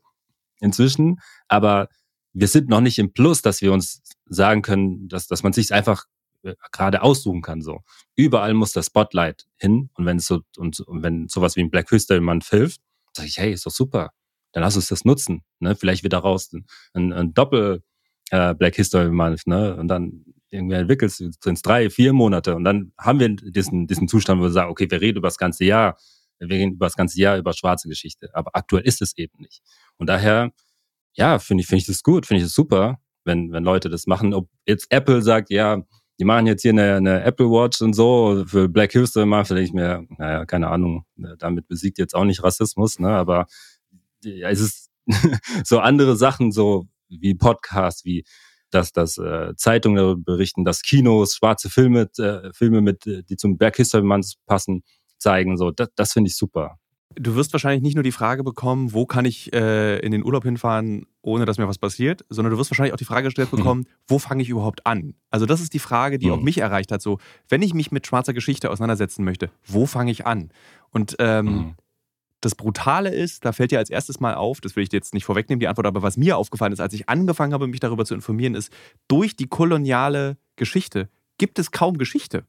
inzwischen. 0.59 1.19
Aber 1.47 1.89
wir 2.35 2.47
sind 2.47 2.69
noch 2.69 2.81
nicht 2.81 2.99
im 2.99 3.13
Plus, 3.13 3.41
dass 3.41 3.61
wir 3.61 3.71
uns 3.71 4.01
sagen 4.25 4.61
können, 4.61 5.07
dass, 5.07 5.27
dass 5.27 5.41
man 5.41 5.53
sich 5.53 5.73
einfach 5.73 6.05
äh, 6.43 6.53
gerade 6.71 7.01
aussuchen 7.01 7.41
kann. 7.41 7.61
So 7.61 7.81
überall 8.15 8.53
muss 8.53 8.73
das 8.73 8.87
Spotlight 8.87 9.47
hin 9.57 9.89
und 9.95 10.05
wenn 10.05 10.17
es 10.17 10.27
so 10.27 10.41
und, 10.57 10.79
und 10.81 11.01
wenn 11.01 11.27
sowas 11.27 11.55
wie 11.55 11.61
ein 11.61 11.71
Black 11.71 11.89
History 11.89 12.19
Month 12.19 12.45
hilft, 12.49 12.81
sage 13.15 13.29
ich, 13.29 13.37
hey, 13.37 13.53
ist 13.53 13.65
doch 13.65 13.71
super. 13.71 14.11
Dann 14.51 14.63
lass 14.63 14.75
uns 14.75 14.87
das 14.87 15.05
nutzen. 15.05 15.43
Ne? 15.59 15.75
Vielleicht 15.75 16.03
wird 16.03 16.13
daraus 16.13 16.51
ein, 16.93 17.13
ein 17.13 17.33
Doppel 17.33 17.83
äh, 18.31 18.53
Black 18.53 18.75
History 18.75 19.09
Month, 19.09 19.47
ne? 19.47 19.75
Und 19.75 19.87
dann 19.87 20.25
irgendwie 20.49 20.75
entwickelst 20.75 21.19
du 21.19 21.49
ins 21.49 21.61
drei, 21.61 21.89
vier 21.89 22.13
Monate 22.13 22.55
und 22.55 22.63
dann 22.63 22.93
haben 22.97 23.19
wir 23.19 23.29
diesen, 23.29 23.87
diesen 23.87 24.07
Zustand, 24.07 24.39
wo 24.39 24.45
wir 24.45 24.51
sagen, 24.51 24.71
okay, 24.71 24.89
wir 24.89 25.01
reden 25.01 25.17
über 25.17 25.27
das 25.27 25.37
ganze 25.37 25.65
Jahr, 25.65 25.97
wir 26.39 26.49
reden 26.49 26.73
über 26.73 26.85
das 26.85 26.95
ganze 26.95 27.19
Jahr 27.19 27.37
über 27.37 27.53
schwarze 27.53 27.87
Geschichte. 27.89 28.29
Aber 28.33 28.51
aktuell 28.53 28.83
ist 28.83 29.01
es 29.01 29.17
eben 29.17 29.37
nicht. 29.39 29.61
Und 29.97 30.07
daher 30.07 30.51
ja, 31.15 31.39
finde 31.39 31.61
ich, 31.61 31.67
finde 31.67 31.81
ich 31.81 31.87
das 31.87 32.03
gut, 32.03 32.25
finde 32.25 32.39
ich 32.39 32.47
das 32.47 32.53
super, 32.53 32.99
wenn, 33.23 33.51
wenn 33.51 33.63
Leute 33.63 33.89
das 33.89 34.07
machen. 34.07 34.33
Ob 34.33 34.49
jetzt 34.67 34.87
Apple 34.91 35.21
sagt, 35.21 35.49
ja, 35.49 35.81
die 36.19 36.25
machen 36.25 36.47
jetzt 36.47 36.61
hier 36.61 36.71
eine, 36.71 36.95
eine 36.95 37.23
Apple 37.23 37.47
Watch 37.47 37.81
und 37.81 37.93
so 37.93 38.45
für 38.47 38.69
Black 38.69 38.93
History 38.93 39.25
Month, 39.25 39.51
da 39.51 39.55
denke 39.55 39.67
ich 39.67 39.73
mir, 39.73 40.05
naja, 40.17 40.45
keine 40.45 40.69
Ahnung, 40.69 41.05
damit 41.39 41.67
besiegt 41.67 41.97
jetzt 41.97 42.15
auch 42.15 42.23
nicht 42.23 42.43
Rassismus, 42.43 42.99
ne, 42.99 43.09
aber 43.09 43.47
ja, 44.23 44.49
es 44.49 44.61
ist 44.61 44.89
so 45.65 45.79
andere 45.79 46.15
Sachen, 46.15 46.51
so 46.51 46.87
wie 47.09 47.35
Podcasts, 47.35 48.05
wie 48.05 48.23
dass 48.71 48.91
das 48.91 49.17
äh, 49.17 49.55
Zeitungen 49.55 50.23
berichten, 50.23 50.65
dass 50.65 50.81
Kinos 50.81 51.35
schwarze 51.35 51.69
Filme, 51.69 52.09
äh, 52.17 52.51
Filme 52.51 52.81
mit, 52.81 53.07
äh, 53.07 53.23
die 53.23 53.37
zum 53.37 53.57
Black 53.57 53.77
History 53.77 54.03
Month 54.03 54.33
passen, 54.45 54.83
zeigen. 55.17 55.57
So, 55.57 55.71
das, 55.71 55.89
das 55.95 56.13
finde 56.13 56.29
ich 56.29 56.35
super. 56.35 56.77
Du 57.13 57.35
wirst 57.35 57.53
wahrscheinlich 57.53 57.81
nicht 57.81 57.95
nur 57.95 58.03
die 58.03 58.11
Frage 58.11 58.43
bekommen, 58.43 58.91
wo 58.91 59.05
kann 59.05 59.25
ich 59.25 59.53
äh, 59.53 59.99
in 59.99 60.11
den 60.11 60.25
Urlaub 60.25 60.43
hinfahren, 60.43 61.05
ohne 61.21 61.45
dass 61.45 61.57
mir 61.57 61.67
was 61.67 61.77
passiert, 61.77 62.25
sondern 62.29 62.51
du 62.51 62.57
wirst 62.57 62.71
wahrscheinlich 62.71 62.93
auch 62.93 62.97
die 62.97 63.05
Frage 63.05 63.25
gestellt 63.25 63.51
mhm. 63.53 63.57
bekommen, 63.57 63.81
mhm. 63.81 63.93
wo 64.07 64.19
fange 64.19 64.41
ich 64.41 64.49
überhaupt 64.49 64.85
an? 64.85 65.13
Also 65.29 65.45
das 65.45 65.61
ist 65.61 65.73
die 65.73 65.79
Frage, 65.79 66.17
die 66.17 66.27
mhm. 66.27 66.33
auch 66.33 66.41
mich 66.41 66.57
erreicht 66.57 66.91
hat. 66.91 67.01
So, 67.01 67.19
wenn 67.47 67.61
ich 67.61 67.73
mich 67.73 67.91
mit 67.91 68.05
schwarzer 68.05 68.33
Geschichte 68.33 68.69
auseinandersetzen 68.69 69.23
möchte, 69.23 69.49
wo 69.65 69.85
fange 69.85 70.11
ich 70.11 70.25
an? 70.25 70.49
Und 70.89 71.15
ähm, 71.19 71.45
mhm. 71.45 71.75
das 72.41 72.55
Brutale 72.55 73.13
ist, 73.13 73.45
da 73.45 73.53
fällt 73.53 73.71
dir 73.71 73.79
als 73.79 73.89
erstes 73.89 74.19
mal 74.19 74.33
auf, 74.33 74.59
das 74.59 74.75
will 74.75 74.83
ich 74.83 74.89
dir 74.89 74.97
jetzt 74.97 75.13
nicht 75.13 75.25
vorwegnehmen, 75.25 75.59
die 75.59 75.67
Antwort, 75.67 75.87
aber 75.87 76.01
was 76.01 76.17
mir 76.17 76.37
aufgefallen 76.37 76.73
ist, 76.73 76.81
als 76.81 76.93
ich 76.93 77.07
angefangen 77.07 77.53
habe, 77.53 77.67
mich 77.67 77.79
darüber 77.79 78.03
zu 78.03 78.15
informieren, 78.15 78.55
ist, 78.55 78.73
durch 79.07 79.37
die 79.37 79.47
koloniale 79.47 80.37
Geschichte 80.57 81.09
gibt 81.37 81.59
es 81.59 81.71
kaum 81.71 81.97
Geschichte. 81.97 82.45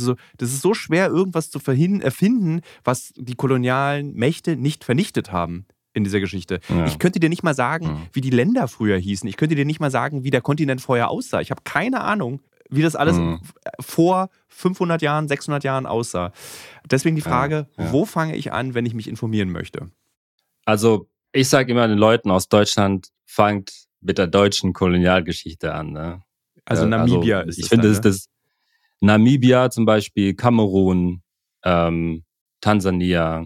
Also 0.00 0.16
das 0.38 0.52
ist 0.52 0.62
so 0.62 0.74
schwer, 0.74 1.08
irgendwas 1.08 1.50
zu 1.50 1.60
erfinden, 1.66 2.60
was 2.82 3.12
die 3.16 3.34
kolonialen 3.34 4.14
Mächte 4.14 4.56
nicht 4.56 4.84
vernichtet 4.84 5.32
haben 5.32 5.66
in 5.92 6.04
dieser 6.04 6.20
Geschichte. 6.20 6.60
Ja. 6.68 6.86
Ich 6.86 6.98
könnte 6.98 7.20
dir 7.20 7.28
nicht 7.28 7.42
mal 7.42 7.54
sagen, 7.54 7.86
ja. 7.86 7.98
wie 8.12 8.20
die 8.20 8.30
Länder 8.30 8.68
früher 8.68 8.98
hießen. 8.98 9.28
Ich 9.28 9.36
könnte 9.36 9.54
dir 9.54 9.64
nicht 9.64 9.80
mal 9.80 9.90
sagen, 9.90 10.24
wie 10.24 10.30
der 10.30 10.40
Kontinent 10.40 10.80
vorher 10.80 11.08
aussah. 11.08 11.40
Ich 11.40 11.50
habe 11.50 11.62
keine 11.64 12.00
Ahnung, 12.00 12.40
wie 12.68 12.82
das 12.82 12.96
alles 12.96 13.16
mhm. 13.16 13.40
vor 13.80 14.28
500 14.48 15.02
Jahren, 15.02 15.28
600 15.28 15.62
Jahren 15.64 15.86
aussah. 15.86 16.32
Deswegen 16.90 17.16
die 17.16 17.22
Frage, 17.22 17.68
ja. 17.78 17.92
wo 17.92 18.04
fange 18.04 18.36
ich 18.36 18.52
an, 18.52 18.74
wenn 18.74 18.86
ich 18.86 18.94
mich 18.94 19.08
informieren 19.08 19.50
möchte? 19.50 19.90
Also 20.64 21.08
ich 21.32 21.48
sage 21.48 21.72
immer 21.72 21.86
den 21.86 21.98
Leuten 21.98 22.30
aus 22.30 22.48
Deutschland, 22.48 23.08
fangt 23.24 23.86
mit 24.00 24.18
der 24.18 24.26
deutschen 24.26 24.72
Kolonialgeschichte 24.72 25.74
an. 25.74 25.92
Ne? 25.92 26.22
Also 26.64 26.86
Namibia 26.86 27.38
also, 27.38 27.50
ist 27.50 27.58
Ich 27.58 27.68
finde, 27.68 27.90
ne? 27.90 28.00
das, 28.00 28.28
Namibia 29.04 29.70
zum 29.70 29.84
Beispiel, 29.84 30.34
Kamerun, 30.34 31.22
ähm, 31.62 32.24
Tansania, 32.62 33.44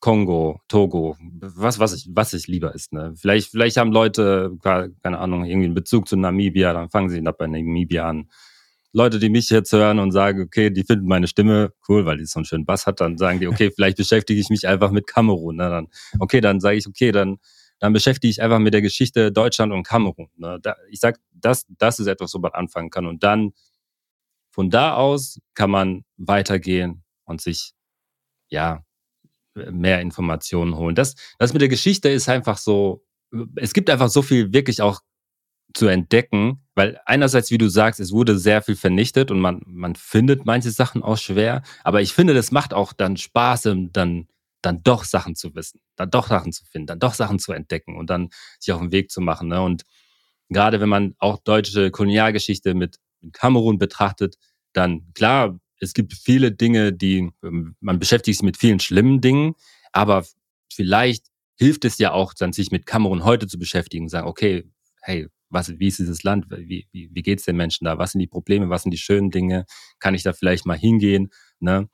Kongo, 0.00 0.60
Togo, 0.68 1.16
was, 1.20 1.78
was 1.78 1.92
ich, 1.92 2.08
was 2.10 2.32
ich 2.32 2.46
lieber 2.46 2.74
ist. 2.74 2.94
Ne? 2.94 3.12
Vielleicht, 3.16 3.50
vielleicht 3.50 3.76
haben 3.76 3.92
Leute, 3.92 4.56
keine 4.62 5.18
Ahnung, 5.18 5.44
irgendwie 5.44 5.66
einen 5.66 5.74
Bezug 5.74 6.08
zu 6.08 6.16
Namibia, 6.16 6.72
dann 6.72 6.88
fangen 6.88 7.10
sie 7.10 7.20
bei 7.20 7.46
Namibia 7.46 8.08
an. 8.08 8.30
Leute, 8.94 9.18
die 9.18 9.28
mich 9.28 9.50
jetzt 9.50 9.72
hören 9.72 9.98
und 9.98 10.12
sagen, 10.12 10.40
okay, 10.40 10.70
die 10.70 10.84
finden 10.84 11.06
meine 11.06 11.26
Stimme 11.26 11.74
cool, 11.88 12.06
weil 12.06 12.16
die 12.16 12.24
so 12.24 12.38
einen 12.38 12.46
schönen 12.46 12.64
Bass 12.64 12.86
hat, 12.86 13.02
dann 13.02 13.18
sagen 13.18 13.40
die, 13.40 13.48
okay, 13.48 13.70
vielleicht 13.74 13.98
beschäftige 13.98 14.40
ich 14.40 14.48
mich 14.48 14.66
einfach 14.66 14.90
mit 14.90 15.06
Kamerun. 15.06 15.56
Ne? 15.56 15.68
Dann, 15.68 15.88
okay, 16.18 16.40
dann 16.40 16.60
sage 16.60 16.78
ich, 16.78 16.86
okay, 16.86 17.12
dann 17.12 17.38
dann 17.80 17.92
beschäftige 17.92 18.30
ich 18.30 18.42
einfach 18.42 18.58
mit 18.58 18.74
der 18.74 18.82
Geschichte 18.82 19.30
Deutschland 19.30 19.72
und 19.72 19.86
Kamerun. 19.86 20.28
Ne? 20.36 20.58
Da, 20.62 20.74
ich 20.90 21.00
sag, 21.00 21.18
das, 21.32 21.66
das 21.78 21.98
ist 21.98 22.06
etwas, 22.06 22.34
wo 22.34 22.38
man 22.38 22.52
anfangen 22.52 22.90
kann. 22.90 23.06
Und 23.06 23.22
dann 23.22 23.52
von 24.58 24.70
da 24.70 24.94
aus 24.94 25.38
kann 25.54 25.70
man 25.70 26.04
weitergehen 26.16 27.04
und 27.22 27.40
sich 27.40 27.74
ja 28.50 28.84
mehr 29.54 30.00
Informationen 30.00 30.74
holen. 30.74 30.96
Das, 30.96 31.14
das 31.38 31.52
mit 31.52 31.62
der 31.62 31.68
Geschichte 31.68 32.08
ist 32.08 32.28
einfach 32.28 32.58
so, 32.58 33.06
es 33.54 33.72
gibt 33.72 33.88
einfach 33.88 34.08
so 34.08 34.20
viel 34.20 34.52
wirklich 34.52 34.82
auch 34.82 35.00
zu 35.74 35.86
entdecken, 35.86 36.66
weil 36.74 37.00
einerseits, 37.06 37.52
wie 37.52 37.58
du 37.58 37.68
sagst, 37.68 38.00
es 38.00 38.10
wurde 38.10 38.36
sehr 38.36 38.60
viel 38.60 38.74
vernichtet 38.74 39.30
und 39.30 39.38
man, 39.38 39.62
man 39.64 39.94
findet 39.94 40.44
manche 40.44 40.72
Sachen 40.72 41.04
auch 41.04 41.18
schwer, 41.18 41.62
aber 41.84 42.02
ich 42.02 42.12
finde, 42.12 42.34
das 42.34 42.50
macht 42.50 42.74
auch 42.74 42.92
dann 42.92 43.16
Spaß, 43.16 43.62
dann, 43.62 44.26
dann 44.60 44.82
doch 44.82 45.04
Sachen 45.04 45.36
zu 45.36 45.54
wissen, 45.54 45.78
dann 45.94 46.10
doch 46.10 46.26
Sachen 46.26 46.50
zu 46.50 46.64
finden, 46.64 46.88
dann 46.88 46.98
doch 46.98 47.14
Sachen 47.14 47.38
zu 47.38 47.52
entdecken 47.52 47.96
und 47.96 48.10
dann 48.10 48.30
sich 48.58 48.72
auf 48.72 48.80
den 48.80 48.90
Weg 48.90 49.12
zu 49.12 49.20
machen. 49.20 49.50
Ne? 49.50 49.62
Und 49.62 49.84
gerade 50.48 50.80
wenn 50.80 50.88
man 50.88 51.14
auch 51.20 51.38
deutsche 51.38 51.92
Kolonialgeschichte 51.92 52.74
mit, 52.74 52.96
mit 53.20 53.34
Kamerun 53.34 53.78
betrachtet, 53.78 54.36
dann 54.72 55.12
klar, 55.14 55.58
es 55.80 55.94
gibt 55.94 56.14
viele 56.14 56.52
Dinge, 56.52 56.92
die, 56.92 57.30
ähm, 57.42 57.76
man 57.80 57.98
beschäftigt 57.98 58.38
sich 58.38 58.44
mit 58.44 58.56
vielen 58.56 58.80
schlimmen 58.80 59.20
Dingen, 59.20 59.54
aber 59.92 60.24
vielleicht 60.72 61.26
hilft 61.56 61.84
es 61.84 61.98
ja 61.98 62.12
auch, 62.12 62.34
dann 62.34 62.52
sich 62.52 62.70
mit 62.70 62.86
Kamerun 62.86 63.24
heute 63.24 63.46
zu 63.46 63.58
beschäftigen 63.58 64.04
und 64.04 64.10
sagen, 64.10 64.28
okay, 64.28 64.64
hey, 65.02 65.28
was, 65.50 65.78
wie 65.78 65.88
ist 65.88 65.98
dieses 65.98 66.22
Land? 66.22 66.46
Wie, 66.50 66.86
wie, 66.92 67.10
wie 67.12 67.22
geht 67.22 67.38
es 67.38 67.44
den 67.44 67.56
Menschen 67.56 67.84
da? 67.84 67.98
Was 67.98 68.12
sind 68.12 68.20
die 68.20 68.26
Probleme? 68.26 68.68
Was 68.68 68.82
sind 68.82 68.92
die 68.92 68.98
schönen 68.98 69.30
Dinge? 69.30 69.64
Kann 69.98 70.14
ich 70.14 70.22
da 70.22 70.32
vielleicht 70.32 70.66
mal 70.66 70.76
hingehen? 70.76 71.30
Ne? 71.58 71.88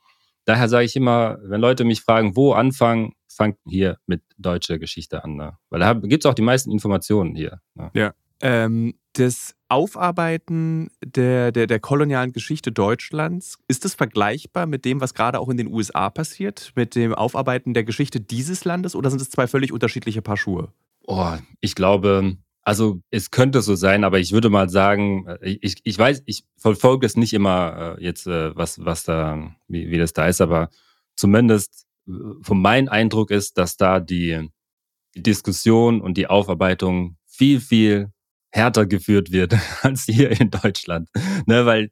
Daher 0.45 0.69
sage 0.69 0.85
ich 0.85 0.97
immer, 0.97 1.39
wenn 1.43 1.61
Leute 1.61 1.85
mich 1.85 2.03
fragen, 2.03 2.37
wo 2.37 2.53
anfangen, 2.53 3.13
fangt 3.29 3.59
hier 3.67 3.99
mit 4.07 4.23
deutscher 4.37 4.79
Geschichte 4.79 5.25
an. 5.25 5.37
Ne? 5.37 5.57
Weil 5.71 5.81
da 5.81 5.95
gibt 5.95 6.25
es 6.25 6.31
auch 6.31 6.35
die 6.35 6.43
meisten 6.43 6.71
Informationen 6.71 7.35
hier. 7.35 7.61
Ne? 7.75 7.91
Ja. 7.95 8.15
Ähm, 8.41 8.99
das 9.15 9.55
Aufarbeiten 9.75 10.89
der, 11.05 11.51
der, 11.51 11.67
der 11.67 11.81
kolonialen 11.81 12.33
Geschichte 12.33 12.71
Deutschlands, 12.71 13.59
ist 13.67 13.85
das 13.85 13.97
vergleichbar 13.97 14.67
mit 14.67 14.85
dem, 14.85 15.01
was 15.01 15.15
gerade 15.15 15.41
auch 15.41 15.49
in 15.49 15.57
den 15.57 15.67
USA 15.67 16.11
passiert, 16.11 16.71
mit 16.77 16.95
dem 16.95 17.13
Aufarbeiten 17.13 17.75
der 17.75 17.83
Geschichte 17.83 18.21
dieses 18.21 18.65
Landes 18.65 18.95
oder 18.95 19.11
sind 19.11 19.21
es 19.21 19.31
zwei 19.31 19.49
völlig 19.49 19.73
unterschiedliche 19.73 20.23
Paar 20.23 20.37
Schuhe? 20.37 20.69
Oh, 21.09 21.33
ich 21.61 21.75
glaube, 21.75 22.37
also 22.63 23.01
es 23.11 23.33
könnte 23.33 23.63
so 23.63 23.75
sein, 23.75 24.05
aber 24.05 24.21
ich 24.21 24.31
würde 24.31 24.49
mal 24.49 24.69
sagen, 24.69 25.27
äh, 25.27 25.59
ich, 25.61 25.79
ich 25.83 25.99
weiß, 25.99 26.23
ich 26.25 26.45
verfolge 26.57 27.05
es 27.05 27.17
nicht 27.17 27.33
immer 27.33 27.97
äh, 27.99 28.05
jetzt, 28.05 28.29
äh, 28.29 28.55
was, 28.55 28.85
was 28.85 29.03
da, 29.03 29.57
wie, 29.67 29.91
wie 29.91 29.99
das 29.99 30.13
da 30.13 30.29
ist, 30.29 30.41
aber 30.41 30.71
zumindest 31.17 31.85
von 32.43 32.61
meinem 32.61 32.89
Eindruck 32.89 33.33
ist, 33.33 33.59
dass 33.59 33.77
da 33.77 33.99
die 33.99 34.51
Diskussion 35.17 36.01
und 36.01 36.17
die 36.17 36.29
Aufarbeitung 36.29 37.17
viel, 37.27 37.61
viel 37.61 38.13
härter 38.55 38.87
geführt 38.87 39.33
wird 39.33 39.57
als 39.83 40.05
hier 40.05 40.41
in 40.41 40.51
Deutschland. 40.51 41.11
Ne, 41.47 41.67
weil, 41.67 41.91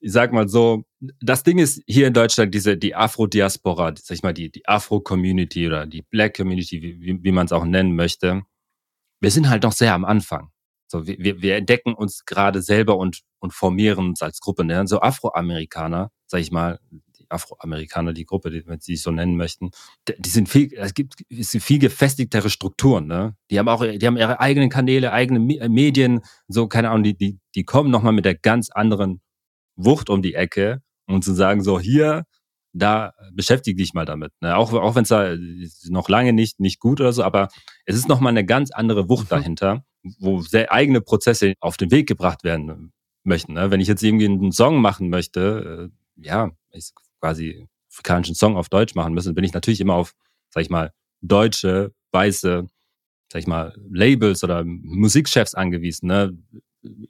ich 0.00 0.12
sag 0.12 0.32
mal 0.32 0.48
so, 0.48 0.84
das 1.20 1.42
Ding 1.42 1.58
ist 1.58 1.82
hier 1.86 2.06
in 2.06 2.14
Deutschland, 2.14 2.54
diese, 2.54 2.76
die 2.76 2.94
Afro-Diaspora, 2.94 3.94
sag 4.00 4.16
ich 4.16 4.22
mal, 4.22 4.32
die, 4.32 4.50
die 4.50 4.66
Afro-Community 4.66 5.66
oder 5.66 5.86
die 5.86 6.02
Black 6.02 6.36
Community, 6.36 6.80
wie, 6.82 7.22
wie 7.22 7.32
man 7.32 7.46
es 7.46 7.52
auch 7.52 7.64
nennen 7.64 7.94
möchte, 7.94 8.42
wir 9.20 9.30
sind 9.30 9.48
halt 9.48 9.64
noch 9.64 9.72
sehr 9.72 9.94
am 9.94 10.04
Anfang. 10.04 10.50
So, 10.86 11.06
wir, 11.06 11.40
wir 11.40 11.56
entdecken 11.56 11.94
uns 11.94 12.24
gerade 12.26 12.62
selber 12.62 12.96
und, 12.96 13.22
und 13.40 13.52
formieren 13.52 14.06
uns 14.06 14.22
als 14.22 14.40
Gruppe. 14.40 14.64
Ne? 14.64 14.86
So 14.86 15.00
Afroamerikaner, 15.00 16.10
sag 16.26 16.40
ich 16.40 16.52
mal, 16.52 16.78
Afroamerikaner, 17.32 18.12
die 18.12 18.24
Gruppe, 18.24 18.50
die, 18.50 18.66
wenn 18.66 18.80
sie 18.80 18.96
so 18.96 19.10
nennen 19.10 19.36
möchten, 19.36 19.70
die 20.18 20.30
sind 20.30 20.48
viel, 20.48 20.72
es 20.74 20.94
gibt 20.94 21.14
es 21.30 21.50
sind 21.50 21.60
viel 21.62 21.78
gefestigtere 21.78 22.50
Strukturen. 22.50 23.06
Ne? 23.06 23.34
Die 23.50 23.58
haben 23.58 23.68
auch, 23.68 23.84
die 23.84 24.06
haben 24.06 24.16
ihre 24.16 24.40
eigenen 24.40 24.70
Kanäle, 24.70 25.12
eigene 25.12 25.40
Medien, 25.40 26.20
so 26.48 26.68
keine 26.68 26.90
Ahnung, 26.90 27.04
die, 27.04 27.16
die, 27.16 27.38
die 27.54 27.64
kommen 27.64 27.90
nochmal 27.90 28.12
mit 28.12 28.24
der 28.24 28.34
ganz 28.34 28.70
anderen 28.70 29.20
Wucht 29.76 30.10
um 30.10 30.22
die 30.22 30.34
Ecke 30.34 30.82
und 31.06 31.24
zu 31.24 31.34
sagen 31.34 31.62
so 31.62 31.80
hier 31.80 32.24
da 32.72 33.12
beschäftige 33.32 33.76
dich 33.76 33.94
mal 33.94 34.04
damit. 34.04 34.32
Ne? 34.40 34.56
Auch, 34.56 34.72
auch 34.72 34.94
wenn 34.94 35.02
es 35.02 35.08
da 35.08 35.34
noch 35.88 36.08
lange 36.08 36.32
nicht, 36.32 36.58
nicht 36.58 36.80
gut 36.80 37.00
oder 37.00 37.12
so, 37.12 37.22
aber 37.22 37.48
es 37.84 37.96
ist 37.96 38.08
nochmal 38.08 38.30
eine 38.30 38.44
ganz 38.44 38.70
andere 38.70 39.08
Wucht 39.08 39.24
mhm. 39.24 39.36
dahinter, 39.36 39.84
wo 40.18 40.40
sehr 40.40 40.72
eigene 40.72 41.00
Prozesse 41.00 41.54
auf 41.60 41.76
den 41.76 41.90
Weg 41.90 42.08
gebracht 42.08 42.44
werden 42.44 42.92
möchten. 43.24 43.54
Ne? 43.54 43.70
Wenn 43.70 43.80
ich 43.80 43.88
jetzt 43.88 44.02
irgendwie 44.02 44.26
einen 44.26 44.52
Song 44.52 44.80
machen 44.80 45.10
möchte, 45.10 45.90
äh, 45.90 46.24
ja, 46.26 46.50
ich 46.72 46.92
quasi 47.22 47.68
afrikanischen 47.90 48.34
Song 48.34 48.56
auf 48.56 48.68
Deutsch 48.68 48.94
machen 48.94 49.14
müssen, 49.14 49.34
bin 49.34 49.44
ich 49.44 49.52
natürlich 49.52 49.80
immer 49.80 49.94
auf, 49.94 50.14
sag 50.50 50.62
ich 50.62 50.70
mal, 50.70 50.92
deutsche, 51.20 51.94
weiße, 52.10 52.66
sag 53.32 53.38
ich 53.38 53.46
mal, 53.46 53.74
Labels 53.90 54.42
oder 54.42 54.64
Musikchefs 54.64 55.54
angewiesen. 55.54 56.08
Ne? 56.08 56.36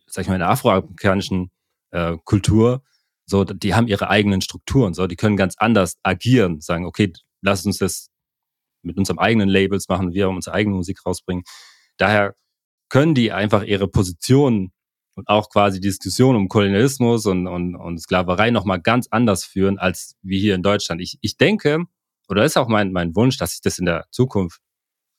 Sag 0.06 0.22
ich 0.22 0.28
mal, 0.28 0.34
in 0.34 0.40
der 0.40 0.50
afroamerikanischen 0.50 1.50
äh, 1.90 2.16
Kultur 2.24 2.82
so, 3.26 3.44
die 3.44 3.74
haben 3.74 3.88
ihre 3.88 4.10
eigenen 4.10 4.40
Strukturen, 4.40 4.94
so, 4.94 5.06
die 5.06 5.16
können 5.16 5.36
ganz 5.36 5.54
anders 5.56 5.96
agieren, 6.02 6.60
sagen, 6.60 6.84
okay, 6.84 7.12
lass 7.40 7.64
uns 7.64 7.78
das 7.78 8.10
mit 8.82 8.98
unserem 8.98 9.18
eigenen 9.18 9.48
Labels 9.48 9.88
machen, 9.88 10.12
wir 10.12 10.28
unsere 10.28 10.54
eigene 10.54 10.76
Musik 10.76 11.06
rausbringen. 11.06 11.44
Daher 11.96 12.34
können 12.88 13.14
die 13.14 13.32
einfach 13.32 13.62
ihre 13.62 13.88
Position 13.88 14.72
und 15.14 15.28
auch 15.28 15.50
quasi 15.50 15.80
die 15.80 15.88
Diskussion 15.88 16.36
um 16.36 16.48
Kolonialismus 16.48 17.26
und, 17.26 17.46
und, 17.46 17.76
und 17.76 17.98
Sklaverei 17.98 18.50
nochmal 18.50 18.80
ganz 18.80 19.08
anders 19.10 19.44
führen 19.44 19.78
als 19.78 20.16
wie 20.22 20.40
hier 20.40 20.54
in 20.54 20.62
Deutschland. 20.62 21.00
Ich, 21.00 21.18
ich 21.20 21.36
denke, 21.36 21.84
oder 22.28 22.44
ist 22.44 22.56
auch 22.56 22.68
mein, 22.68 22.92
mein 22.92 23.14
Wunsch, 23.14 23.36
dass 23.36 23.50
sich 23.50 23.60
das 23.60 23.78
in 23.78 23.86
der 23.86 24.06
Zukunft 24.10 24.60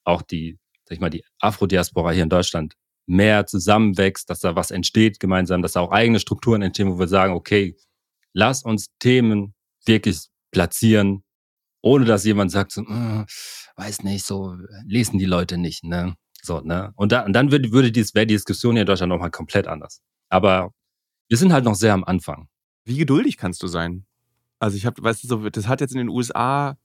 auch 0.04 0.22
die, 0.22 0.58
sag 0.86 0.96
ich 0.96 1.00
mal, 1.00 1.10
die 1.10 1.24
Afro-Diaspora 1.40 2.12
hier 2.12 2.24
in 2.24 2.30
Deutschland 2.30 2.76
mehr 3.06 3.46
zusammenwächst, 3.46 4.30
dass 4.30 4.40
da 4.40 4.56
was 4.56 4.72
entsteht 4.72 5.20
gemeinsam, 5.20 5.62
dass 5.62 5.74
da 5.74 5.82
auch 5.82 5.92
eigene 5.92 6.20
Strukturen 6.20 6.62
entstehen, 6.62 6.92
wo 6.92 7.00
wir 7.00 7.08
sagen, 7.08 7.34
okay, 7.34 7.76
lass 8.34 8.64
uns 8.64 8.88
Themen 9.00 9.54
wirklich 9.86 10.28
platzieren, 10.52 11.24
ohne 11.82 12.06
dass 12.06 12.24
jemand 12.24 12.52
sagt, 12.52 12.72
so, 12.72 12.82
äh, 12.82 13.26
weiß 13.76 14.04
nicht, 14.04 14.26
so 14.26 14.56
lesen 14.86 15.20
die 15.20 15.26
Leute 15.26 15.58
nicht, 15.58 15.84
ne? 15.84 16.16
So, 16.46 16.60
ne? 16.60 16.92
Und, 16.96 17.12
da, 17.12 17.26
und 17.26 17.34
dann 17.34 17.52
würde, 17.52 17.72
würde 17.72 17.92
dies, 17.92 18.14
wäre 18.14 18.28
die 18.28 18.34
Diskussion 18.34 18.74
hier 18.74 18.82
in 18.82 18.88
Deutschland 18.88 19.10
nochmal 19.10 19.32
komplett 19.32 19.66
anders. 19.66 20.02
Aber 20.30 20.74
wir 21.30 21.38
sind 21.38 21.54
halt 21.54 21.64
noch 21.64 21.76
sehr 21.76 21.94
am 21.94 22.04
Anfang. 22.04 22.50
Wie 22.84 22.98
geduldig 22.98 23.38
kannst 23.38 23.64
du 23.64 23.68
sein? 23.68 24.06
Also 24.60 24.76
ich 24.76 24.86
habe, 24.86 25.02
weißt 25.02 25.24
du, 25.24 25.28
so, 25.28 25.50
das 25.50 25.68
hat 25.68 25.80
jetzt 25.80 25.94
in 25.94 26.00
den 26.00 26.10
USA, 26.10 26.78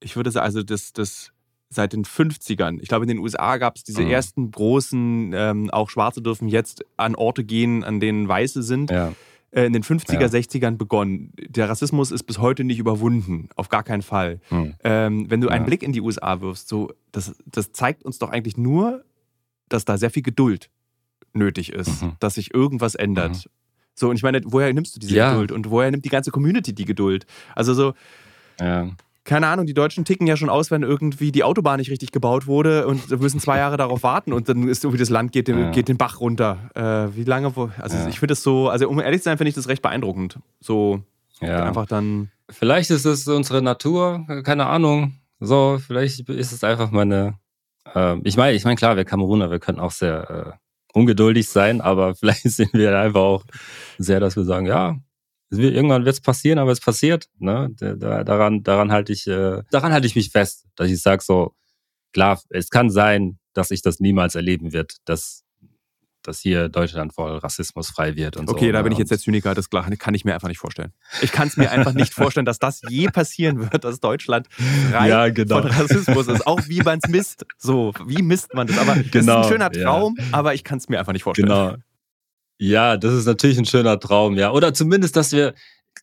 ich 0.00 0.14
würde 0.14 0.30
sagen, 0.30 0.44
also 0.44 0.62
das, 0.62 0.92
das 0.92 1.32
seit 1.68 1.92
den 1.92 2.04
50ern. 2.04 2.78
Ich 2.80 2.88
glaube, 2.88 3.04
in 3.04 3.08
den 3.08 3.18
USA 3.18 3.56
gab 3.56 3.76
es 3.76 3.82
diese 3.82 4.02
mhm. 4.02 4.10
ersten 4.10 4.50
großen, 4.50 5.32
ähm, 5.34 5.70
auch 5.70 5.90
Schwarze 5.90 6.22
dürfen 6.22 6.48
jetzt 6.48 6.84
an 6.96 7.14
Orte 7.14 7.44
gehen, 7.44 7.82
an 7.82 7.98
denen 7.98 8.28
Weiße 8.28 8.62
sind. 8.62 8.90
Ja. 8.90 9.12
Äh, 9.52 9.66
in 9.66 9.74
den 9.74 9.82
50er, 9.82 10.20
ja. 10.20 10.26
60ern 10.26 10.76
begonnen. 10.76 11.32
Der 11.36 11.68
Rassismus 11.68 12.10
ist 12.10 12.22
bis 12.24 12.38
heute 12.38 12.64
nicht 12.64 12.78
überwunden, 12.78 13.50
auf 13.54 13.68
gar 13.68 13.82
keinen 13.82 14.02
Fall. 14.02 14.40
Hm. 14.48 14.74
Ähm, 14.82 15.30
wenn 15.30 15.40
du 15.42 15.48
einen 15.48 15.66
Blick 15.66 15.82
in 15.82 15.92
die 15.92 16.00
USA 16.00 16.40
wirfst, 16.40 16.68
so, 16.68 16.90
das, 17.12 17.34
das 17.44 17.72
zeigt 17.72 18.02
uns 18.02 18.18
doch 18.18 18.30
eigentlich 18.30 18.56
nur, 18.56 19.04
dass 19.68 19.84
da 19.84 19.98
sehr 19.98 20.10
viel 20.10 20.22
Geduld 20.22 20.70
nötig 21.34 21.72
ist, 21.72 22.02
mhm. 22.02 22.12
dass 22.18 22.34
sich 22.34 22.52
irgendwas 22.52 22.94
ändert. 22.94 23.32
Mhm. 23.32 23.50
So, 23.94 24.10
und 24.10 24.16
ich 24.16 24.22
meine, 24.22 24.40
woher 24.44 24.72
nimmst 24.72 24.96
du 24.96 25.00
diese 25.00 25.14
ja. 25.14 25.32
Geduld 25.32 25.52
und 25.52 25.70
woher 25.70 25.90
nimmt 25.90 26.04
die 26.04 26.10
ganze 26.10 26.30
Community 26.30 26.74
die 26.74 26.84
Geduld? 26.84 27.26
Also 27.54 27.74
so, 27.74 27.94
ja 28.60 28.90
keine 29.24 29.46
Ahnung, 29.46 29.66
die 29.66 29.74
Deutschen 29.74 30.04
ticken 30.04 30.26
ja 30.26 30.36
schon 30.36 30.48
aus, 30.48 30.70
wenn 30.70 30.82
irgendwie 30.82 31.30
die 31.30 31.44
Autobahn 31.44 31.78
nicht 31.78 31.90
richtig 31.90 32.10
gebaut 32.10 32.46
wurde 32.46 32.86
und 32.86 33.08
müssen 33.20 33.38
zwei 33.38 33.58
Jahre 33.58 33.76
darauf 33.76 34.02
warten 34.02 34.32
und 34.32 34.48
dann 34.48 34.68
ist 34.68 34.82
irgendwie 34.82 34.98
das 34.98 35.10
Land 35.10 35.32
geht 35.32 35.48
den, 35.48 35.58
ja. 35.58 35.70
geht 35.70 35.88
den 35.88 35.96
Bach 35.96 36.20
runter. 36.20 36.70
Äh, 36.74 37.16
wie 37.16 37.24
lange, 37.24 37.52
also 37.78 37.96
ja. 37.96 38.08
ich 38.08 38.18
finde 38.18 38.32
das 38.32 38.42
so, 38.42 38.68
also 38.68 38.88
um 38.88 38.98
ehrlich 38.98 39.20
zu 39.20 39.24
sein, 39.24 39.38
finde 39.38 39.50
ich 39.50 39.54
das 39.54 39.68
recht 39.68 39.82
beeindruckend. 39.82 40.38
So 40.60 41.02
ja. 41.40 41.64
einfach 41.64 41.86
dann. 41.86 42.30
Vielleicht 42.50 42.90
ist 42.90 43.04
es 43.04 43.28
unsere 43.28 43.62
Natur, 43.62 44.26
keine 44.44 44.66
Ahnung. 44.66 45.14
So, 45.40 45.78
vielleicht 45.84 46.28
ist 46.28 46.52
es 46.52 46.64
einfach 46.64 46.90
meine. 46.90 47.38
Äh, 47.94 48.16
ich 48.24 48.36
meine, 48.36 48.56
ich 48.56 48.64
meine, 48.64 48.76
klar, 48.76 48.96
wir 48.96 49.04
Kameruner, 49.04 49.50
wir 49.50 49.58
können 49.58 49.80
auch 49.80 49.90
sehr 49.90 50.30
äh, 50.30 50.98
ungeduldig 50.98 51.48
sein, 51.48 51.80
aber 51.80 52.14
vielleicht 52.16 52.42
sind 52.42 52.72
wir 52.72 52.98
einfach 52.98 53.20
auch 53.20 53.44
sehr, 53.98 54.20
dass 54.20 54.36
wir 54.36 54.44
sagen, 54.44 54.66
ja, 54.66 54.96
Irgendwann 55.52 56.04
wird 56.04 56.14
es 56.14 56.20
passieren, 56.20 56.58
aber 56.58 56.72
es 56.72 56.80
passiert. 56.80 57.28
Ne? 57.38 57.70
daran, 57.78 58.62
daran 58.62 58.90
halte 58.90 59.12
ich, 59.12 59.26
äh, 59.26 59.62
daran 59.70 59.92
halte 59.92 60.06
ich 60.06 60.14
mich 60.14 60.30
fest, 60.30 60.66
dass 60.76 60.90
ich 60.90 61.02
sage 61.02 61.22
so, 61.22 61.54
klar, 62.12 62.40
es 62.48 62.70
kann 62.70 62.90
sein, 62.90 63.38
dass 63.52 63.70
ich 63.70 63.82
das 63.82 64.00
niemals 64.00 64.34
erleben 64.34 64.72
wird, 64.72 64.96
dass, 65.04 65.44
dass 66.22 66.40
hier 66.40 66.70
Deutschland 66.70 67.12
voll 67.12 67.36
rassismusfrei 67.36 68.16
wird 68.16 68.38
und 68.38 68.44
okay, 68.44 68.50
so. 68.50 68.56
Okay, 68.56 68.72
da 68.72 68.82
bin 68.82 68.92
ich 68.92 68.98
jetzt 68.98 69.10
der 69.10 69.18
Zyniker, 69.18 69.54
das 69.54 69.68
kann 69.68 70.14
ich 70.14 70.24
mir 70.24 70.32
einfach 70.32 70.48
nicht 70.48 70.58
vorstellen. 70.58 70.92
Ich 71.20 71.32
kann 71.32 71.48
es 71.48 71.56
mir 71.58 71.70
einfach 71.70 71.92
nicht 71.92 72.14
vorstellen, 72.14 72.46
dass 72.46 72.58
das 72.58 72.80
je 72.88 73.08
passieren 73.08 73.60
wird, 73.70 73.84
dass 73.84 74.00
Deutschland 74.00 74.48
frei 74.90 75.08
ja, 75.08 75.28
genau. 75.28 75.60
von 75.60 75.70
Rassismus 75.70 76.28
ist. 76.28 76.46
Auch 76.46 76.60
wie 76.68 76.80
man 76.80 76.98
es 77.02 77.10
misst. 77.10 77.44
So, 77.58 77.92
wie 78.06 78.22
misst 78.22 78.54
man 78.54 78.68
das? 78.68 78.78
Aber 78.78 78.94
genau, 78.94 79.02
das 79.02 79.04
ist 79.04 79.16
ein 79.16 79.26
genau, 79.26 79.48
schöner 79.48 79.70
Traum, 79.70 80.16
ja. 80.18 80.24
aber 80.32 80.54
ich 80.54 80.64
kann 80.64 80.78
es 80.78 80.88
mir 80.88 80.98
einfach 80.98 81.12
nicht 81.12 81.24
vorstellen. 81.24 81.48
Genau. 81.48 81.76
Ja, 82.62 82.96
das 82.96 83.12
ist 83.14 83.26
natürlich 83.26 83.58
ein 83.58 83.64
schöner 83.64 83.98
Traum, 83.98 84.36
ja. 84.36 84.52
Oder 84.52 84.72
zumindest, 84.72 85.16
dass 85.16 85.32
wir, 85.32 85.52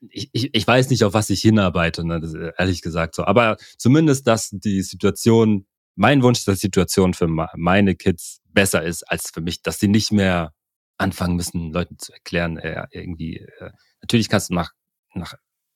ich, 0.09 0.29
ich, 0.33 0.53
ich 0.53 0.67
weiß 0.67 0.89
nicht, 0.89 1.05
auf 1.05 1.13
was 1.13 1.29
ich 1.29 1.39
hinarbeite, 1.39 2.05
ne, 2.05 2.19
das, 2.19 2.33
ehrlich 2.33 2.81
gesagt 2.81 3.15
so. 3.15 3.23
Aber 3.23 3.55
zumindest, 3.77 4.27
dass 4.27 4.49
die 4.51 4.81
Situation 4.81 5.67
mein 5.95 6.21
Wunsch, 6.21 6.43
dass 6.43 6.59
die 6.59 6.67
Situation 6.67 7.13
für 7.13 7.29
meine 7.29 7.95
Kids 7.95 8.41
besser 8.51 8.83
ist 8.83 9.03
als 9.03 9.31
für 9.33 9.39
mich, 9.39 9.61
dass 9.61 9.79
sie 9.79 9.87
nicht 9.87 10.11
mehr 10.11 10.53
anfangen 10.97 11.37
müssen, 11.37 11.71
Leuten 11.71 11.97
zu 11.97 12.11
erklären, 12.11 12.57
äh, 12.57 12.87
irgendwie, 12.91 13.37
äh, 13.37 13.71
natürlich 14.01 14.27
kannst 14.27 14.49
du 14.49 14.53
nach, 14.53 14.73
nach 15.13 15.35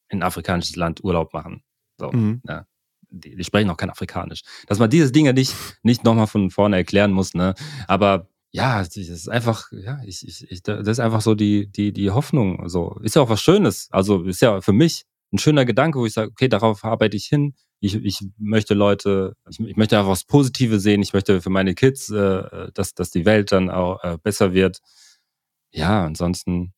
in 0.10 0.20
ein 0.20 0.24
afrikanisches 0.24 0.76
Land 0.76 1.02
Urlaub 1.02 1.34
machen. 1.34 1.64
So, 1.98 2.12
mhm. 2.12 2.42
ja. 2.46 2.66
die, 3.10 3.38
die, 3.38 3.44
sprechen 3.46 3.70
auch 3.70 3.78
kein 3.78 3.90
Afrikanisch. 3.90 4.42
Dass 4.68 4.80
man 4.80 4.90
diese 4.90 5.14
Dinge 5.14 5.34
nicht, 5.34 5.56
nicht 5.82 6.04
nochmal 6.04 6.28
von 6.28 6.52
vorne 6.52 6.76
erklären 6.76 7.14
muss, 7.14 7.34
ne? 7.34 7.54
Aber 7.88 8.28
ja, 8.56 8.84
das 8.84 8.95
ist 8.95 9.30
einfach, 9.30 9.72
ja, 9.72 9.99
ich, 10.06 10.28
ich, 10.28 10.49
ich, 10.49 10.62
das 10.62 10.88
ist 10.88 10.99
einfach 10.99 11.22
so 11.22 11.34
die, 11.34 11.72
die, 11.72 11.91
die 11.91 12.12
Hoffnung. 12.12 12.70
So, 12.70 12.99
ist 13.01 13.16
ja 13.16 13.24
auch 13.24 13.30
was 13.30 13.41
Schönes. 13.41 13.88
Also 13.91 14.24
ist 14.24 14.43
ja 14.43 14.62
für 14.62 14.74
mich 14.74 15.06
ein 15.34 15.39
schöner 15.39 15.66
Gedanke, 15.66 15.97
wo 15.97 16.06
ich 16.06 16.14
sage, 16.14 16.30
okay, 16.30 16.47
darauf 16.47 16.86
arbeite 16.86 17.18
ich 17.18 17.26
hin. 17.26 17.56
Ich, 17.80 17.95
ich 17.95 18.20
möchte 18.38 18.76
Leute, 18.76 19.34
ich, 19.49 19.60
ich 19.60 19.76
möchte 19.76 19.97
einfach 19.97 20.12
was 20.12 20.26
Positives 20.26 20.84
sehen. 20.84 21.01
Ich 21.01 21.14
möchte 21.14 21.41
für 21.41 21.49
meine 21.49 21.74
Kids, 21.74 22.12
äh, 22.12 22.72
dass, 22.76 22.93
dass 22.93 23.10
die 23.10 23.26
Welt 23.26 23.51
dann 23.51 23.72
auch 23.72 24.04
äh, 24.04 24.20
besser 24.22 24.54
wird. 24.54 24.82
Ja, 25.72 26.06
ansonsten 26.06 26.74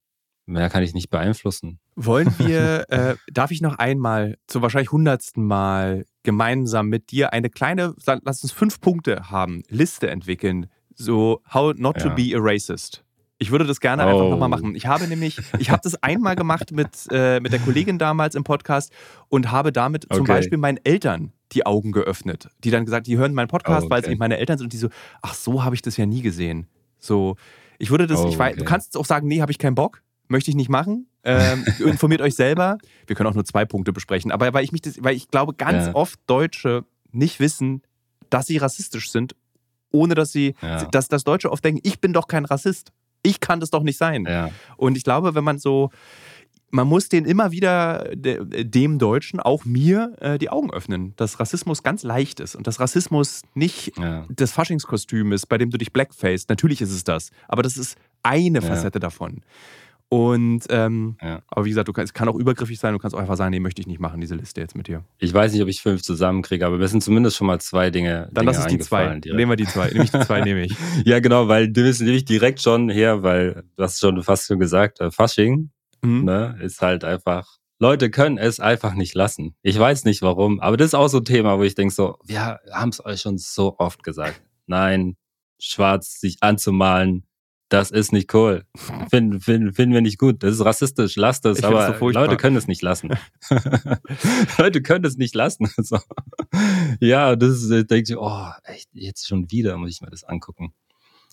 mehr 0.46 0.70
kann 0.70 0.82
ich 0.82 0.94
nicht 0.94 1.10
beeinflussen. 1.10 1.82
Wollen 1.98 2.34
wir, 2.40 2.86
äh, 2.90 3.16
darf 3.34 3.52
ich 3.52 3.60
noch 3.60 3.78
einmal 3.80 4.38
zum 4.48 4.62
wahrscheinlich 4.62 4.94
hundertsten 4.94 5.46
Mal 5.46 6.06
gemeinsam 6.24 6.88
mit 6.88 7.12
dir 7.12 7.34
eine 7.34 7.50
kleine, 7.50 7.96
lass 8.06 8.44
uns 8.44 8.54
fünf 8.54 8.80
Punkte 8.80 9.30
haben, 9.30 9.64
Liste 9.68 10.10
entwickeln, 10.10 10.68
so 10.96 11.42
how 11.54 11.74
not 11.76 11.98
ja. 11.98 12.10
to 12.10 12.16
be 12.16 12.36
a 12.36 12.40
racist. 12.40 13.04
Ich 13.38 13.52
würde 13.52 13.66
das 13.66 13.82
gerne 13.82 14.06
oh. 14.06 14.08
einfach 14.08 14.30
nochmal 14.30 14.50
machen. 14.50 14.76
Ich 14.76 14.88
habe 14.88 15.08
nämlich, 15.08 15.38
ich 15.60 15.70
habe 15.70 15.82
das 15.84 16.02
einmal 16.02 16.36
gemacht 16.36 16.72
mit, 16.72 16.90
äh, 17.12 17.40
mit 17.42 17.52
der 17.52 17.60
Kollegin 17.60 18.00
damals 18.00 18.34
im 18.34 18.46
Podcast 18.46 18.94
und 19.28 19.52
habe 19.52 19.74
damit 19.74 20.06
okay. 20.06 20.16
zum 20.16 20.26
Beispiel 20.26 20.58
meinen 20.58 20.80
Eltern 20.84 21.34
die 21.52 21.66
Augen 21.66 21.92
geöffnet. 21.92 22.50
Die 22.64 22.72
dann 22.72 22.86
gesagt, 22.86 23.08
die 23.08 23.18
hören 23.18 23.34
meinen 23.34 23.50
Podcast, 23.50 23.84
oh, 23.84 23.86
okay. 23.86 23.90
weil 23.94 24.02
es 24.04 24.08
eben 24.08 24.20
meine 24.20 24.38
Eltern 24.38 24.58
sind 24.58 24.66
und 24.66 24.74
die 24.74 24.78
so, 24.78 24.90
ach 25.22 25.34
so 25.34 25.64
habe 25.64 25.76
ich 25.76 25.82
das 25.82 25.98
ja 25.98 26.06
nie 26.06 26.22
gesehen. 26.22 26.68
So, 26.98 27.36
ich 27.78 27.92
würde 27.92 28.08
das, 28.08 28.22
oh, 28.22 28.30
ich 28.30 28.40
weiß, 28.40 28.54
okay. 28.54 28.60
du 28.60 28.66
kannst 28.66 28.96
auch 28.96 29.06
sagen, 29.06 29.28
nee, 29.28 29.42
habe 29.42 29.52
ich 29.52 29.60
keinen 29.60 29.76
Bock, 29.76 30.02
möchte 30.30 30.50
ich 30.50 30.56
nicht 30.56 30.70
machen. 30.70 31.08
Ähm, 31.24 31.66
informiert 31.86 32.22
euch 32.22 32.36
selber. 32.36 32.78
Wir 33.06 33.16
können 33.16 33.30
auch 33.30 33.34
nur 33.34 33.46
zwei 33.46 33.66
Punkte 33.66 33.92
besprechen, 33.92 34.32
aber 34.32 34.54
weil 34.54 34.64
ich 34.64 34.72
mich 34.72 34.82
das, 34.82 35.04
weil 35.04 35.16
ich 35.16 35.28
glaube, 35.28 35.54
ganz 35.54 35.88
ja. 35.88 35.96
oft 35.96 36.20
Deutsche 36.28 36.86
nicht 37.12 37.40
wissen, 37.40 37.82
dass 38.30 38.48
sie 38.48 38.58
rassistisch 38.58 39.12
sind, 39.12 39.36
ohne 39.96 40.16
dass 40.16 40.32
sie, 40.32 40.56
ja. 40.62 40.86
dass, 40.86 41.08
dass 41.08 41.24
Deutsche 41.24 41.52
oft 41.52 41.64
denken, 41.64 41.82
ich 41.84 42.00
bin 42.00 42.14
doch 42.14 42.28
kein 42.28 42.46
Rassist. 42.46 42.92
Ich 43.24 43.40
kann 43.40 43.60
das 43.60 43.72
doch 43.72 43.82
nicht 43.82 43.98
sein. 43.98 44.26
Ja. 44.26 44.52
Und 44.78 44.98
ich 44.98 45.04
glaube, 45.04 45.34
wenn 45.34 45.44
man 45.44 45.58
so, 45.58 45.90
man 46.70 46.88
muss 46.88 47.10
den 47.10 47.26
immer 47.26 47.52
wieder, 47.52 48.10
dem 48.14 49.00
Deutschen, 49.00 49.40
auch 49.40 49.66
mir, 49.66 50.16
äh, 50.20 50.38
die 50.38 50.50
Augen 50.50 50.72
öffnen, 50.72 51.14
dass 51.16 51.40
Rassismus 51.40 51.82
ganz 51.82 52.04
leicht 52.04 52.40
ist 52.40 52.56
und 52.56 52.68
dass 52.68 52.80
Rassismus 52.80 53.42
nicht 53.56 53.98
ja. 53.98 54.26
das 54.30 54.52
Faschingskostüm 54.52 55.32
ist, 55.32 55.48
bei 55.48 55.58
dem 55.58 55.72
du 55.72 55.78
dich 55.78 55.92
blackface. 55.92 56.48
Natürlich 56.50 56.82
ist 56.82 56.92
es 56.92 57.04
das, 57.04 57.32
aber 57.48 57.64
das 57.64 57.78
ist 57.78 57.98
eine 58.24 58.62
Facette 58.62 59.00
davon. 59.00 59.42
Und 60.10 60.66
ähm, 60.70 61.18
ja. 61.22 61.42
aber 61.48 61.66
wie 61.66 61.70
gesagt, 61.70 61.88
du 61.88 61.94
kann, 61.94 62.04
es 62.04 62.14
kann 62.14 62.30
auch 62.30 62.36
übergriffig 62.36 62.80
sein, 62.80 62.94
du 62.94 63.00
kannst 63.00 63.16
auch 63.16 63.20
einfach 63.20 63.38
sagen, 63.38 63.52
nee, 63.52 63.60
möchte 63.60 63.82
ich 63.82 63.88
nicht 63.88 64.00
machen, 64.00 64.22
diese 64.22 64.36
Liste 64.36 64.62
jetzt 64.62 64.76
mit 64.76 64.88
dir. 64.88 65.04
Ich 65.18 65.34
weiß 65.34 65.52
nicht, 65.52 65.62
ob 65.62 65.68
ich 65.68 65.82
fünf 65.82 66.04
zusammenkriege, 66.04 66.66
aber 66.66 66.80
wir 66.80 66.88
sind 66.88 67.04
zumindest 67.04 67.38
schon 67.38 67.48
mal 67.48 67.60
zwei 67.60 67.90
Dinge. 67.90 68.30
Dann 68.32 68.46
Dinge 68.46 68.58
lass 68.58 68.60
es 68.60 68.68
die 68.68 68.80
zwei. 68.80 69.20
Direkt. 69.20 69.26
Nehmen 69.26 69.52
wir 69.52 69.56
die 69.56 69.66
zwei. 69.66 69.90
Nämlich 69.90 70.12
die 70.12 70.20
zwei 70.20 70.42
nehme 70.44 70.66
ich. 70.66 70.76
ja, 71.06 71.20
genau, 71.20 71.48
weil 71.48 71.70
du 71.70 71.82
bist 71.82 72.02
nämlich 72.02 72.26
direkt 72.26 72.62
schon 72.62 72.90
her, 72.90 73.24
weil 73.24 73.64
du 73.76 73.84
hast 73.84 74.00
schon 74.00 74.22
fast 74.22 74.48
schon 74.48 74.60
gesagt, 74.60 75.00
äh, 75.02 75.10
Fasching 75.10 75.72
mhm. 76.02 76.26
ne, 76.26 76.58
ist 76.62 76.82
halt 76.82 77.04
einfach. 77.04 77.58
Leute 77.80 78.10
können 78.10 78.38
es 78.38 78.60
einfach 78.60 78.94
nicht 78.94 79.16
lassen. 79.16 79.56
Ich 79.62 79.78
weiß 79.78 80.06
nicht 80.06 80.22
warum, 80.22 80.62
aber 80.62 80.78
das 80.78 80.88
ist 80.88 80.94
auch 80.94 81.10
so 81.10 81.18
ein 81.18 81.26
Thema, 81.26 81.58
wo 81.60 81.64
ich 81.64 81.76
denke 81.76 81.94
so, 81.94 82.18
wir 82.24 82.60
haben 82.72 82.90
es 82.90 83.04
euch 83.04 83.22
schon 83.22 83.38
so 83.38 83.76
oft 83.80 84.02
gesagt. 84.02 84.42
Nein, 84.66 85.18
schwarz 85.60 86.20
sich 86.20 86.38
anzumalen, 86.42 87.26
das 87.70 87.90
ist 87.90 88.12
nicht 88.12 88.34
cool. 88.34 88.64
Finden, 89.10 89.42
finden, 89.42 89.74
finden 89.74 89.94
wir 89.94 90.02
nicht 90.02 90.20
gut. 90.20 90.44
Das 90.44 90.54
ist 90.54 90.64
rassistisch, 90.64 91.16
lasst 91.16 91.46
es. 91.46 91.64
Aber 91.64 91.98
so 91.98 92.10
Leute 92.10 92.38
können 92.38 92.56
es 92.58 92.68
nicht 92.68 92.82
lassen. 92.82 93.10
Leute 94.58 94.82
können 94.82 95.06
es 95.06 95.18
nicht 95.18 95.36
lassen. 95.36 95.70
So. 95.78 96.00
Ja, 97.00 97.36
das 97.36 97.62
ist, 97.62 97.70
äh, 97.70 97.86
denke 97.86 98.14
ich, 98.14 98.18
oh, 98.18 98.48
echt, 98.64 98.90
jetzt 98.94 99.28
schon 99.28 99.52
wieder 99.52 99.78
muss 99.78 99.92
ich 99.92 100.02
mir 100.02 100.10
das 100.10 100.24
angucken. 100.24 100.74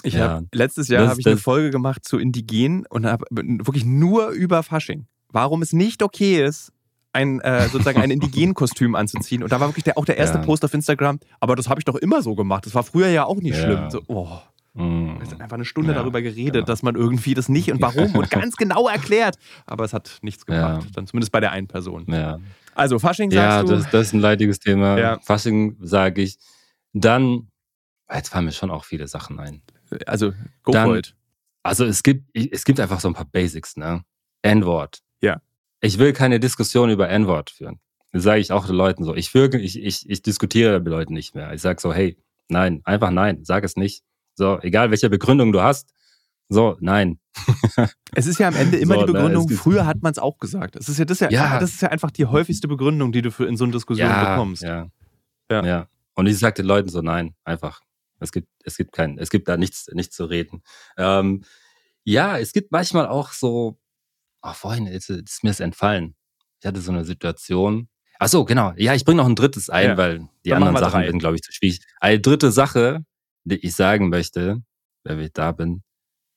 Ich 0.03 0.15
ja. 0.15 0.29
hab, 0.29 0.55
letztes 0.55 0.89
Jahr 0.89 1.09
habe 1.09 1.21
ich 1.21 1.27
eine 1.27 1.37
Folge 1.37 1.71
gemacht 1.71 2.05
zu 2.05 2.19
Indigenen 2.19 2.85
und 2.89 3.07
habe 3.07 3.25
wirklich 3.31 3.85
nur 3.85 4.29
über 4.31 4.63
Fasching. 4.63 5.07
Warum 5.29 5.63
es 5.63 5.73
nicht 5.73 6.03
okay 6.03 6.45
ist, 6.45 6.73
ein 7.13 7.41
äh, 7.41 7.69
sozusagen 7.69 8.01
ein 8.01 8.11
Indigenenkostüm 8.11 8.95
anzuziehen. 8.95 9.43
Und 9.43 9.53
da 9.53 9.61
war 9.61 9.69
wirklich 9.69 9.85
der, 9.85 9.97
auch 9.97 10.05
der 10.05 10.17
erste 10.17 10.39
ja. 10.39 10.45
Post 10.45 10.65
auf 10.65 10.75
Instagram. 10.75 11.21
Aber 11.41 11.57
das 11.57 11.69
habe 11.69 11.81
ich 11.81 11.85
doch 11.85 11.97
immer 11.97 12.23
so 12.23 12.35
gemacht. 12.35 12.67
Das 12.67 12.75
war 12.75 12.83
früher 12.83 13.09
ja 13.09 13.25
auch 13.25 13.41
nicht 13.41 13.57
ja. 13.57 13.63
schlimm. 13.63 13.91
So, 13.91 14.03
oh. 14.09 14.41
Haben 14.75 15.21
einfach 15.41 15.57
eine 15.57 15.65
Stunde 15.65 15.93
ja, 15.93 15.99
darüber 15.99 16.23
geredet, 16.23 16.53
genau. 16.53 16.65
dass 16.67 16.83
man 16.83 16.95
irgendwie 16.95 17.35
das 17.35 17.49
nicht 17.49 17.71
und 17.71 17.83
warum 17.83 18.15
und 18.15 18.31
ganz 18.31 18.57
genau 18.57 18.89
erklärt. 18.89 19.37
Aber 19.67 19.85
es 19.85 19.93
hat 19.93 20.19
nichts 20.23 20.47
gebracht. 20.47 20.85
Ja. 20.85 20.91
Dann 20.95 21.07
zumindest 21.07 21.31
bei 21.31 21.41
der 21.41 21.53
einen 21.53 21.69
Person. 21.69 22.07
Ja. 22.09 22.39
Also 22.75 22.99
Fasching 22.99 23.31
sagst 23.31 23.69
du? 23.69 23.73
Ja, 23.73 23.79
das, 23.79 23.91
das, 23.91 24.07
ist 24.09 24.13
ein 24.15 24.21
leidiges 24.21 24.61
Thema. 24.61 24.99
Ja. 24.99 25.19
Fasching 25.21 25.77
sage 25.81 26.23
ich. 26.23 26.39
Dann, 26.95 27.49
jetzt 28.13 28.31
fallen 28.31 28.47
mir 28.47 28.53
schon 28.53 28.71
auch 28.71 28.85
viele 28.85 29.09
Sachen 29.09 29.39
ein. 29.39 29.63
Also, 30.07 30.33
go 30.63 30.73
Dann, 30.73 30.89
for 30.89 30.97
it. 30.97 31.15
Also 31.63 31.85
es 31.85 32.03
gibt, 32.03 32.29
es 32.35 32.65
gibt 32.65 32.81
einfach 32.81 33.01
so 33.01 33.09
ein 33.09 33.15
paar 33.15 33.27
Basics, 33.27 33.77
ne? 33.77 34.03
N-Wort. 34.43 35.01
Ja. 35.21 35.41
Ich 35.81 35.99
will 35.99 36.13
keine 36.13 36.41
Diskussion 36.41 36.91
über 36.91 37.09
N-Wort 37.09 37.51
führen. 37.51 37.79
Das 38.13 38.25
sage 38.25 38.41
ich 38.41 38.53
auch 38.53 38.67
den 38.67 38.77
Leuten 38.77 39.05
so. 39.05 39.15
Ich, 39.15 39.33
will, 39.35 39.55
ich, 39.55 39.83
ich, 39.83 40.09
ich 40.09 40.23
diskutiere 40.23 40.81
mit 40.81 40.89
Leuten 40.89 41.15
nicht 41.15 41.35
mehr. 41.35 41.53
Ich 41.53 41.63
sage 41.63 41.81
so, 41.81 41.93
hey, 41.93 42.19
nein, 42.49 42.83
einfach 42.85 43.11
nein, 43.11 43.45
sag 43.45 43.65
es 43.65 43.77
nicht. 43.77 44.03
So, 44.35 44.59
egal 44.61 44.91
welche 44.91 45.11
Begründung 45.11 45.53
du 45.53 45.63
hast. 45.63 45.91
So, 46.49 46.77
nein. 46.81 47.19
es 48.15 48.27
ist 48.27 48.39
ja 48.39 48.49
am 48.49 48.57
Ende 48.57 48.77
immer 48.77 48.95
so, 48.95 49.07
die 49.07 49.13
ne, 49.13 49.19
Begründung, 49.19 49.47
ne, 49.47 49.57
früher 49.57 49.87
hat 49.87 50.03
man 50.03 50.13
es 50.13 50.19
auch 50.19 50.39
gesagt. 50.39 50.77
Das 50.77 50.89
ist 50.89 50.99
ja, 50.99 51.05
das 51.05 51.21
ist 51.21 51.21
ja, 51.21 51.31
ja, 51.31 51.59
das 51.59 51.71
ist 51.71 51.83
ja 51.83 51.89
einfach 51.89 52.11
die 52.11 52.27
häufigste 52.27 52.69
Begründung, 52.69 53.13
die 53.13 53.23
du 53.23 53.31
für 53.31 53.47
in 53.47 53.57
so 53.57 53.65
einer 53.65 53.73
Diskussion 53.73 54.09
ja, 54.09 54.35
bekommst. 54.35 54.63
Ja. 54.63 54.89
ja. 55.51 55.65
ja. 55.65 55.89
Und 56.15 56.27
ich 56.27 56.39
sage 56.39 56.55
den 56.55 56.67
Leuten 56.67 56.89
so, 56.89 57.01
nein, 57.01 57.35
einfach. 57.45 57.81
Es 58.21 58.31
gibt, 58.33 58.49
es 58.65 58.77
gibt 58.77 58.93
kein, 58.93 59.19
es 59.19 59.31
gibt 59.31 59.49
da 59.49 59.57
nichts, 59.57 59.89
nichts 59.93 60.15
zu 60.15 60.27
reden. 60.27 60.63
Ähm, 60.97 61.43
ja, 62.05 62.39
es 62.39 62.53
gibt 62.53 62.71
manchmal 62.71 63.07
auch 63.07 63.33
so, 63.33 63.79
ach, 64.43 64.55
vorhin 64.55 64.87
ist, 64.87 65.11
ist 65.11 65.43
mir 65.43 65.51
es 65.51 65.61
entfallen. 65.61 66.15
Ich 66.61 66.67
hatte 66.67 66.81
so 66.81 66.93
eine 66.93 67.05
Situation. 67.05 67.89
Ach 68.19 68.29
so, 68.29 68.45
genau. 68.45 68.73
Ja, 68.77 68.95
ich 68.95 69.05
bringe 69.05 69.17
noch 69.17 69.29
ein 69.29 69.35
drittes 69.35 69.71
ein, 69.71 69.91
ja. 69.91 69.97
weil 69.97 70.29
die 70.45 70.51
Dann 70.51 70.63
anderen 70.63 70.79
Sachen 70.79 71.05
sind, 71.05 71.19
glaube 71.19 71.35
ich, 71.37 71.43
zu 71.43 71.53
schwierig. 71.53 71.81
Eine 72.01 72.21
dritte 72.21 72.53
Sache, 72.53 73.05
ich 73.45 73.75
sagen 73.75 74.09
möchte, 74.09 74.63
wenn 75.05 75.21
ich 75.21 75.33
da 75.33 75.53
bin, 75.53 75.83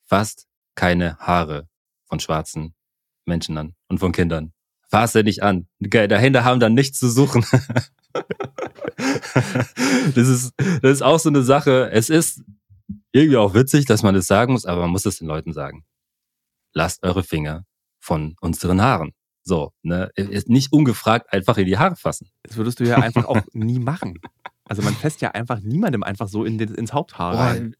fast 0.06 0.47
keine 0.76 1.18
Haare 1.18 1.68
von 2.06 2.20
schwarzen 2.20 2.76
Menschen 3.26 3.58
an 3.58 3.76
und 3.88 3.99
von 3.99 4.12
Kindern. 4.12 4.53
Fass 4.89 5.14
sie 5.14 5.24
nicht 5.24 5.41
an. 5.43 5.68
Dahinter 5.80 6.43
haben 6.43 6.60
dann 6.60 6.74
nichts 6.74 6.99
zu 6.99 7.10
suchen. 7.10 7.43
das, 10.16 10.28
ist, 10.28 10.53
das 10.58 10.91
ist 10.91 11.01
auch 11.01 11.20
so 11.20 11.30
eine 11.30 11.43
Sache. 11.43 11.89
Es 11.91 12.10
ist 12.10 12.43
irgendwie 13.12 13.38
auch 13.38 13.53
witzig, 13.53 13.86
dass 13.86 14.03
man 14.03 14.14
das 14.14 14.28
sagen 14.28 14.53
muss, 14.53 14.66
aber 14.66 14.82
man 14.82 14.91
muss 14.91 15.06
es 15.06 15.18
den 15.18 15.28
Leuten 15.28 15.53
sagen. 15.53 15.86
Lasst 16.74 17.03
eure 17.03 17.24
Finger 17.24 17.66
von 17.99 18.36
unseren 18.41 18.82
Haaren. 18.82 19.14
So, 19.43 19.72
ne? 19.82 20.12
Nicht 20.45 20.72
ungefragt 20.72 21.32
einfach 21.32 21.58
in 21.58 21.66
die 21.66 21.78
Haare 21.78 21.95
fassen. 21.95 22.30
Das 22.43 22.58
würdest 22.58 22.80
du 22.80 22.84
ja 22.84 22.97
einfach 22.97 23.26
auch 23.26 23.41
nie 23.53 23.80
machen. 23.80 24.20
Also 24.68 24.82
man 24.82 24.95
fässt 24.95 25.22
ja 25.22 25.32
einfach 25.32 25.59
niemandem 25.59 26.03
einfach 26.03 26.28
so 26.28 26.43
in 26.43 26.57
den, 26.57 26.74
ins 26.74 26.93
Haupthaar 26.93 27.36
rein. 27.38 27.76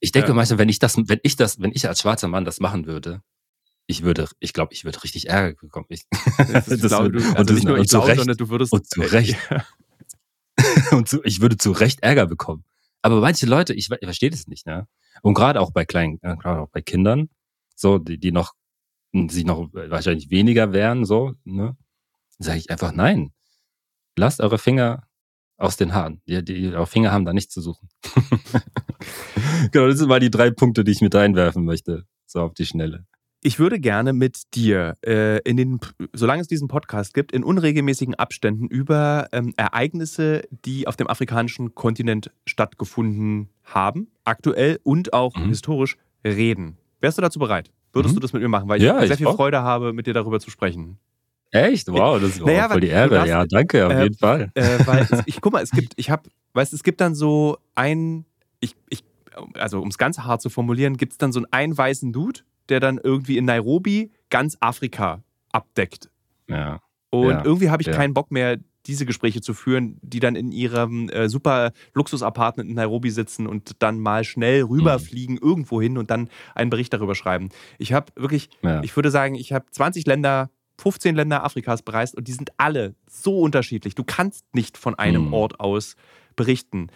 Ich 0.00 0.12
denke 0.12 0.28
ja. 0.28 0.34
manchmal, 0.34 0.58
wenn 0.58 0.68
ich 0.68 0.78
das, 0.78 0.96
wenn 0.96 1.20
ich 1.22 1.36
das, 1.36 1.60
wenn 1.60 1.72
ich 1.74 1.88
als 1.88 2.00
schwarzer 2.00 2.28
Mann 2.28 2.44
das 2.44 2.60
machen 2.60 2.86
würde, 2.86 3.22
ich 3.86 4.02
würde, 4.02 4.28
ich 4.38 4.52
glaube, 4.52 4.72
ich 4.72 4.84
würde 4.84 5.02
richtig 5.02 5.28
Ärger 5.28 5.56
bekommen. 5.60 5.86
Ich, 5.88 6.04
das, 6.52 6.66
glaube, 6.66 7.10
du, 7.12 7.18
also 7.18 7.38
und 7.40 7.54
nicht 7.54 7.64
nur 7.66 7.78
ich 7.78 7.88
glaube, 7.88 8.14
sondern 8.14 8.36
du 8.36 8.48
würdest 8.48 8.72
und 8.72 8.88
zu 8.88 9.00
Recht. 9.02 9.36
Und 10.92 11.08
zu, 11.08 11.24
ich 11.24 11.40
würde 11.40 11.56
zu 11.56 11.72
Recht 11.72 12.02
Ärger 12.02 12.26
bekommen. 12.26 12.64
Aber 13.02 13.20
manche 13.20 13.46
Leute, 13.46 13.74
ich, 13.74 13.90
ich 13.90 14.06
verstehe 14.06 14.30
das 14.30 14.46
nicht, 14.46 14.66
ne? 14.66 14.86
Und 15.22 15.34
gerade 15.34 15.60
auch 15.60 15.72
bei 15.72 15.84
kleinen, 15.84 16.18
äh, 16.22 16.36
gerade 16.36 16.60
auch 16.60 16.68
bei 16.68 16.82
Kindern, 16.82 17.30
so 17.74 17.98
die, 17.98 18.18
die 18.18 18.32
noch 18.32 18.54
sich 19.12 19.44
noch 19.44 19.70
wahrscheinlich 19.72 20.30
weniger 20.30 20.72
wehren, 20.72 21.04
so, 21.04 21.34
ne? 21.44 21.76
Sage 22.38 22.58
ich 22.58 22.70
einfach 22.70 22.92
nein. 22.92 23.32
Lasst 24.16 24.40
eure 24.40 24.58
Finger 24.58 25.07
aus 25.58 25.76
den 25.76 25.92
Haaren. 25.92 26.22
Die, 26.26 26.42
die 26.42 26.72
Finger 26.86 27.12
haben 27.12 27.24
da 27.24 27.32
nichts 27.32 27.52
zu 27.52 27.60
suchen. 27.60 27.88
genau, 29.72 29.88
das 29.88 29.98
sind 29.98 30.08
mal 30.08 30.20
die 30.20 30.30
drei 30.30 30.50
Punkte, 30.50 30.84
die 30.84 30.92
ich 30.92 31.00
mit 31.00 31.14
reinwerfen 31.14 31.64
möchte. 31.64 32.04
So 32.26 32.40
auf 32.40 32.54
die 32.54 32.64
Schnelle. 32.64 33.04
Ich 33.40 33.58
würde 33.60 33.78
gerne 33.78 34.12
mit 34.12 34.54
dir 34.54 34.96
äh, 35.06 35.38
in 35.42 35.56
den, 35.56 35.78
solange 36.12 36.42
es 36.42 36.48
diesen 36.48 36.66
Podcast 36.66 37.14
gibt, 37.14 37.30
in 37.30 37.44
unregelmäßigen 37.44 38.16
Abständen 38.16 38.66
über 38.66 39.28
ähm, 39.32 39.54
Ereignisse, 39.56 40.42
die 40.50 40.88
auf 40.88 40.96
dem 40.96 41.06
afrikanischen 41.06 41.74
Kontinent 41.74 42.32
stattgefunden 42.46 43.48
haben, 43.62 44.08
aktuell 44.24 44.80
und 44.82 45.12
auch 45.12 45.36
mhm. 45.36 45.48
historisch, 45.48 45.96
reden. 46.24 46.78
Wärst 47.00 47.18
du 47.18 47.22
dazu 47.22 47.38
bereit? 47.38 47.70
Würdest 47.92 48.14
mhm. 48.14 48.16
du 48.16 48.20
das 48.22 48.32
mit 48.32 48.42
mir 48.42 48.48
machen? 48.48 48.68
Weil 48.68 48.78
ich 48.78 48.84
ja, 48.84 48.98
sehr 48.98 49.12
ich 49.12 49.16
viel 49.18 49.28
auch. 49.28 49.36
Freude 49.36 49.62
habe, 49.62 49.92
mit 49.92 50.08
dir 50.08 50.14
darüber 50.14 50.40
zu 50.40 50.50
sprechen. 50.50 50.98
Echt? 51.50 51.88
Wow, 51.88 52.20
das 52.20 52.32
ist 52.32 52.44
naja, 52.44 52.68
voll 52.68 52.80
die 52.80 52.88
Ehre. 52.88 53.10
Darfst, 53.10 53.28
ja, 53.28 53.46
danke, 53.46 53.86
auf 53.86 53.92
äh, 53.92 54.02
jeden 54.02 54.18
Fall. 54.18 54.50
Äh, 54.54 54.86
weil 54.86 55.08
es, 55.10 55.22
ich 55.26 55.40
guck 55.40 55.52
mal, 55.52 55.62
es 55.62 55.70
gibt, 55.70 55.94
ich 55.96 56.10
habe, 56.10 56.28
weißt 56.52 56.72
es 56.72 56.82
gibt 56.82 57.00
dann 57.00 57.14
so 57.14 57.58
ein, 57.74 58.26
ich, 58.60 58.76
ich, 58.90 59.04
also 59.54 59.80
um 59.80 59.88
es 59.88 59.98
ganz 59.98 60.18
hart 60.18 60.42
zu 60.42 60.50
formulieren, 60.50 60.96
gibt 60.96 61.12
es 61.12 61.18
dann 61.18 61.32
so 61.32 61.38
einen 61.38 61.46
einweißen 61.50 62.12
Dude, 62.12 62.40
der 62.68 62.80
dann 62.80 62.98
irgendwie 62.98 63.38
in 63.38 63.46
Nairobi 63.46 64.10
ganz 64.30 64.56
Afrika 64.60 65.22
abdeckt. 65.52 66.10
Ja. 66.48 66.80
Und 67.10 67.30
ja, 67.30 67.44
irgendwie 67.44 67.70
habe 67.70 67.82
ich 67.82 67.88
ja. 67.88 67.94
keinen 67.94 68.12
Bock 68.12 68.30
mehr, 68.30 68.58
diese 68.86 69.06
Gespräche 69.06 69.40
zu 69.40 69.54
führen, 69.54 69.98
die 70.02 70.20
dann 70.20 70.34
in 70.34 70.50
ihrem 70.50 71.08
äh, 71.10 71.28
super 71.28 71.72
Luxus-Apartment 71.94 72.68
in 72.68 72.76
Nairobi 72.76 73.10
sitzen 73.10 73.46
und 73.46 73.82
dann 73.82 73.98
mal 73.98 74.24
schnell 74.24 74.62
rüberfliegen 74.62 75.36
mhm. 75.36 75.42
irgendwo 75.42 75.80
hin 75.80 75.98
und 75.98 76.10
dann 76.10 76.28
einen 76.54 76.70
Bericht 76.70 76.92
darüber 76.92 77.14
schreiben. 77.14 77.50
Ich 77.78 77.92
habe 77.92 78.12
wirklich, 78.16 78.48
ja. 78.62 78.82
ich 78.82 78.94
würde 78.96 79.10
sagen, 79.10 79.34
ich 79.34 79.52
habe 79.52 79.66
20 79.70 80.06
Länder 80.06 80.50
15 80.80 81.14
Länder 81.14 81.44
Afrikas 81.44 81.82
bereist 81.82 82.16
und 82.16 82.28
die 82.28 82.32
sind 82.32 82.50
alle 82.56 82.94
so 83.08 83.40
unterschiedlich. 83.40 83.94
Du 83.94 84.04
kannst 84.04 84.44
nicht 84.54 84.78
von 84.78 84.94
einem 84.94 85.26
mhm. 85.26 85.34
Ort 85.34 85.60
aus 85.60 85.96
berichten. 86.36 86.88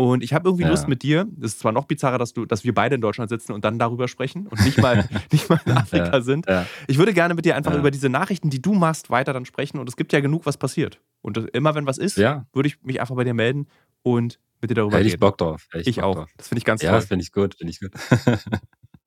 Und 0.00 0.22
ich 0.22 0.32
habe 0.32 0.48
irgendwie 0.48 0.62
ja. 0.62 0.70
Lust 0.70 0.86
mit 0.86 1.02
dir, 1.02 1.26
das 1.36 1.54
ist 1.54 1.58
zwar 1.58 1.72
noch 1.72 1.86
bizarrer, 1.86 2.18
dass, 2.18 2.32
du, 2.32 2.46
dass 2.46 2.62
wir 2.62 2.72
beide 2.72 2.94
in 2.94 3.00
Deutschland 3.00 3.30
sitzen 3.30 3.50
und 3.50 3.64
dann 3.64 3.80
darüber 3.80 4.06
sprechen 4.06 4.46
und 4.46 4.64
nicht 4.64 4.78
mal, 4.78 5.08
nicht 5.32 5.50
mal 5.50 5.60
in 5.66 5.72
Afrika 5.72 6.12
ja. 6.12 6.20
sind. 6.20 6.46
Ja. 6.46 6.66
Ich 6.86 6.98
würde 6.98 7.12
gerne 7.12 7.34
mit 7.34 7.44
dir 7.44 7.56
einfach 7.56 7.74
über 7.74 7.90
diese 7.90 8.08
Nachrichten, 8.08 8.48
die 8.48 8.62
du 8.62 8.74
machst, 8.74 9.10
weiter 9.10 9.32
dann 9.32 9.44
sprechen. 9.44 9.78
Und 9.78 9.88
es 9.88 9.96
gibt 9.96 10.12
ja 10.12 10.20
genug, 10.20 10.46
was 10.46 10.56
passiert. 10.56 11.00
Und 11.20 11.36
immer 11.52 11.74
wenn 11.74 11.84
was 11.86 11.98
ist, 11.98 12.16
würde 12.16 12.68
ich 12.68 12.80
mich 12.82 13.00
einfach 13.00 13.16
bei 13.16 13.24
dir 13.24 13.34
melden 13.34 13.66
und 14.02 14.38
mit 14.60 14.70
dir 14.70 14.74
darüber 14.74 14.98
Hätte 14.98 15.06
reden. 15.06 15.14
ich 15.14 15.20
Bock 15.20 15.36
drauf. 15.38 15.66
Ich, 15.74 15.88
ich 15.88 16.02
auch. 16.02 16.14
Drauf. 16.14 16.30
Das 16.36 16.48
finde 16.48 16.58
ich 16.58 16.64
ganz 16.64 16.80
toll. 16.80 16.90
Ja, 16.90 16.94
das 16.94 17.06
finde 17.06 17.22
ich 17.24 17.32
gut. 17.32 17.56
Find 17.56 17.70
ich 17.70 17.80
gut. 17.80 17.92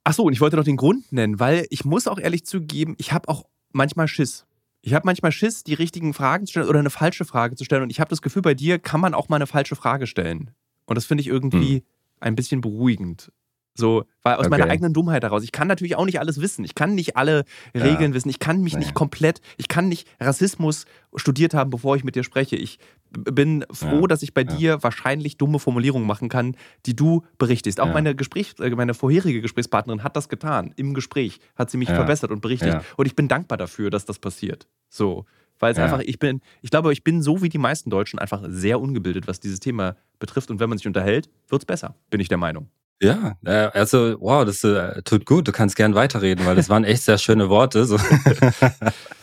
Achso, 0.03 0.23
und 0.23 0.33
ich 0.33 0.41
wollte 0.41 0.57
noch 0.57 0.63
den 0.63 0.77
Grund 0.77 1.11
nennen, 1.13 1.39
weil 1.39 1.67
ich 1.69 1.85
muss 1.85 2.07
auch 2.07 2.19
ehrlich 2.19 2.45
zugeben, 2.45 2.95
ich 2.97 3.13
habe 3.13 3.29
auch 3.29 3.45
manchmal 3.73 4.07
Schiss. 4.07 4.45
Ich 4.81 4.93
habe 4.93 5.05
manchmal 5.05 5.31
Schiss, 5.31 5.63
die 5.63 5.75
richtigen 5.75 6.13
Fragen 6.13 6.45
zu 6.45 6.51
stellen 6.51 6.67
oder 6.67 6.79
eine 6.79 6.89
falsche 6.89 7.25
Frage 7.25 7.55
zu 7.55 7.63
stellen. 7.63 7.83
Und 7.83 7.91
ich 7.91 7.99
habe 7.99 8.09
das 8.09 8.21
Gefühl, 8.21 8.41
bei 8.41 8.55
dir 8.55 8.79
kann 8.79 8.99
man 8.99 9.13
auch 9.13 9.29
mal 9.29 9.35
eine 9.35 9.47
falsche 9.47 9.75
Frage 9.75 10.07
stellen. 10.07 10.51
Und 10.85 10.95
das 10.95 11.05
finde 11.05 11.21
ich 11.21 11.27
irgendwie 11.27 11.75
hm. 11.75 11.83
ein 12.19 12.35
bisschen 12.35 12.61
beruhigend. 12.61 13.31
So, 13.73 14.03
weil 14.21 14.35
aus 14.35 14.41
okay. 14.41 14.49
meiner 14.49 14.69
eigenen 14.69 14.93
Dummheit 14.93 15.23
heraus. 15.23 15.43
Ich 15.43 15.51
kann 15.51 15.67
natürlich 15.67 15.95
auch 15.95 16.05
nicht 16.05 16.19
alles 16.19 16.41
wissen. 16.41 16.65
Ich 16.65 16.75
kann 16.75 16.93
nicht 16.93 17.15
alle 17.15 17.45
Regeln 17.73 18.11
ja. 18.11 18.13
wissen. 18.13 18.29
Ich 18.29 18.39
kann 18.39 18.61
mich 18.61 18.73
naja. 18.73 18.85
nicht 18.85 18.93
komplett, 18.93 19.39
ich 19.57 19.67
kann 19.67 19.87
nicht 19.87 20.07
Rassismus 20.19 20.85
studiert 21.15 21.53
haben, 21.53 21.69
bevor 21.69 21.95
ich 21.95 22.03
mit 22.03 22.15
dir 22.15 22.23
spreche. 22.23 22.57
Ich 22.57 22.79
bin 23.11 23.65
froh, 23.71 24.01
ja. 24.01 24.07
dass 24.07 24.23
ich 24.23 24.33
bei 24.33 24.41
ja. 24.41 24.55
dir 24.55 24.83
wahrscheinlich 24.83 25.37
dumme 25.37 25.59
Formulierungen 25.59 26.07
machen 26.07 26.29
kann, 26.29 26.55
die 26.85 26.95
du 26.95 27.23
berichtigst. 27.37 27.79
Auch 27.79 27.93
meine 27.93 28.15
Gespräch, 28.15 28.53
äh, 28.59 28.69
meine 28.71 28.93
vorherige 28.93 29.41
Gesprächspartnerin 29.41 30.03
hat 30.03 30.15
das 30.15 30.29
getan. 30.29 30.73
Im 30.77 30.93
Gespräch 30.93 31.39
hat 31.55 31.69
sie 31.69 31.77
mich 31.77 31.89
verbessert 31.89 32.31
und 32.31 32.41
berichtigt. 32.41 32.77
Und 32.97 33.05
ich 33.05 33.15
bin 33.15 33.27
dankbar 33.27 33.57
dafür, 33.57 33.89
dass 33.89 34.05
das 34.05 34.19
passiert. 34.19 34.67
So. 34.89 35.25
Weil 35.59 35.73
es 35.73 35.77
einfach, 35.77 35.99
ich 35.99 36.17
bin, 36.17 36.41
ich 36.63 36.71
glaube, 36.71 36.91
ich 36.91 37.03
bin 37.03 37.21
so 37.21 37.43
wie 37.43 37.49
die 37.49 37.59
meisten 37.59 37.91
Deutschen 37.91 38.17
einfach 38.17 38.41
sehr 38.47 38.81
ungebildet, 38.81 39.27
was 39.27 39.39
dieses 39.39 39.59
Thema 39.59 39.95
betrifft. 40.17 40.49
Und 40.49 40.59
wenn 40.59 40.69
man 40.69 40.79
sich 40.79 40.87
unterhält, 40.87 41.29
wird 41.49 41.61
es 41.61 41.65
besser, 41.67 41.95
bin 42.09 42.19
ich 42.19 42.29
der 42.29 42.39
Meinung. 42.39 42.69
Ja, 42.99 43.35
also 43.43 44.15
wow, 44.19 44.45
das 44.45 44.63
äh, 44.63 45.01
tut 45.03 45.25
gut. 45.25 45.47
Du 45.47 45.51
kannst 45.51 45.75
gern 45.75 45.95
weiterreden, 45.95 46.45
weil 46.45 46.55
das 46.55 46.69
waren 46.69 46.83
echt 46.83 47.03
sehr 47.03 47.17
schöne 47.17 47.49
Worte. 47.49 47.85
So. 47.85 47.97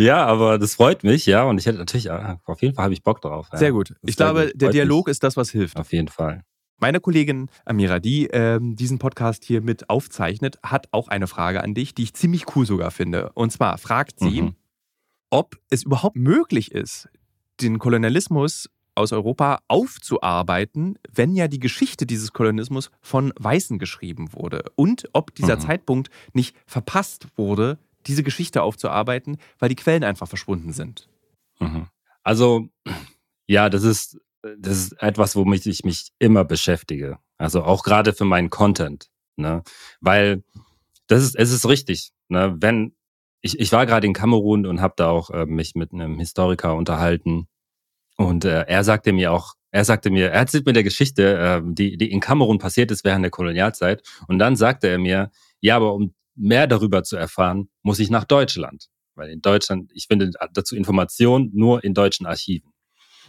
ja, 0.00 0.26
aber 0.26 0.58
das 0.58 0.74
freut 0.74 1.04
mich, 1.04 1.26
ja. 1.26 1.44
Und 1.44 1.58
ich 1.58 1.66
hätte 1.66 1.78
natürlich, 1.78 2.06
äh, 2.06 2.36
auf 2.44 2.62
jeden 2.62 2.74
Fall 2.74 2.84
habe 2.84 2.94
ich 2.94 3.02
Bock 3.02 3.20
drauf. 3.20 3.48
Ja. 3.52 3.58
Sehr 3.58 3.72
gut. 3.72 3.94
Ich 4.02 4.16
glaube, 4.16 4.46
gut. 4.46 4.60
der 4.60 4.70
Dialog 4.70 5.06
mich. 5.06 5.12
ist 5.12 5.22
das, 5.22 5.36
was 5.36 5.50
hilft. 5.50 5.76
Auf 5.76 5.92
jeden 5.92 6.08
Fall. 6.08 6.42
Meine 6.78 7.00
Kollegin 7.00 7.48
Amira, 7.66 7.98
die 7.98 8.26
ähm, 8.28 8.74
diesen 8.74 8.98
Podcast 8.98 9.44
hier 9.44 9.60
mit 9.60 9.90
aufzeichnet, 9.90 10.58
hat 10.62 10.88
auch 10.92 11.08
eine 11.08 11.26
Frage 11.26 11.62
an 11.62 11.74
dich, 11.74 11.94
die 11.94 12.04
ich 12.04 12.14
ziemlich 12.14 12.56
cool 12.56 12.64
sogar 12.64 12.90
finde. 12.90 13.30
Und 13.34 13.52
zwar 13.52 13.76
fragt 13.76 14.18
sie, 14.18 14.42
mhm. 14.42 14.54
ob 15.28 15.56
es 15.68 15.82
überhaupt 15.82 16.16
möglich 16.16 16.72
ist, 16.72 17.10
den 17.60 17.78
Kolonialismus 17.78 18.70
aus 18.94 19.12
Europa 19.12 19.60
aufzuarbeiten, 19.68 20.98
wenn 21.12 21.34
ja 21.34 21.48
die 21.48 21.60
Geschichte 21.60 22.06
dieses 22.06 22.32
Kolonialismus 22.32 22.90
von 23.00 23.32
Weißen 23.38 23.78
geschrieben 23.78 24.32
wurde. 24.32 24.64
Und 24.74 25.08
ob 25.12 25.34
dieser 25.34 25.56
mhm. 25.56 25.60
Zeitpunkt 25.60 26.10
nicht 26.32 26.56
verpasst 26.66 27.26
wurde, 27.36 27.78
diese 28.06 28.22
Geschichte 28.22 28.62
aufzuarbeiten, 28.62 29.38
weil 29.58 29.68
die 29.68 29.76
Quellen 29.76 30.04
einfach 30.04 30.28
verschwunden 30.28 30.72
sind. 30.72 31.08
Mhm. 31.58 31.88
Also, 32.22 32.68
ja, 33.46 33.68
das 33.68 33.82
ist, 33.82 34.18
das 34.58 34.78
ist 34.78 35.02
etwas, 35.02 35.36
womit 35.36 35.66
ich 35.66 35.84
mich 35.84 36.12
immer 36.18 36.44
beschäftige. 36.44 37.18
Also 37.36 37.62
auch 37.62 37.82
gerade 37.82 38.12
für 38.12 38.24
meinen 38.24 38.50
Content. 38.50 39.10
Ne? 39.36 39.62
Weil 40.00 40.42
das 41.06 41.22
ist, 41.22 41.36
es 41.36 41.50
ist 41.50 41.68
richtig. 41.68 42.12
Ne? 42.28 42.56
Wenn, 42.58 42.94
ich, 43.40 43.58
ich 43.58 43.72
war 43.72 43.86
gerade 43.86 44.06
in 44.06 44.12
Kamerun 44.12 44.66
und 44.66 44.80
habe 44.80 44.94
da 44.96 45.08
auch 45.08 45.30
äh, 45.30 45.46
mich 45.46 45.74
mit 45.74 45.92
einem 45.92 46.18
Historiker 46.18 46.74
unterhalten 46.74 47.48
und 48.16 48.44
äh, 48.44 48.66
er 48.66 48.84
sagte 48.84 49.12
mir 49.12 49.32
auch, 49.32 49.54
er 49.70 49.84
sagte 49.84 50.10
mir, 50.10 50.26
er 50.26 50.40
erzählt 50.40 50.66
mir 50.66 50.72
der 50.72 50.82
Geschichte, 50.82 51.38
äh, 51.38 51.62
die, 51.64 51.96
die 51.96 52.10
in 52.10 52.20
Kamerun 52.20 52.58
passiert 52.58 52.90
ist 52.90 53.04
während 53.04 53.24
der 53.24 53.30
Kolonialzeit. 53.30 54.02
Und 54.28 54.38
dann 54.38 54.56
sagte 54.56 54.88
er 54.88 54.98
mir, 54.98 55.30
ja, 55.60 55.76
aber 55.76 55.94
um 55.94 56.12
mehr 56.34 56.66
darüber 56.66 57.02
zu 57.02 57.16
erfahren, 57.16 57.68
muss 57.82 57.98
ich 57.98 58.10
nach 58.10 58.24
Deutschland. 58.24 58.86
Weil 59.14 59.30
in 59.30 59.42
Deutschland, 59.42 59.90
ich 59.94 60.06
finde 60.06 60.30
dazu 60.52 60.76
Informationen 60.76 61.50
nur 61.52 61.84
in 61.84 61.94
deutschen 61.94 62.26
Archiven. 62.26 62.72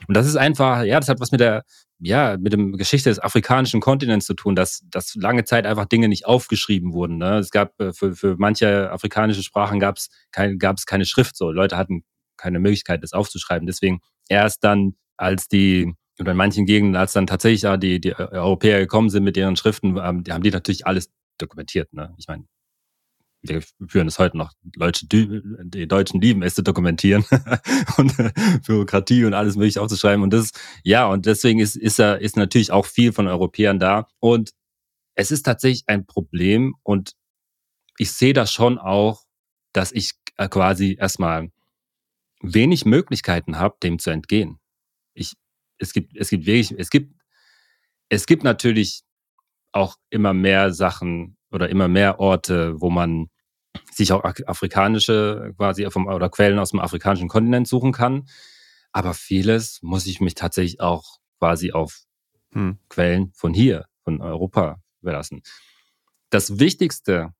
Und 0.07 0.15
das 0.15 0.27
ist 0.27 0.35
einfach, 0.35 0.83
ja, 0.83 0.99
das 0.99 1.09
hat 1.09 1.19
was 1.19 1.31
mit 1.31 1.41
der, 1.41 1.63
ja, 1.99 2.37
mit 2.39 2.53
dem 2.53 2.77
Geschichte 2.77 3.09
des 3.09 3.19
afrikanischen 3.19 3.81
Kontinents 3.81 4.25
zu 4.25 4.33
tun, 4.33 4.55
dass, 4.55 4.83
dass 4.89 5.15
lange 5.15 5.43
Zeit 5.43 5.65
einfach 5.65 5.85
Dinge 5.85 6.07
nicht 6.07 6.25
aufgeschrieben 6.25 6.93
wurden. 6.93 7.17
Ne? 7.17 7.37
Es 7.37 7.51
gab 7.51 7.79
äh, 7.79 7.93
für, 7.93 8.15
für 8.15 8.35
manche 8.37 8.91
afrikanische 8.91 9.43
Sprachen 9.43 9.79
gab 9.79 9.97
es 9.97 10.09
kein, 10.31 10.57
gab's 10.57 10.85
keine 10.85 11.05
Schrift. 11.05 11.35
So 11.35 11.51
Leute 11.51 11.77
hatten 11.77 12.03
keine 12.37 12.59
Möglichkeit, 12.59 13.03
das 13.03 13.13
aufzuschreiben. 13.13 13.67
Deswegen 13.67 13.99
erst 14.29 14.63
dann, 14.63 14.95
als 15.17 15.47
die, 15.47 15.93
oder 16.19 16.31
in 16.31 16.37
manchen 16.37 16.65
Gegenden, 16.65 16.95
als 16.95 17.13
dann 17.13 17.27
tatsächlich 17.27 17.69
die, 17.79 18.01
die 18.01 18.15
Europäer 18.15 18.79
gekommen 18.79 19.09
sind 19.09 19.23
mit 19.23 19.37
ihren 19.37 19.55
Schriften, 19.55 20.01
haben 20.01 20.23
die 20.23 20.51
natürlich 20.51 20.87
alles 20.87 21.11
dokumentiert. 21.37 21.93
Ne? 21.93 22.13
Ich 22.17 22.27
meine, 22.27 22.45
wir 23.43 23.61
führen 23.87 24.07
es 24.07 24.19
heute 24.19 24.37
noch. 24.37 24.53
Leute, 24.75 25.07
die 25.07 25.87
Deutschen 25.87 26.21
lieben 26.21 26.43
es 26.43 26.55
zu 26.55 26.63
dokumentieren 26.63 27.25
und 27.97 28.15
Bürokratie 28.65 29.25
und 29.25 29.33
alles 29.33 29.55
mögliche 29.55 29.81
aufzuschreiben. 29.81 30.23
Und 30.23 30.31
das, 30.31 30.51
ja, 30.83 31.07
und 31.07 31.25
deswegen 31.25 31.59
ist, 31.59 31.75
ist, 31.75 31.99
er, 31.99 32.19
ist 32.19 32.37
natürlich 32.37 32.71
auch 32.71 32.85
viel 32.85 33.13
von 33.13 33.27
Europäern 33.27 33.79
da. 33.79 34.07
Und 34.19 34.51
es 35.15 35.31
ist 35.31 35.43
tatsächlich 35.43 35.83
ein 35.87 36.05
Problem 36.05 36.75
und 36.83 37.13
ich 37.97 38.11
sehe 38.11 38.33
das 38.33 38.51
schon 38.51 38.77
auch, 38.77 39.23
dass 39.73 39.91
ich 39.91 40.13
äh, 40.37 40.47
quasi 40.47 40.97
erstmal 40.99 41.51
wenig 42.41 42.85
Möglichkeiten 42.85 43.57
habe, 43.57 43.77
dem 43.83 43.99
zu 43.99 44.09
entgehen. 44.09 44.59
Ich, 45.13 45.33
es 45.77 45.93
gibt, 45.93 46.15
es 46.15 46.29
gibt 46.29 46.45
wirklich, 46.45 46.71
es 46.77 46.89
gibt, 46.89 47.15
es 48.09 48.25
gibt 48.25 48.43
natürlich 48.43 49.03
auch 49.71 49.97
immer 50.09 50.33
mehr 50.33 50.73
Sachen 50.73 51.37
oder 51.51 51.69
immer 51.69 51.87
mehr 51.87 52.19
Orte, 52.19 52.79
wo 52.79 52.89
man 52.89 53.29
sich 53.91 54.11
auch 54.11 54.23
afrikanische 54.23 55.53
quasi 55.57 55.89
vom, 55.89 56.07
oder 56.07 56.29
Quellen 56.29 56.59
aus 56.59 56.71
dem 56.71 56.79
afrikanischen 56.79 57.29
Kontinent 57.29 57.67
suchen 57.67 57.91
kann. 57.91 58.27
Aber 58.91 59.13
vieles 59.13 59.79
muss 59.81 60.05
ich 60.05 60.19
mich 60.19 60.35
tatsächlich 60.35 60.81
auch 60.81 61.19
quasi 61.39 61.71
auf 61.71 62.03
hm. 62.53 62.77
Quellen 62.89 63.31
von 63.33 63.53
hier, 63.53 63.85
von 64.03 64.21
Europa 64.21 64.81
verlassen. 65.01 65.41
Das 66.29 66.59
Wichtigste 66.59 67.33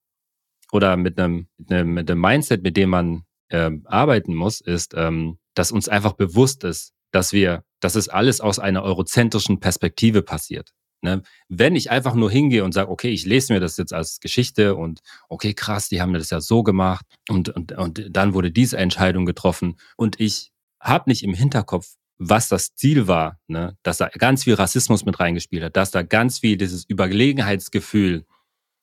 oder 0.71 0.95
mit 0.97 1.19
einem, 1.19 1.47
mit 1.57 1.71
einem, 1.71 1.93
mit 1.93 2.09
einem 2.09 2.21
Mindset, 2.21 2.63
mit 2.63 2.77
dem 2.77 2.89
man 2.89 3.23
ähm, 3.49 3.83
arbeiten 3.85 4.33
muss, 4.33 4.61
ist, 4.61 4.93
ähm, 4.95 5.37
dass 5.53 5.71
uns 5.71 5.89
einfach 5.89 6.13
bewusst 6.13 6.63
ist, 6.63 6.93
dass 7.11 7.33
wir, 7.33 7.63
dass 7.81 7.95
es 7.95 8.07
alles 8.07 8.39
aus 8.39 8.59
einer 8.59 8.83
eurozentrischen 8.83 9.59
Perspektive 9.59 10.21
passiert. 10.21 10.71
Ne? 11.01 11.23
Wenn 11.49 11.75
ich 11.75 11.91
einfach 11.91 12.13
nur 12.13 12.29
hingehe 12.29 12.63
und 12.63 12.73
sage, 12.73 12.89
okay, 12.89 13.09
ich 13.09 13.25
lese 13.25 13.53
mir 13.53 13.59
das 13.59 13.77
jetzt 13.77 13.93
als 13.93 14.19
Geschichte 14.19 14.75
und 14.75 15.01
okay, 15.29 15.53
krass, 15.53 15.89
die 15.89 16.01
haben 16.01 16.13
das 16.13 16.29
ja 16.29 16.41
so 16.41 16.63
gemacht 16.63 17.05
und, 17.29 17.49
und, 17.49 17.71
und 17.71 18.07
dann 18.09 18.33
wurde 18.33 18.51
diese 18.51 18.77
Entscheidung 18.77 19.25
getroffen 19.25 19.77
und 19.97 20.19
ich 20.19 20.51
habe 20.79 21.09
nicht 21.09 21.23
im 21.23 21.33
Hinterkopf, 21.33 21.95
was 22.17 22.47
das 22.47 22.75
Ziel 22.75 23.07
war, 23.07 23.39
ne? 23.47 23.75
dass 23.83 23.97
da 23.97 24.09
ganz 24.09 24.43
viel 24.43 24.53
Rassismus 24.53 25.05
mit 25.05 25.19
reingespielt 25.19 25.63
hat, 25.63 25.75
dass 25.75 25.91
da 25.91 26.03
ganz 26.03 26.39
viel 26.39 26.57
dieses 26.57 26.87
Überlegenheitsgefühl 26.87 28.25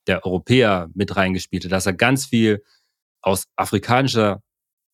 der 0.08 0.24
Europäer 0.24 0.90
mit 0.94 1.14
reingespielt 1.14 1.64
hat, 1.64 1.72
dass 1.72 1.84
da 1.84 1.92
ganz 1.92 2.26
viel 2.26 2.64
aus 3.20 3.44
afrikanischer 3.56 4.42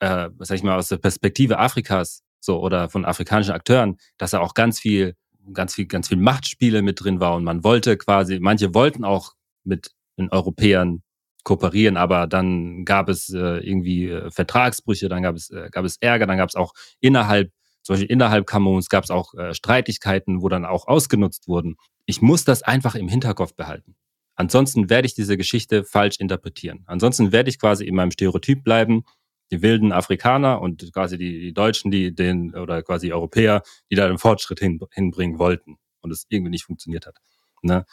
äh, 0.00 0.30
sag 0.38 0.56
ich 0.56 0.62
mal, 0.62 0.76
aus 0.76 0.88
der 0.88 0.98
Perspektive 0.98 1.58
Afrikas 1.58 2.22
so 2.40 2.60
oder 2.60 2.90
von 2.90 3.04
afrikanischen 3.04 3.54
Akteuren, 3.54 3.96
dass 4.18 4.32
da 4.32 4.40
auch 4.40 4.54
ganz 4.54 4.78
viel, 4.78 5.14
ganz 5.52 5.74
viel, 5.74 5.86
ganz 5.86 6.08
viel 6.08 6.18
Machtspiele 6.18 6.82
mit 6.82 7.02
drin 7.02 7.20
war 7.20 7.34
und 7.34 7.44
man 7.44 7.64
wollte 7.64 7.96
quasi, 7.96 8.38
manche 8.40 8.74
wollten 8.74 9.04
auch 9.04 9.32
mit 9.64 9.90
den 10.18 10.30
Europäern 10.30 11.02
kooperieren, 11.44 11.96
aber 11.96 12.26
dann 12.26 12.84
gab 12.84 13.08
es 13.08 13.28
äh, 13.28 13.58
irgendwie 13.58 14.08
äh, 14.08 14.30
Vertragsbrüche, 14.30 15.08
dann 15.08 15.22
gab 15.22 15.36
es, 15.36 15.50
äh, 15.50 15.68
gab 15.70 15.84
es 15.84 15.98
Ärger, 15.98 16.26
dann 16.26 16.38
gab 16.38 16.48
es 16.48 16.56
auch 16.56 16.72
innerhalb, 17.00 17.52
zum 17.82 17.94
Beispiel 17.94 18.10
innerhalb 18.10 18.46
Kameruns 18.46 18.88
gab 18.88 19.04
es 19.04 19.10
auch 19.10 19.34
äh, 19.34 19.52
Streitigkeiten, 19.52 20.40
wo 20.40 20.48
dann 20.48 20.64
auch 20.64 20.88
ausgenutzt 20.88 21.46
wurden. 21.46 21.76
Ich 22.06 22.22
muss 22.22 22.44
das 22.44 22.62
einfach 22.62 22.94
im 22.94 23.08
Hinterkopf 23.08 23.54
behalten. 23.54 23.94
Ansonsten 24.36 24.90
werde 24.90 25.06
ich 25.06 25.14
diese 25.14 25.36
Geschichte 25.36 25.84
falsch 25.84 26.16
interpretieren. 26.18 26.82
Ansonsten 26.86 27.30
werde 27.30 27.50
ich 27.50 27.58
quasi 27.58 27.84
in 27.84 27.94
meinem 27.94 28.10
Stereotyp 28.10 28.64
bleiben 28.64 29.04
die 29.50 29.62
wilden 29.62 29.92
Afrikaner 29.92 30.60
und 30.60 30.92
quasi 30.92 31.18
die, 31.18 31.40
die 31.40 31.52
Deutschen, 31.52 31.90
die 31.90 32.14
den, 32.14 32.54
oder 32.54 32.82
quasi 32.82 33.12
Europäer, 33.12 33.62
die 33.90 33.94
da 33.94 34.08
den 34.08 34.18
Fortschritt 34.18 34.58
hin, 34.58 34.80
hinbringen 34.92 35.38
wollten 35.38 35.76
und 36.00 36.10
es 36.10 36.26
irgendwie 36.28 36.50
nicht 36.50 36.64
funktioniert 36.64 37.06
hat. 37.06 37.18
Ne? 37.62 37.84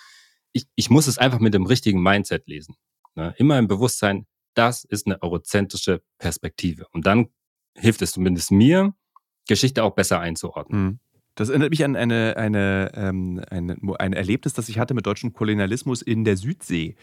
Ich, 0.54 0.66
ich 0.76 0.90
muss 0.90 1.08
es 1.08 1.18
einfach 1.18 1.40
mit 1.40 1.54
dem 1.54 1.66
richtigen 1.66 2.02
Mindset 2.02 2.48
lesen. 2.48 2.76
Ne? 3.16 3.34
Immer 3.38 3.58
im 3.60 3.68
Bewusstsein, 3.68 4.26
das 4.54 4.84
ist 4.84 5.08
eine 5.08 5.22
eurozentrische 5.22 6.02
Perspektive. 6.18 6.88
Und 6.92 7.06
dann 7.06 7.30
hilft 7.78 8.02
es 8.02 8.12
zumindest 8.12 8.52
mir, 8.52 8.94
Geschichte 9.48 9.84
auch 9.84 9.96
besser 9.96 10.20
einzuordnen. 10.20 10.84
Mhm. 10.84 11.00
Das 11.36 11.50
erinnert 11.50 11.72
mich 11.72 11.84
an 11.86 11.96
eine, 11.96 12.36
eine, 12.38 12.92
ähm, 12.94 13.42
eine, 13.50 13.78
ein 14.00 14.14
Erlebnis, 14.14 14.54
das 14.54 14.70
ich 14.70 14.80
hatte 14.80 14.94
mit 14.94 15.06
deutschem 15.06 15.34
Kolonialismus 15.34 16.02
in 16.02 16.26
der 16.26 16.36
Südsee. 16.36 16.96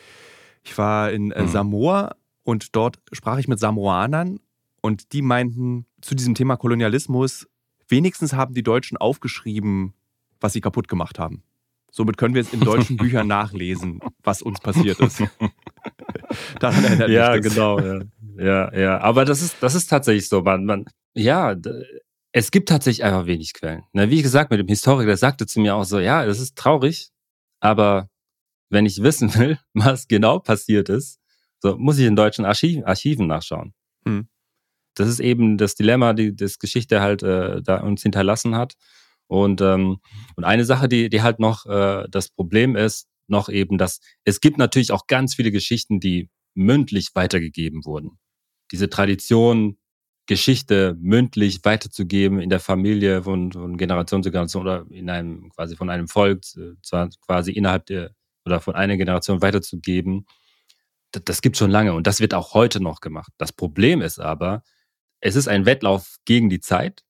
Ich 0.62 0.76
war 0.76 1.10
in 1.10 1.30
äh, 1.30 1.42
mhm. 1.42 1.48
Samoa 1.48 2.14
und 2.48 2.74
dort 2.74 2.98
sprach 3.12 3.36
ich 3.36 3.46
mit 3.46 3.60
Samoanern 3.60 4.40
und 4.80 5.12
die 5.12 5.20
meinten 5.20 5.84
zu 6.00 6.14
diesem 6.14 6.34
Thema 6.34 6.56
Kolonialismus, 6.56 7.46
wenigstens 7.88 8.32
haben 8.32 8.54
die 8.54 8.62
Deutschen 8.62 8.96
aufgeschrieben, 8.96 9.92
was 10.40 10.54
sie 10.54 10.62
kaputt 10.62 10.88
gemacht 10.88 11.18
haben. 11.18 11.42
Somit 11.90 12.16
können 12.16 12.34
wir 12.34 12.40
es 12.40 12.54
in 12.54 12.60
deutschen 12.60 12.96
Büchern 12.96 13.26
nachlesen, 13.26 14.00
was 14.22 14.40
uns 14.40 14.60
passiert 14.60 14.98
ist. 15.00 15.22
Daran 16.60 16.84
erinnert 16.84 17.10
ja, 17.10 17.32
mich 17.32 17.42
das. 17.42 17.52
genau. 17.52 17.80
Ja. 17.80 18.00
ja, 18.38 18.74
ja. 18.74 18.98
Aber 19.02 19.26
das 19.26 19.42
ist, 19.42 19.56
das 19.60 19.74
ist 19.74 19.88
tatsächlich 19.88 20.26
so. 20.26 20.40
Man, 20.40 20.64
man, 20.64 20.86
ja, 21.12 21.54
es 22.32 22.50
gibt 22.50 22.70
tatsächlich 22.70 23.04
einfach 23.04 23.26
wenig 23.26 23.52
Quellen. 23.52 23.82
Na, 23.92 24.08
wie 24.08 24.22
gesagt, 24.22 24.50
mit 24.50 24.58
dem 24.58 24.68
Historiker, 24.68 25.04
der 25.04 25.18
sagte 25.18 25.46
zu 25.46 25.60
mir 25.60 25.74
auch 25.74 25.84
so, 25.84 25.98
ja, 25.98 26.24
das 26.24 26.40
ist 26.40 26.56
traurig, 26.56 27.10
aber 27.60 28.08
wenn 28.70 28.86
ich 28.86 29.02
wissen 29.02 29.34
will, 29.34 29.58
was 29.74 30.08
genau 30.08 30.38
passiert 30.38 30.88
ist, 30.88 31.17
so 31.60 31.76
muss 31.76 31.98
ich 31.98 32.06
in 32.06 32.16
deutschen 32.16 32.44
Archiv, 32.44 32.82
Archiven 32.84 33.26
nachschauen. 33.26 33.74
Hm. 34.06 34.28
Das 34.94 35.08
ist 35.08 35.20
eben 35.20 35.58
das 35.58 35.74
Dilemma, 35.74 36.12
die 36.12 36.34
das 36.34 36.58
Geschichte 36.58 37.00
halt 37.00 37.22
äh, 37.22 37.62
da 37.62 37.80
uns 37.80 38.02
hinterlassen 38.02 38.56
hat. 38.56 38.74
Und, 39.28 39.60
ähm, 39.60 39.98
und 40.36 40.44
eine 40.44 40.64
Sache, 40.64 40.88
die, 40.88 41.08
die 41.10 41.22
halt 41.22 41.38
noch 41.38 41.66
äh, 41.66 42.06
das 42.10 42.30
Problem 42.30 42.76
ist, 42.76 43.08
noch 43.28 43.48
eben, 43.48 43.78
dass 43.78 44.00
es 44.24 44.40
gibt 44.40 44.58
natürlich 44.58 44.90
auch 44.90 45.06
ganz 45.06 45.34
viele 45.34 45.52
Geschichten, 45.52 46.00
die 46.00 46.30
mündlich 46.54 47.10
weitergegeben 47.14 47.84
wurden. 47.84 48.18
Diese 48.72 48.88
Tradition, 48.88 49.78
Geschichte 50.26 50.96
mündlich 51.00 51.60
weiterzugeben 51.62 52.40
in 52.40 52.50
der 52.50 52.60
Familie 52.60 53.22
von, 53.22 53.52
von 53.52 53.76
Generation 53.76 54.22
zu 54.22 54.30
Generation 54.30 54.62
oder 54.62 54.86
in 54.90 55.08
einem 55.08 55.50
quasi 55.50 55.76
von 55.76 55.88
einem 55.90 56.08
Volk, 56.08 56.42
äh, 56.56 56.74
zwar 56.82 57.08
quasi 57.26 57.52
innerhalb 57.52 57.86
der 57.86 58.12
oder 58.44 58.60
von 58.60 58.74
einer 58.74 58.96
Generation 58.96 59.42
weiterzugeben, 59.42 60.26
das, 61.12 61.42
gibt 61.42 61.56
schon 61.56 61.70
lange 61.70 61.94
und 61.94 62.06
das 62.06 62.20
wird 62.20 62.34
auch 62.34 62.54
heute 62.54 62.80
noch 62.80 63.00
gemacht. 63.00 63.32
Das 63.38 63.52
Problem 63.52 64.02
ist 64.02 64.18
aber, 64.18 64.62
es 65.20 65.36
ist 65.36 65.48
ein 65.48 65.66
Wettlauf 65.66 66.16
gegen 66.24 66.50
die 66.50 66.60
Zeit, 66.60 67.04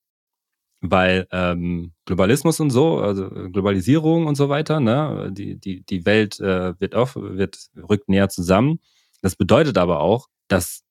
weil 0.81 1.27
ähm, 1.33 1.93
Globalismus 2.05 2.61
und 2.61 2.71
so, 2.71 3.01
also 3.01 3.29
Globalisierung 3.29 4.27
und 4.27 4.37
so 4.37 4.49
weiter, 4.49 4.81
ne, 4.81 5.31
die, 5.33 5.59
die, 5.59 5.83
die 5.85 6.07
Welt 6.07 6.39
äh, 6.41 6.79
wird 6.81 6.95
auf, 6.95 7.17
wird, 7.17 7.59
rückt 7.77 8.09
näher 8.09 8.29
zusammen. 8.29 8.81
Das 9.21 9.35
bedeutet 9.35 9.77
aber 9.77 10.01
auch, 10.01 10.29
dass 10.47 10.85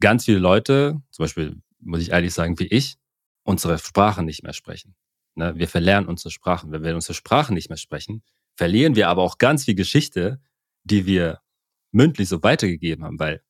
ganz 0.00 0.24
viele 0.24 0.38
Leute, 0.38 1.02
zum 1.10 1.24
Beispiel, 1.24 1.60
muss 1.80 2.00
ich 2.00 2.10
ehrlich 2.10 2.32
sagen, 2.32 2.58
wie 2.58 2.66
ich, 2.66 2.96
unsere 3.44 3.78
Sprache 3.78 4.22
nicht 4.22 4.42
mehr 4.42 4.54
sprechen. 4.54 4.96
Ne? 5.34 5.52
Wir 5.56 5.68
verlernen 5.68 6.08
unsere 6.08 6.30
Sprachen. 6.30 6.72
Wenn 6.72 6.82
wir 6.82 6.94
unsere 6.94 7.14
Sprache 7.14 7.52
nicht 7.52 7.68
mehr 7.68 7.76
sprechen, 7.76 8.22
verlieren 8.56 8.96
wir 8.96 9.08
aber 9.08 9.22
auch 9.22 9.38
ganz 9.38 9.66
viel 9.66 9.74
Geschichte, 9.74 10.40
die 10.84 11.06
wir 11.06 11.40
mündlich 11.94 12.28
so 12.28 12.42
weitergegeben 12.42 13.04
haben, 13.04 13.18
weil 13.18 13.42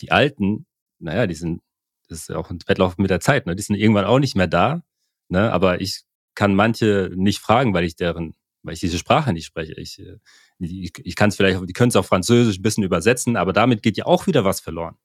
die 0.00 0.10
Alten, 0.10 0.66
naja, 0.98 1.26
die 1.26 1.34
sind, 1.34 1.62
das 2.08 2.20
ist 2.20 2.32
auch 2.32 2.50
ein 2.50 2.58
Wettlauf 2.66 2.98
mit 2.98 3.10
der 3.10 3.20
Zeit, 3.20 3.46
ne? 3.46 3.56
die 3.56 3.62
sind 3.62 3.76
irgendwann 3.76 4.04
auch 4.04 4.18
nicht 4.18 4.36
mehr 4.36 4.46
da, 4.46 4.82
ne? 5.28 5.52
aber 5.52 5.80
ich 5.80 6.02
kann 6.34 6.54
manche 6.54 7.10
nicht 7.14 7.40
fragen, 7.40 7.74
weil 7.74 7.84
ich 7.84 7.96
deren, 7.96 8.34
weil 8.62 8.74
ich 8.74 8.80
diese 8.80 8.98
Sprache 8.98 9.32
nicht 9.32 9.46
spreche. 9.46 9.74
Ich, 9.74 9.98
äh, 9.98 10.18
ich, 10.58 10.92
ich 10.98 11.16
kann 11.16 11.28
es 11.28 11.36
vielleicht, 11.36 11.60
die 11.68 11.72
können 11.72 11.88
es 11.88 11.96
auf 11.96 12.06
Französisch 12.06 12.58
ein 12.58 12.62
bisschen 12.62 12.84
übersetzen, 12.84 13.36
aber 13.36 13.52
damit 13.52 13.82
geht 13.82 13.96
ja 13.96 14.06
auch 14.06 14.26
wieder 14.26 14.44
was 14.44 14.60
verloren. 14.60 14.96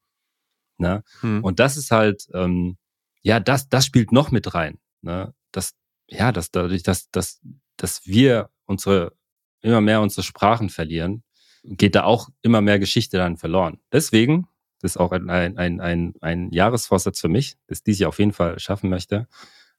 Ne? 0.78 1.04
Hm. 1.22 1.44
Und 1.44 1.60
das 1.60 1.78
ist 1.78 1.92
halt, 1.92 2.28
ähm, 2.34 2.78
ja, 3.22 3.40
das, 3.40 3.70
das 3.70 3.86
spielt 3.86 4.12
noch 4.12 4.32
mit 4.32 4.54
rein. 4.54 4.80
Ne? 5.02 5.34
Das, 5.52 5.76
ja, 6.08 6.32
das 6.32 6.52
dadurch, 6.52 6.84
dass, 6.84 7.10
dass, 7.12 7.42
dass 7.78 8.06
wir 8.06 8.50
unsere 8.66 9.14
immer 9.62 9.82
mehr 9.82 10.02
unsere 10.02 10.24
Sprachen 10.24 10.70
verlieren, 10.70 11.24
geht 11.64 11.96
da 11.96 12.04
auch 12.04 12.30
immer 12.42 12.62
mehr 12.62 12.80
Geschichte 12.80 13.18
dann 13.18 13.38
verloren. 13.38 13.80
Deswegen, 13.92 14.48
das 14.82 14.94
ist 14.94 14.98
auch 14.98 15.12
ein, 15.12 15.30
ein, 15.30 15.80
ein, 15.80 16.14
ein 16.22 16.52
Jahresvorsatz 16.52 17.20
für 17.20 17.30
mich, 17.30 17.58
das 17.68 17.84
dies 17.84 18.00
Jahr 18.00 18.10
auf 18.10 18.20
jeden 18.20 18.34
Fall 18.34 18.60
schaffen 18.60 18.90
möchte, 18.90 19.28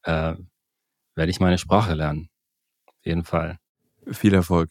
äh, 0.04 0.34
werde 1.14 1.30
ich 1.30 1.40
meine 1.40 1.58
Sprache 1.58 1.94
lernen. 1.94 2.28
Auf 2.86 3.04
jeden 3.04 3.24
Fall. 3.24 3.58
Viel 4.10 4.34
Erfolg. 4.34 4.70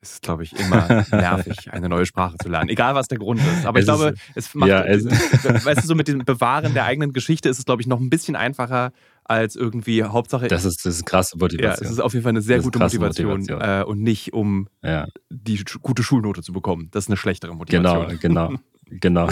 Es 0.00 0.12
ist, 0.12 0.22
glaube 0.22 0.44
ich, 0.44 0.58
immer 0.58 1.04
nervig, 1.10 1.72
eine 1.72 1.88
neue 1.88 2.06
Sprache 2.06 2.36
zu 2.38 2.48
lernen. 2.48 2.68
Egal, 2.68 2.94
was 2.94 3.08
der 3.08 3.18
Grund 3.18 3.40
ist. 3.40 3.66
Aber 3.66 3.78
es 3.78 3.84
ich 3.84 3.88
glaube, 3.88 4.14
es 4.34 4.54
macht, 4.54 4.68
ja, 4.68 4.84
es 4.84 5.04
weißt 5.64 5.82
du, 5.82 5.86
so 5.86 5.94
mit 5.96 6.06
dem 6.06 6.24
Bewahren 6.24 6.72
der 6.72 6.84
eigenen 6.84 7.12
Geschichte 7.12 7.48
ist 7.48 7.58
es, 7.58 7.64
glaube 7.64 7.82
ich, 7.82 7.88
noch 7.88 7.98
ein 7.98 8.08
bisschen 8.08 8.36
einfacher 8.36 8.92
als 9.24 9.56
irgendwie 9.56 10.04
Hauptsache. 10.04 10.46
Das 10.46 10.64
ist, 10.64 10.86
das 10.86 10.96
ist 10.96 11.04
krasse 11.04 11.36
Motivation. 11.36 11.84
Ja, 11.84 11.90
es 11.90 11.90
ist 11.90 12.00
auf 12.00 12.12
jeden 12.12 12.22
Fall 12.22 12.30
eine 12.30 12.42
sehr 12.42 12.60
gute 12.60 12.78
Motivation, 12.78 13.40
Motivation. 13.40 13.80
Äh, 13.80 13.84
und 13.84 14.00
nicht, 14.00 14.32
um 14.32 14.68
ja. 14.84 15.08
Die 15.42 15.62
gute 15.82 16.02
Schulnote 16.02 16.42
zu 16.42 16.52
bekommen. 16.52 16.88
Das 16.90 17.04
ist 17.04 17.08
eine 17.08 17.16
schlechtere 17.16 17.54
Motivation. 17.54 18.18
Genau, 18.20 18.48
genau, 18.48 18.60
genau. 18.90 19.28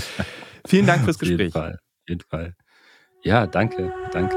Vielen 0.66 0.86
Dank 0.86 1.04
fürs 1.04 1.18
Gespräch. 1.18 1.54
Auf 1.54 1.62
jeden 1.64 1.72
Fall, 1.72 1.72
auf 1.74 2.08
jeden 2.08 2.20
Fall. 2.28 2.54
Ja, 3.22 3.46
danke, 3.46 3.92
danke. 4.12 4.36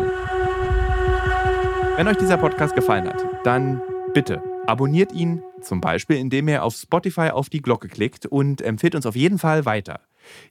Wenn 1.96 2.08
euch 2.08 2.18
dieser 2.18 2.38
Podcast 2.38 2.76
gefallen 2.76 3.08
hat, 3.08 3.24
dann 3.44 3.82
bitte 4.14 4.42
abonniert 4.68 5.12
ihn 5.12 5.42
zum 5.62 5.82
Beispiel, 5.82 6.18
indem 6.18 6.48
ihr 6.48 6.64
auf 6.64 6.76
Spotify 6.76 7.30
auf 7.30 7.50
die 7.50 7.62
Glocke 7.62 7.88
klickt 7.88 8.26
und 8.26 8.62
empfiehlt 8.62 8.96
uns 8.96 9.06
auf 9.06 9.16
jeden 9.16 9.38
Fall 9.38 9.66
weiter. 9.66 10.02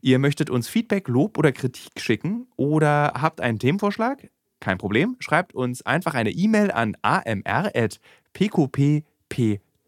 Ihr 0.00 0.18
möchtet 0.18 0.50
uns 0.50 0.68
Feedback, 0.68 1.08
Lob 1.08 1.38
oder 1.38 1.52
Kritik 1.52 1.98
schicken 1.98 2.46
oder 2.56 3.14
habt 3.20 3.40
einen 3.40 3.58
Themenvorschlag? 3.58 4.30
Kein 4.60 4.78
Problem, 4.78 5.16
schreibt 5.18 5.54
uns 5.54 5.82
einfach 5.82 6.14
eine 6.14 6.30
E-Mail 6.30 6.70
an 6.70 6.96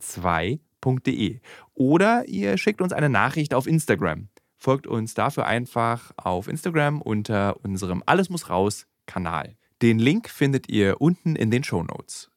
amr.pqpp2.de 0.05 1.41
oder 1.75 2.29
ihr 2.29 2.59
schickt 2.59 2.81
uns 2.81 2.93
eine 2.93 3.09
Nachricht 3.09 3.55
auf 3.55 3.67
Instagram. 3.67 4.29
Folgt 4.57 4.87
uns 4.87 5.15
dafür 5.15 5.47
einfach 5.47 6.13
auf 6.17 6.49
Instagram 6.49 7.03
unter 7.03 7.63
unserem 7.65 8.03
Alles 8.07 8.31
muss 8.31 8.49
raus 8.49 8.87
Kanal. 9.07 9.57
Den 9.83 9.99
Link 9.99 10.31
findet 10.31 10.69
ihr 10.71 11.01
unten 11.01 11.37
in 11.37 11.51
den 11.51 11.65
Show 11.65 11.83
Notes. 11.83 12.31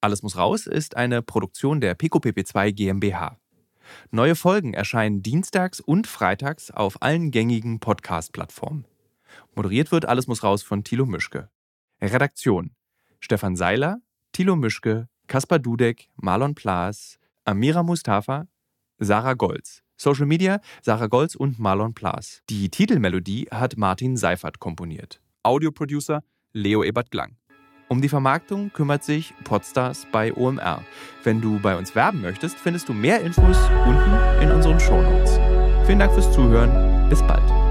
Alles 0.00 0.22
muss 0.22 0.36
raus 0.36 0.66
ist 0.66 0.96
eine 0.96 1.22
Produktion 1.22 1.80
der 1.80 1.96
PicoPP2 1.96 2.72
GmbH. 2.72 3.38
Neue 4.10 4.34
Folgen 4.34 4.74
erscheinen 4.74 5.22
dienstags 5.22 5.80
und 5.80 6.06
freitags 6.06 6.70
auf 6.70 7.00
allen 7.00 7.30
gängigen 7.30 7.78
Podcast-Plattformen. 7.80 8.84
Moderiert 9.54 9.92
wird 9.92 10.06
Alles 10.06 10.26
muss 10.26 10.42
raus 10.42 10.62
von 10.62 10.84
Thilo 10.84 11.06
Mischke. 11.06 11.48
Redaktion: 12.00 12.74
Stefan 13.20 13.56
Seiler, 13.56 14.00
Thilo 14.32 14.56
Mischke, 14.56 15.08
Kaspar 15.26 15.58
Dudek, 15.58 16.08
Marlon 16.16 16.54
Plaas, 16.54 17.18
Amira 17.44 17.82
Mustafa, 17.82 18.46
Sarah 18.98 19.34
Golz. 19.34 19.82
Social 19.96 20.26
Media 20.26 20.60
Sarah 20.80 21.06
Golz 21.06 21.36
und 21.36 21.60
Marlon 21.60 21.94
Plaas. 21.94 22.42
Die 22.50 22.68
Titelmelodie 22.68 23.46
hat 23.52 23.76
Martin 23.76 24.16
Seifert 24.16 24.58
komponiert. 24.58 25.20
Audioproducer 25.44 26.24
Leo 26.52 26.82
Ebert 26.82 27.10
Glang. 27.10 27.36
Um 27.88 28.00
die 28.00 28.08
Vermarktung 28.08 28.72
kümmert 28.72 29.04
sich 29.04 29.34
Podstars 29.44 30.06
bei 30.10 30.32
OMR. 30.34 30.82
Wenn 31.24 31.40
du 31.40 31.60
bei 31.60 31.76
uns 31.76 31.94
werben 31.94 32.22
möchtest, 32.22 32.56
findest 32.58 32.88
du 32.88 32.94
mehr 32.94 33.20
Infos 33.20 33.58
unten 33.86 34.42
in 34.42 34.50
unseren 34.50 34.80
Shownotes. 34.80 35.38
Vielen 35.86 35.98
Dank 35.98 36.12
fürs 36.12 36.32
Zuhören. 36.32 37.08
Bis 37.08 37.20
bald. 37.22 37.61